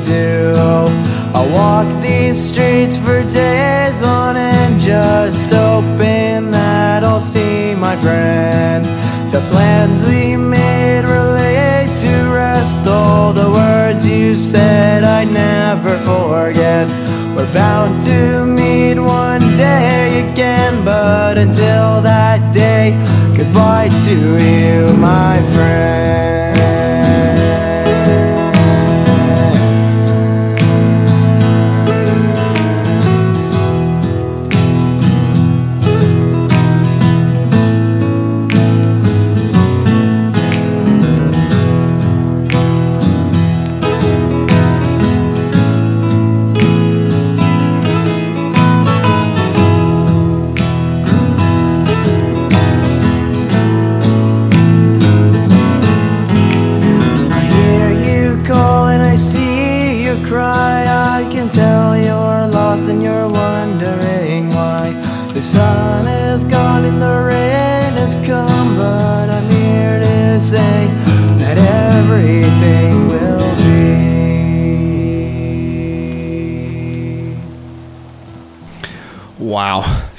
Do. 0.00 0.54
I 1.34 1.46
walk 1.52 2.02
these 2.02 2.38
streets 2.38 2.96
for 2.98 3.22
days 3.22 4.02
on 4.02 4.36
end, 4.36 4.80
just 4.80 5.50
hoping 5.52 6.50
that 6.50 7.04
I'll 7.04 7.20
see 7.20 7.74
my 7.74 7.96
friend. 7.96 8.84
The 9.32 9.40
plans 9.50 10.02
we 10.02 10.36
made 10.36 11.04
were 11.04 11.32
laid 11.34 11.96
to 11.98 12.14
rest. 12.32 12.86
All 12.86 13.32
the 13.32 13.48
words 13.50 14.04
you 14.06 14.36
said 14.36 15.04
I 15.04 15.24
never 15.24 15.96
forget. 15.98 16.88
We're 17.36 17.52
bound 17.54 18.02
to 18.02 18.44
meet 18.44 18.98
one 18.98 19.40
day 19.54 20.30
again, 20.30 20.84
but 20.84 21.38
until 21.38 22.02
that 22.02 22.52
day, 22.52 22.92
goodbye 23.36 23.88
to 24.06 24.16
you, 24.44 24.92
my 24.96 25.40
friend. 25.54 25.99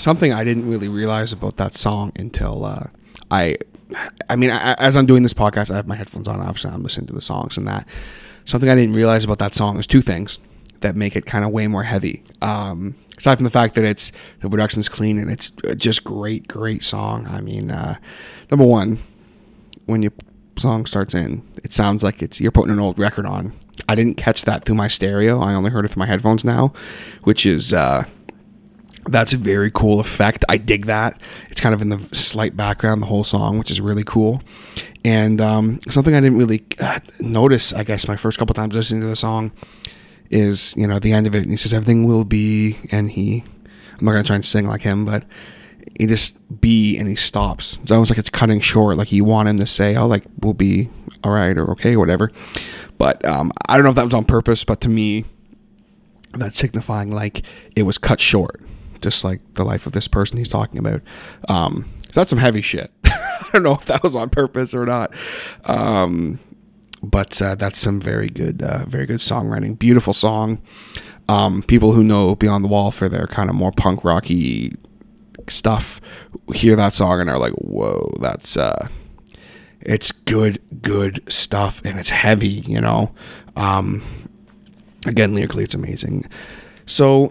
Something 0.02 0.34
I 0.34 0.44
didn't 0.44 0.68
really 0.68 0.88
realize 0.88 1.32
about 1.32 1.58
that 1.58 1.76
song 1.76 2.12
until 2.18 2.66
uh, 2.66 2.88
I, 3.30 3.58
I 4.30 4.36
mean, 4.36 4.50
I, 4.50 4.74
as 4.74 4.98
I'm 4.98 5.06
doing 5.06 5.24
this 5.24 5.34
podcast, 5.34 5.72
I 5.72 5.76
have 5.76 5.88
my 5.88 5.96
headphones 5.96 6.28
on. 6.28 6.40
Obviously, 6.40 6.72
I'm 6.72 6.84
listening 6.84 7.08
to 7.08 7.14
the 7.14 7.22
songs 7.22 7.58
and 7.58 7.68
that. 7.68 7.88
Something 8.46 8.70
I 8.70 8.76
didn't 8.76 8.96
realize 8.96 9.24
about 9.24 9.40
that 9.40 9.54
song 9.54 9.78
is 9.78 9.86
two 9.86 10.02
things 10.02 10.40
that 10.80 10.96
make 10.96 11.16
it 11.16 11.28
kind 11.28 11.46
of 11.46 11.52
way 11.52 11.68
more 11.68 11.84
heavy. 11.84 12.24
Um, 12.42 12.96
aside 13.18 13.36
from 13.36 13.44
the 13.44 13.52
fact 13.52 13.76
that 13.76 13.86
it's 13.86 14.12
the 14.40 14.50
production's 14.50 14.90
clean 14.90 15.20
and 15.20 15.30
it's 15.30 15.52
just 15.78 16.04
great, 16.04 16.48
great 16.48 16.82
song. 16.82 17.28
I 17.28 17.40
mean, 17.40 17.70
uh, 17.70 17.98
number 18.50 18.66
one, 18.66 18.98
when 19.86 20.02
your 20.02 20.14
song 20.58 20.88
starts 20.88 21.14
in, 21.14 21.48
it 21.64 21.72
sounds 21.72 22.04
like 22.04 22.24
it's 22.24 22.42
you're 22.42 22.52
putting 22.52 22.74
an 22.74 22.80
old 22.80 22.98
record 22.98 23.28
on. 23.28 23.54
I 23.88 23.94
didn't 23.94 24.18
catch 24.18 24.46
that 24.46 24.66
through 24.66 24.76
my 24.76 24.88
stereo. 24.88 25.40
I 25.40 25.54
only 25.54 25.70
heard 25.70 25.86
it 25.86 25.90
through 25.90 26.02
my 26.02 26.08
headphones 26.08 26.44
now, 26.44 26.74
which 27.24 27.46
is. 27.46 27.72
Uh, 27.72 28.06
that's 29.06 29.34
a 29.34 29.38
very 29.38 29.72
cool 29.72 30.00
effect. 30.00 30.46
I 30.50 30.58
dig 30.58 30.86
that. 30.86 31.20
It's 31.50 31.62
kind 31.62 31.74
of 31.74 31.82
in 31.82 31.90
the 31.90 32.00
slight 32.16 32.56
background 32.56 33.02
the 33.02 33.08
whole 33.08 33.24
song, 33.24 33.58
which 33.58 33.72
is 33.72 33.82
really 33.82 34.04
cool. 34.04 34.42
And 35.04 35.42
um, 35.42 35.80
something 35.90 36.14
I 36.14 36.22
didn't 36.22 36.38
really 36.38 36.64
uh, 36.80 37.00
notice, 37.20 37.74
I 37.74 37.84
guess, 37.84 38.08
my 38.08 38.16
first 38.16 38.38
couple 38.38 38.54
times 38.54 38.76
listening 38.76 39.02
to 39.02 39.08
the 39.08 39.16
song 39.16 39.52
is, 40.30 40.76
you 40.78 40.88
know, 40.88 41.00
the 41.00 41.14
end 41.14 41.28
of 41.28 41.36
it. 41.36 41.44
And 41.44 41.52
he 41.52 41.58
says, 41.58 41.74
everything 41.74 42.06
will 42.06 42.26
be. 42.26 42.78
And 42.92 43.12
he, 43.12 43.44
I'm 44.00 44.06
not 44.06 44.12
going 44.12 44.24
to 44.24 44.28
try 44.28 44.36
and 44.36 44.46
sing 44.46 44.68
like 44.68 44.82
him, 44.82 45.06
but 45.06 45.24
he 46.00 46.06
just 46.06 46.38
be 46.62 46.98
and 46.98 47.08
he 47.08 47.16
stops. 47.16 47.80
It's 47.82 47.92
almost 47.92 48.12
like 48.12 48.20
it's 48.20 48.30
cutting 48.30 48.60
short. 48.60 48.98
Like 48.98 49.12
you 49.12 49.24
want 49.24 49.50
him 49.50 49.58
to 49.58 49.66
say, 49.66 49.96
oh, 49.96 50.08
like, 50.08 50.24
we'll 50.42 50.54
be 50.54 50.90
all 51.24 51.32
right 51.32 51.58
or 51.58 51.72
okay 51.72 51.96
or 51.96 52.00
whatever. 52.00 52.32
But 52.98 53.26
um, 53.26 53.52
I 53.68 53.76
don't 53.76 53.84
know 53.84 53.90
if 53.90 53.96
that 53.96 54.06
was 54.06 54.14
on 54.14 54.26
purpose, 54.26 54.64
but 54.64 54.82
to 54.82 54.90
me, 54.90 55.26
that's 56.34 56.58
signifying 56.58 57.12
like 57.12 57.42
it 57.76 57.84
was 57.84 57.98
cut 57.98 58.20
short, 58.20 58.62
just 59.02 59.24
like 59.24 59.42
the 59.56 59.64
life 59.64 59.86
of 59.86 59.94
this 59.94 60.08
person 60.08 60.38
he's 60.38 60.50
talking 60.50 60.80
about. 60.80 61.02
Um, 61.48 61.92
so 62.06 62.22
that's 62.22 62.30
some 62.30 62.40
heavy 62.40 62.62
shit. 62.62 62.92
I 63.06 63.50
don't 63.54 63.64
know 63.64 63.74
if 63.74 63.86
that 63.86 64.04
was 64.04 64.16
on 64.16 64.30
purpose 64.30 64.74
or 64.74 64.86
not. 64.86 65.14
Um, 65.66 66.40
but 67.04 67.42
uh, 67.42 67.56
that's 67.56 67.80
some 67.80 68.00
very 68.00 68.30
good, 68.30 68.62
uh, 68.62 68.86
very 68.86 69.06
good 69.06 69.18
songwriting. 69.18 69.78
Beautiful 69.78 70.14
song. 70.14 70.62
Um, 71.28 71.64
people 71.64 71.94
who 71.94 72.04
know 72.04 72.36
Beyond 72.36 72.64
the 72.64 72.70
Wall 72.70 72.92
for 72.92 73.10
their 73.10 73.28
kind 73.28 73.50
of 73.50 73.56
more 73.56 73.72
punk 73.72 74.04
rocky 74.04 74.74
stuff 75.48 76.00
hear 76.54 76.76
that 76.76 76.94
song 76.94 77.22
and 77.22 77.30
are 77.30 77.40
like, 77.40 77.54
"Whoa, 77.54 78.14
that's 78.20 78.58
uh, 78.58 78.88
it's 79.80 80.12
good, 80.12 80.62
good 80.82 81.24
stuff, 81.32 81.82
and 81.84 81.98
it's 81.98 82.10
heavy." 82.10 82.48
You 82.48 82.82
know. 82.82 83.14
Um, 83.56 84.04
again 85.08 85.34
lyrically 85.34 85.64
it's 85.64 85.74
amazing 85.74 86.26
so 86.86 87.30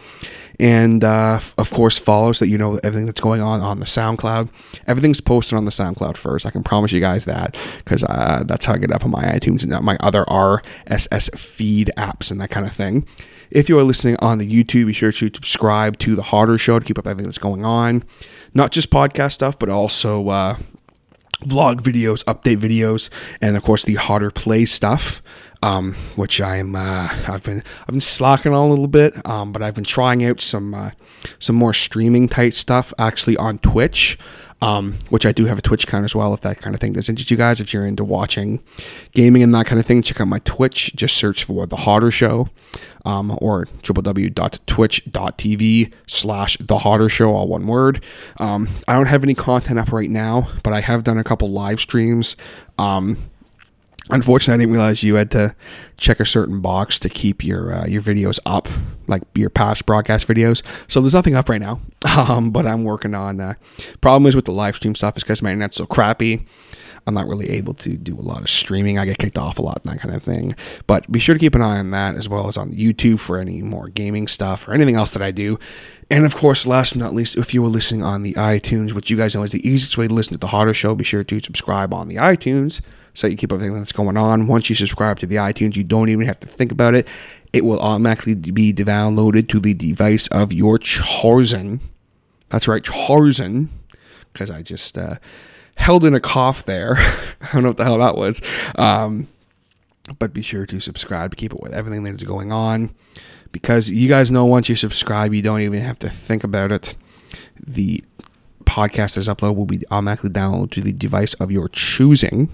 And 0.58 1.04
uh, 1.04 1.40
of 1.58 1.70
course, 1.70 1.98
follow 1.98 2.32
so 2.32 2.44
that 2.44 2.50
you 2.50 2.58
know 2.58 2.80
everything 2.82 3.06
that's 3.06 3.20
going 3.20 3.40
on 3.40 3.60
on 3.60 3.80
the 3.80 3.86
SoundCloud. 3.86 4.48
Everything's 4.86 5.20
posted 5.20 5.56
on 5.56 5.64
the 5.64 5.70
SoundCloud 5.70 6.16
first. 6.16 6.46
I 6.46 6.50
can 6.50 6.62
promise 6.62 6.92
you 6.92 7.00
guys 7.00 7.24
that 7.26 7.56
because 7.78 8.04
uh, 8.04 8.42
that's 8.46 8.64
how 8.64 8.74
I 8.74 8.78
get 8.78 8.92
up 8.92 9.04
on 9.04 9.10
my 9.10 9.24
iTunes 9.24 9.62
and 9.62 9.84
my 9.84 9.96
other 10.00 10.24
RSS 10.24 11.36
feed 11.38 11.90
apps 11.96 12.30
and 12.30 12.40
that 12.40 12.50
kind 12.50 12.66
of 12.66 12.72
thing. 12.72 13.06
If 13.50 13.68
you 13.68 13.78
are 13.78 13.84
listening 13.84 14.16
on 14.20 14.38
the 14.38 14.50
YouTube, 14.50 14.86
be 14.86 14.92
sure 14.92 15.12
to 15.12 15.30
subscribe 15.32 15.98
to 15.98 16.16
the 16.16 16.22
Harder 16.22 16.58
Show 16.58 16.78
to 16.78 16.84
keep 16.84 16.98
up 16.98 17.06
everything 17.06 17.26
that's 17.26 17.38
going 17.38 17.64
on. 17.64 18.02
Not 18.54 18.72
just 18.72 18.90
podcast 18.90 19.32
stuff, 19.32 19.58
but 19.58 19.68
also 19.68 20.28
uh, 20.28 20.56
vlog 21.42 21.80
videos, 21.80 22.24
update 22.24 22.56
videos, 22.56 23.10
and 23.40 23.56
of 23.56 23.62
course 23.62 23.84
the 23.84 23.94
Harder 23.94 24.30
Play 24.30 24.64
stuff. 24.64 25.22
Um, 25.66 25.94
which 26.14 26.40
I'm 26.40 26.76
uh, 26.76 27.08
I've 27.26 27.42
been 27.42 27.60
I've 27.80 27.88
been 27.88 28.00
slacking 28.00 28.52
on 28.52 28.66
a 28.66 28.68
little 28.70 28.86
bit, 28.86 29.14
um, 29.26 29.50
but 29.50 29.62
I've 29.62 29.74
been 29.74 29.82
trying 29.82 30.24
out 30.24 30.40
some 30.40 30.72
uh, 30.72 30.92
some 31.40 31.56
more 31.56 31.74
streaming 31.74 32.28
type 32.28 32.52
stuff 32.52 32.94
actually 33.00 33.36
on 33.36 33.58
Twitch. 33.58 34.16
Um, 34.62 34.96
which 35.10 35.26
I 35.26 35.32
do 35.32 35.44
have 35.44 35.58
a 35.58 35.62
Twitch 35.62 35.84
account 35.84 36.06
as 36.06 36.16
well. 36.16 36.32
If 36.32 36.40
that 36.40 36.60
kind 36.60 36.74
of 36.74 36.80
thing 36.80 36.92
does 36.92 37.10
interest 37.10 37.30
you 37.30 37.36
guys, 37.36 37.60
if 37.60 37.74
you're 37.74 37.84
into 37.84 38.04
watching 38.04 38.62
gaming 39.12 39.42
and 39.42 39.54
that 39.54 39.66
kind 39.66 39.78
of 39.78 39.84
thing, 39.84 40.00
check 40.02 40.18
out 40.18 40.28
my 40.28 40.38
Twitch. 40.44 40.96
Just 40.96 41.18
search 41.18 41.44
for 41.44 41.66
the 41.66 41.76
Harder 41.76 42.10
Show, 42.10 42.48
um, 43.04 43.36
or 43.42 43.66
www.twitch.tv 43.82 45.92
slash 46.06 46.56
the 46.58 46.78
Harder 46.78 47.10
Show, 47.10 47.34
all 47.34 47.48
one 47.48 47.66
word. 47.66 48.02
Um, 48.38 48.70
I 48.88 48.94
don't 48.94 49.08
have 49.08 49.24
any 49.24 49.34
content 49.34 49.78
up 49.78 49.92
right 49.92 50.08
now, 50.08 50.48
but 50.62 50.72
I 50.72 50.80
have 50.80 51.04
done 51.04 51.18
a 51.18 51.24
couple 51.24 51.50
live 51.50 51.80
streams. 51.80 52.34
Um, 52.78 53.18
Unfortunately, 54.10 54.54
I 54.54 54.58
didn't 54.58 54.72
realize 54.72 55.02
you 55.02 55.16
had 55.16 55.30
to 55.32 55.54
check 55.96 56.20
a 56.20 56.24
certain 56.24 56.60
box 56.60 57.00
to 57.00 57.08
keep 57.08 57.42
your 57.42 57.72
uh, 57.72 57.86
your 57.86 58.02
videos 58.02 58.38
up, 58.46 58.68
like 59.08 59.22
your 59.34 59.50
past 59.50 59.84
broadcast 59.84 60.28
videos. 60.28 60.62
So 60.88 61.00
there's 61.00 61.14
nothing 61.14 61.34
up 61.34 61.48
right 61.48 61.60
now, 61.60 61.80
um, 62.16 62.50
but 62.50 62.66
I'm 62.66 62.84
working 62.84 63.14
on. 63.14 63.40
Uh, 63.40 63.54
problem 64.00 64.26
is 64.26 64.36
with 64.36 64.44
the 64.44 64.52
live 64.52 64.76
stream 64.76 64.94
stuff 64.94 65.16
is 65.16 65.24
because 65.24 65.42
my 65.42 65.50
internet's 65.50 65.76
so 65.76 65.86
crappy. 65.86 66.46
I'm 67.06 67.14
not 67.14 67.28
really 67.28 67.50
able 67.50 67.74
to 67.74 67.96
do 67.96 68.18
a 68.18 68.20
lot 68.20 68.40
of 68.40 68.50
streaming. 68.50 68.98
I 68.98 69.04
get 69.04 69.18
kicked 69.18 69.38
off 69.38 69.58
a 69.58 69.62
lot 69.62 69.80
and 69.84 69.92
that 69.92 70.00
kind 70.00 70.14
of 70.14 70.22
thing. 70.22 70.56
But 70.86 71.10
be 71.10 71.20
sure 71.20 71.34
to 71.34 71.38
keep 71.38 71.54
an 71.54 71.62
eye 71.62 71.78
on 71.78 71.90
that 71.92 72.16
as 72.16 72.28
well 72.28 72.48
as 72.48 72.56
on 72.56 72.72
YouTube 72.72 73.20
for 73.20 73.38
any 73.38 73.62
more 73.62 73.88
gaming 73.88 74.26
stuff 74.26 74.66
or 74.66 74.72
anything 74.72 74.96
else 74.96 75.12
that 75.12 75.22
I 75.22 75.30
do. 75.30 75.58
And 76.10 76.24
of 76.24 76.34
course, 76.34 76.66
last 76.66 76.94
but 76.94 77.00
not 77.00 77.14
least, 77.14 77.36
if 77.36 77.54
you 77.54 77.62
were 77.62 77.68
listening 77.68 78.02
on 78.02 78.22
the 78.22 78.34
iTunes, 78.34 78.92
which 78.92 79.10
you 79.10 79.16
guys 79.16 79.34
know 79.34 79.44
is 79.44 79.52
the 79.52 79.66
easiest 79.66 79.96
way 79.96 80.08
to 80.08 80.14
listen 80.14 80.32
to 80.32 80.38
the 80.38 80.48
Harder 80.48 80.74
Show, 80.74 80.94
be 80.94 81.04
sure 81.04 81.24
to 81.24 81.40
subscribe 81.40 81.94
on 81.94 82.08
the 82.08 82.16
iTunes 82.16 82.80
so 83.14 83.26
you 83.26 83.36
keep 83.36 83.52
everything 83.52 83.74
that's 83.74 83.92
going 83.92 84.16
on. 84.16 84.46
Once 84.46 84.68
you 84.68 84.74
subscribe 84.76 85.18
to 85.20 85.26
the 85.26 85.36
iTunes, 85.36 85.76
you 85.76 85.84
don't 85.84 86.08
even 86.08 86.26
have 86.26 86.38
to 86.40 86.48
think 86.48 86.70
about 86.70 86.94
it. 86.94 87.08
It 87.52 87.64
will 87.64 87.80
automatically 87.80 88.34
be 88.34 88.72
downloaded 88.72 89.48
to 89.48 89.60
the 89.60 89.74
device 89.74 90.28
of 90.28 90.52
your 90.52 90.78
chosen. 90.78 91.80
That's 92.50 92.68
right, 92.68 92.84
chosen. 92.84 93.70
Because 94.32 94.50
I 94.50 94.62
just 94.62 94.98
uh, 94.98 95.16
held 95.76 96.04
in 96.04 96.14
a 96.14 96.20
cough 96.20 96.64
there. 96.64 96.96
I 97.40 97.52
don't 97.52 97.62
know 97.62 97.68
what 97.68 97.76
the 97.76 97.84
hell 97.84 97.98
that 97.98 98.16
was. 98.16 98.42
Um, 98.74 99.28
but 100.18 100.32
be 100.32 100.42
sure 100.42 100.66
to 100.66 100.80
subscribe 100.80 101.30
to 101.30 101.36
keep 101.36 101.52
it 101.52 101.60
with 101.60 101.72
everything 101.72 102.02
that 102.04 102.14
is 102.14 102.24
going 102.24 102.52
on. 102.52 102.94
Because 103.52 103.90
you 103.90 104.08
guys 104.08 104.30
know 104.30 104.44
once 104.44 104.68
you 104.68 104.76
subscribe, 104.76 105.32
you 105.32 105.42
don't 105.42 105.60
even 105.60 105.80
have 105.80 105.98
to 106.00 106.10
think 106.10 106.44
about 106.44 106.72
it. 106.72 106.94
The 107.64 108.04
podcast 108.64 109.16
as 109.16 109.28
upload 109.28 109.56
will 109.56 109.64
be 109.64 109.82
automatically 109.90 110.30
downloaded 110.30 110.72
to 110.72 110.80
the 110.80 110.92
device 110.92 111.34
of 111.34 111.50
your 111.50 111.68
choosing. 111.68 112.50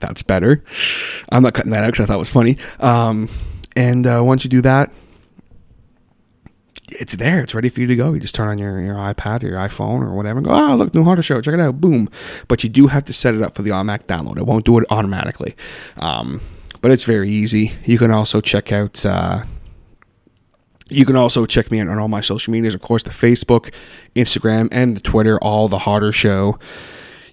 That's 0.00 0.22
better. 0.22 0.62
I'm 1.30 1.42
not 1.42 1.54
cutting 1.54 1.70
that 1.70 1.84
out 1.84 1.92
because 1.92 2.04
I 2.04 2.06
thought 2.06 2.16
it 2.16 2.18
was 2.18 2.30
funny. 2.30 2.58
Um, 2.80 3.28
and 3.76 4.06
uh, 4.06 4.22
once 4.24 4.44
you 4.44 4.50
do 4.50 4.60
that, 4.62 4.92
it's 6.94 7.16
there. 7.16 7.40
It's 7.40 7.54
ready 7.54 7.68
for 7.68 7.80
you 7.80 7.86
to 7.86 7.96
go. 7.96 8.12
You 8.12 8.20
just 8.20 8.34
turn 8.34 8.48
on 8.48 8.58
your, 8.58 8.80
your 8.80 8.94
iPad 8.94 9.42
or 9.42 9.48
your 9.48 9.58
iPhone 9.58 10.02
or 10.02 10.14
whatever 10.14 10.38
and 10.38 10.46
go, 10.46 10.52
oh, 10.52 10.76
look, 10.76 10.94
new 10.94 11.04
Harder 11.04 11.22
Show. 11.22 11.40
Check 11.40 11.54
it 11.54 11.60
out. 11.60 11.80
Boom. 11.80 12.08
But 12.48 12.62
you 12.62 12.70
do 12.70 12.86
have 12.88 13.04
to 13.04 13.12
set 13.12 13.34
it 13.34 13.42
up 13.42 13.54
for 13.54 13.62
the 13.62 13.72
automatic 13.72 14.06
download. 14.06 14.38
It 14.38 14.46
won't 14.46 14.64
do 14.64 14.78
it 14.78 14.84
automatically. 14.90 15.56
Um, 15.96 16.40
but 16.80 16.90
it's 16.90 17.04
very 17.04 17.30
easy. 17.30 17.72
You 17.84 17.98
can 17.98 18.10
also 18.10 18.40
check 18.40 18.72
out. 18.72 19.04
Uh, 19.04 19.44
you 20.90 21.06
can 21.06 21.16
also 21.16 21.46
check 21.46 21.70
me 21.70 21.80
out 21.80 21.88
on 21.88 21.98
all 21.98 22.08
my 22.08 22.20
social 22.20 22.52
medias, 22.52 22.74
of 22.74 22.82
course, 22.82 23.02
the 23.02 23.10
Facebook, 23.10 23.72
Instagram, 24.14 24.68
and 24.70 24.96
the 24.96 25.00
Twitter, 25.00 25.38
all 25.38 25.66
the 25.66 25.78
Harder 25.78 26.12
Show. 26.12 26.58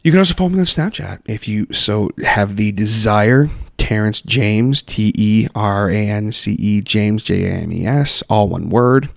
You 0.03 0.11
can 0.11 0.19
also 0.19 0.33
follow 0.33 0.49
me 0.49 0.59
on 0.59 0.65
Snapchat 0.65 1.21
if 1.27 1.47
you 1.47 1.67
so 1.71 2.09
have 2.23 2.55
the 2.55 2.71
desire. 2.71 3.49
Terrence 3.91 4.21
James, 4.21 4.81
T 4.81 5.11
E 5.17 5.47
R 5.53 5.89
A 5.89 6.07
N 6.07 6.31
C 6.31 6.53
E, 6.53 6.79
James, 6.79 7.25
J 7.25 7.43
A 7.43 7.55
M 7.55 7.73
E 7.73 7.85
S, 7.85 8.23
all 8.29 8.47
one 8.47 8.69
word. 8.69 9.09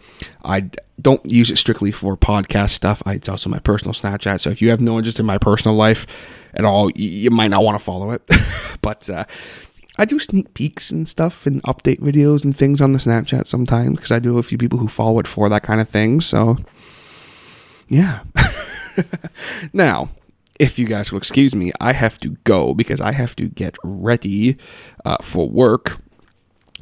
I 0.45 0.69
don't 1.01 1.25
use 1.25 1.53
it 1.53 1.59
strictly 1.59 1.93
for 1.93 2.17
podcast 2.17 2.71
stuff. 2.71 3.01
It's 3.07 3.29
also 3.29 3.49
my 3.49 3.61
personal 3.61 3.95
Snapchat. 3.95 4.41
So 4.41 4.51
if 4.51 4.61
you 4.61 4.71
have 4.71 4.81
no 4.81 4.99
interest 4.99 5.21
in 5.21 5.27
my 5.27 5.39
personal 5.39 5.77
life 5.77 6.09
at 6.55 6.65
all, 6.65 6.91
you, 6.91 7.09
you 7.09 7.31
might 7.31 7.53
not 7.53 7.63
want 7.63 7.79
to 7.79 7.85
follow 7.85 8.11
it. 8.11 8.23
but 8.83 9.09
uh, 9.09 9.27
I 9.97 10.07
do 10.07 10.19
sneak 10.19 10.55
peeks 10.55 10.91
and 10.91 11.09
stuff 11.09 11.47
and 11.47 11.63
update 11.63 12.01
videos 12.01 12.43
and 12.43 12.57
things 12.57 12.81
on 12.81 12.91
the 12.91 12.99
Snapchat 12.99 13.47
sometimes 13.47 13.95
because 13.95 14.11
I 14.11 14.19
do 14.19 14.31
have 14.31 14.45
a 14.45 14.49
few 14.49 14.59
people 14.59 14.81
who 14.81 14.89
follow 14.89 15.21
it 15.21 15.29
for 15.29 15.49
that 15.51 15.63
kind 15.63 15.81
of 15.81 15.89
thing. 15.89 16.21
So, 16.21 16.57
yeah. 17.87 18.23
now, 19.73 20.09
if 20.59 20.79
you 20.79 20.87
guys 20.87 21.11
will 21.11 21.19
excuse 21.19 21.55
me, 21.55 21.73
I 21.81 21.93
have 21.93 22.19
to 22.21 22.31
go 22.45 22.75
because 22.75 23.01
I 23.01 23.13
have 23.13 23.35
to 23.37 23.49
get 23.49 23.77
ready 23.83 24.57
uh, 25.05 25.19
for 25.21 25.49
work. 25.49 25.99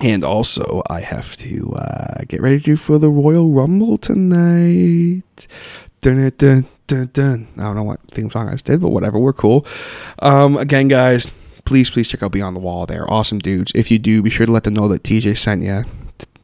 And 0.01 0.25
also, 0.25 0.83
I 0.91 1.01
have 1.01 1.37
to 1.39 1.75
uh, 1.77 2.25
get 2.27 2.41
ready 2.41 2.75
for 2.75 2.99
the 2.99 3.09
Royal 3.09 3.51
Rumble 3.51 3.99
tonight. 3.99 5.47
Dun, 6.01 6.33
dun, 6.37 6.67
dun, 6.89 7.11
dun. 7.13 7.49
I 7.57 7.63
don't 7.63 7.77
know 7.77 7.85
what 7.85 8.01
theme 8.11 8.31
song 8.31 8.49
I 8.49 8.53
just 8.53 8.65
did, 8.65 8.81
but 8.81 8.89
whatever. 8.89 9.19
We're 9.19 9.33
cool. 9.33 9.65
Um, 10.19 10.57
again, 10.57 10.89
guys, 10.89 11.31
please, 11.65 11.91
please 11.91 12.09
check 12.09 12.23
out 12.23 12.33
Beyond 12.33 12.57
the 12.57 12.61
Wall. 12.61 12.85
They're 12.85 13.09
awesome 13.09 13.39
dudes. 13.39 13.71
If 13.75 13.91
you 13.93 13.99
do, 14.01 14.23
be 14.23 14.31
sure 14.31 14.47
to 14.47 14.53
let 14.53 14.65
them 14.65 14.75
know 14.75 14.89
that 14.89 15.05
TJ 15.05 15.39
sent 15.39 15.63
you, 15.63 15.85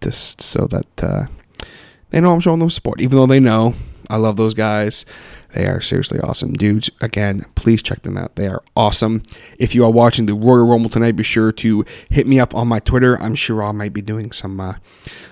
just 0.00 0.40
so 0.40 0.68
that 0.68 1.02
uh, 1.04 1.26
they 2.10 2.20
know 2.20 2.32
I'm 2.32 2.40
showing 2.40 2.60
them 2.60 2.70
support. 2.70 3.00
Even 3.00 3.18
though 3.18 3.26
they 3.26 3.40
know 3.40 3.74
I 4.08 4.16
love 4.16 4.36
those 4.36 4.54
guys. 4.54 5.04
They 5.54 5.66
are 5.66 5.80
seriously 5.80 6.20
awesome 6.20 6.52
dudes. 6.52 6.90
Again, 7.00 7.44
please 7.54 7.82
check 7.82 8.02
them 8.02 8.18
out. 8.18 8.36
They 8.36 8.46
are 8.46 8.62
awesome. 8.76 9.22
If 9.58 9.74
you 9.74 9.84
are 9.84 9.90
watching 9.90 10.26
the 10.26 10.34
Royal 10.34 10.66
Rumble 10.66 10.90
tonight, 10.90 11.12
be 11.12 11.22
sure 11.22 11.52
to 11.52 11.84
hit 12.10 12.26
me 12.26 12.38
up 12.38 12.54
on 12.54 12.68
my 12.68 12.80
Twitter. 12.80 13.20
I'm 13.20 13.34
sure 13.34 13.62
I 13.62 13.72
might 13.72 13.92
be 13.92 14.02
doing 14.02 14.30
some 14.32 14.60
uh, 14.60 14.74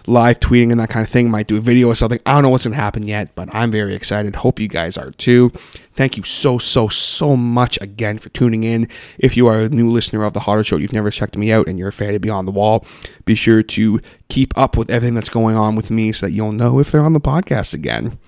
live 0.06 0.40
tweeting 0.40 0.70
and 0.70 0.80
that 0.80 0.88
kind 0.88 1.04
of 1.04 1.10
thing. 1.10 1.30
Might 1.30 1.48
do 1.48 1.58
a 1.58 1.60
video 1.60 1.88
or 1.88 1.94
something. 1.94 2.20
I 2.24 2.32
don't 2.32 2.42
know 2.42 2.48
what's 2.48 2.64
going 2.64 2.74
to 2.74 2.80
happen 2.80 3.02
yet, 3.02 3.34
but 3.34 3.48
I'm 3.52 3.70
very 3.70 3.94
excited. 3.94 4.36
Hope 4.36 4.58
you 4.58 4.68
guys 4.68 4.96
are 4.96 5.10
too. 5.12 5.50
Thank 5.94 6.16
you 6.16 6.24
so, 6.24 6.58
so, 6.58 6.88
so 6.88 7.36
much 7.36 7.78
again 7.80 8.18
for 8.18 8.28
tuning 8.30 8.64
in. 8.64 8.88
If 9.18 9.36
you 9.36 9.46
are 9.46 9.60
a 9.60 9.68
new 9.68 9.90
listener 9.90 10.24
of 10.24 10.34
The 10.34 10.40
Harder 10.40 10.64
Show, 10.64 10.76
you've 10.76 10.92
never 10.92 11.10
checked 11.10 11.36
me 11.36 11.50
out, 11.52 11.68
and 11.68 11.78
you're 11.78 11.88
a 11.88 11.92
fan 11.92 12.14
of 12.14 12.20
Beyond 12.20 12.46
the 12.46 12.52
Wall, 12.52 12.84
be 13.24 13.34
sure 13.34 13.62
to 13.62 14.00
keep 14.28 14.56
up 14.58 14.76
with 14.76 14.90
everything 14.90 15.14
that's 15.14 15.30
going 15.30 15.56
on 15.56 15.74
with 15.74 15.90
me 15.90 16.12
so 16.12 16.26
that 16.26 16.32
you'll 16.32 16.52
know 16.52 16.78
if 16.78 16.90
they're 16.90 17.02
on 17.02 17.14
the 17.14 17.20
podcast 17.20 17.72
again. 17.72 18.18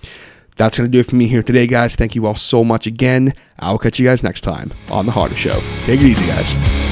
That's 0.59 0.77
going 0.77 0.89
to 0.89 0.91
do 0.91 0.99
it 0.99 1.05
for 1.05 1.15
me 1.15 1.27
here 1.27 1.41
today, 1.41 1.67
guys. 1.67 1.95
Thank 1.95 2.15
you 2.15 2.25
all 2.25 2.35
so 2.35 2.65
much 2.65 2.85
again. 2.85 3.33
I'll 3.59 3.79
catch 3.79 3.97
you 3.97 4.05
guys 4.05 4.23
next 4.23 4.41
time 4.41 4.73
on 4.91 5.05
The 5.05 5.13
Harder 5.13 5.35
Show. 5.35 5.57
Take 5.85 6.01
it 6.01 6.05
easy, 6.05 6.27
guys. 6.27 6.88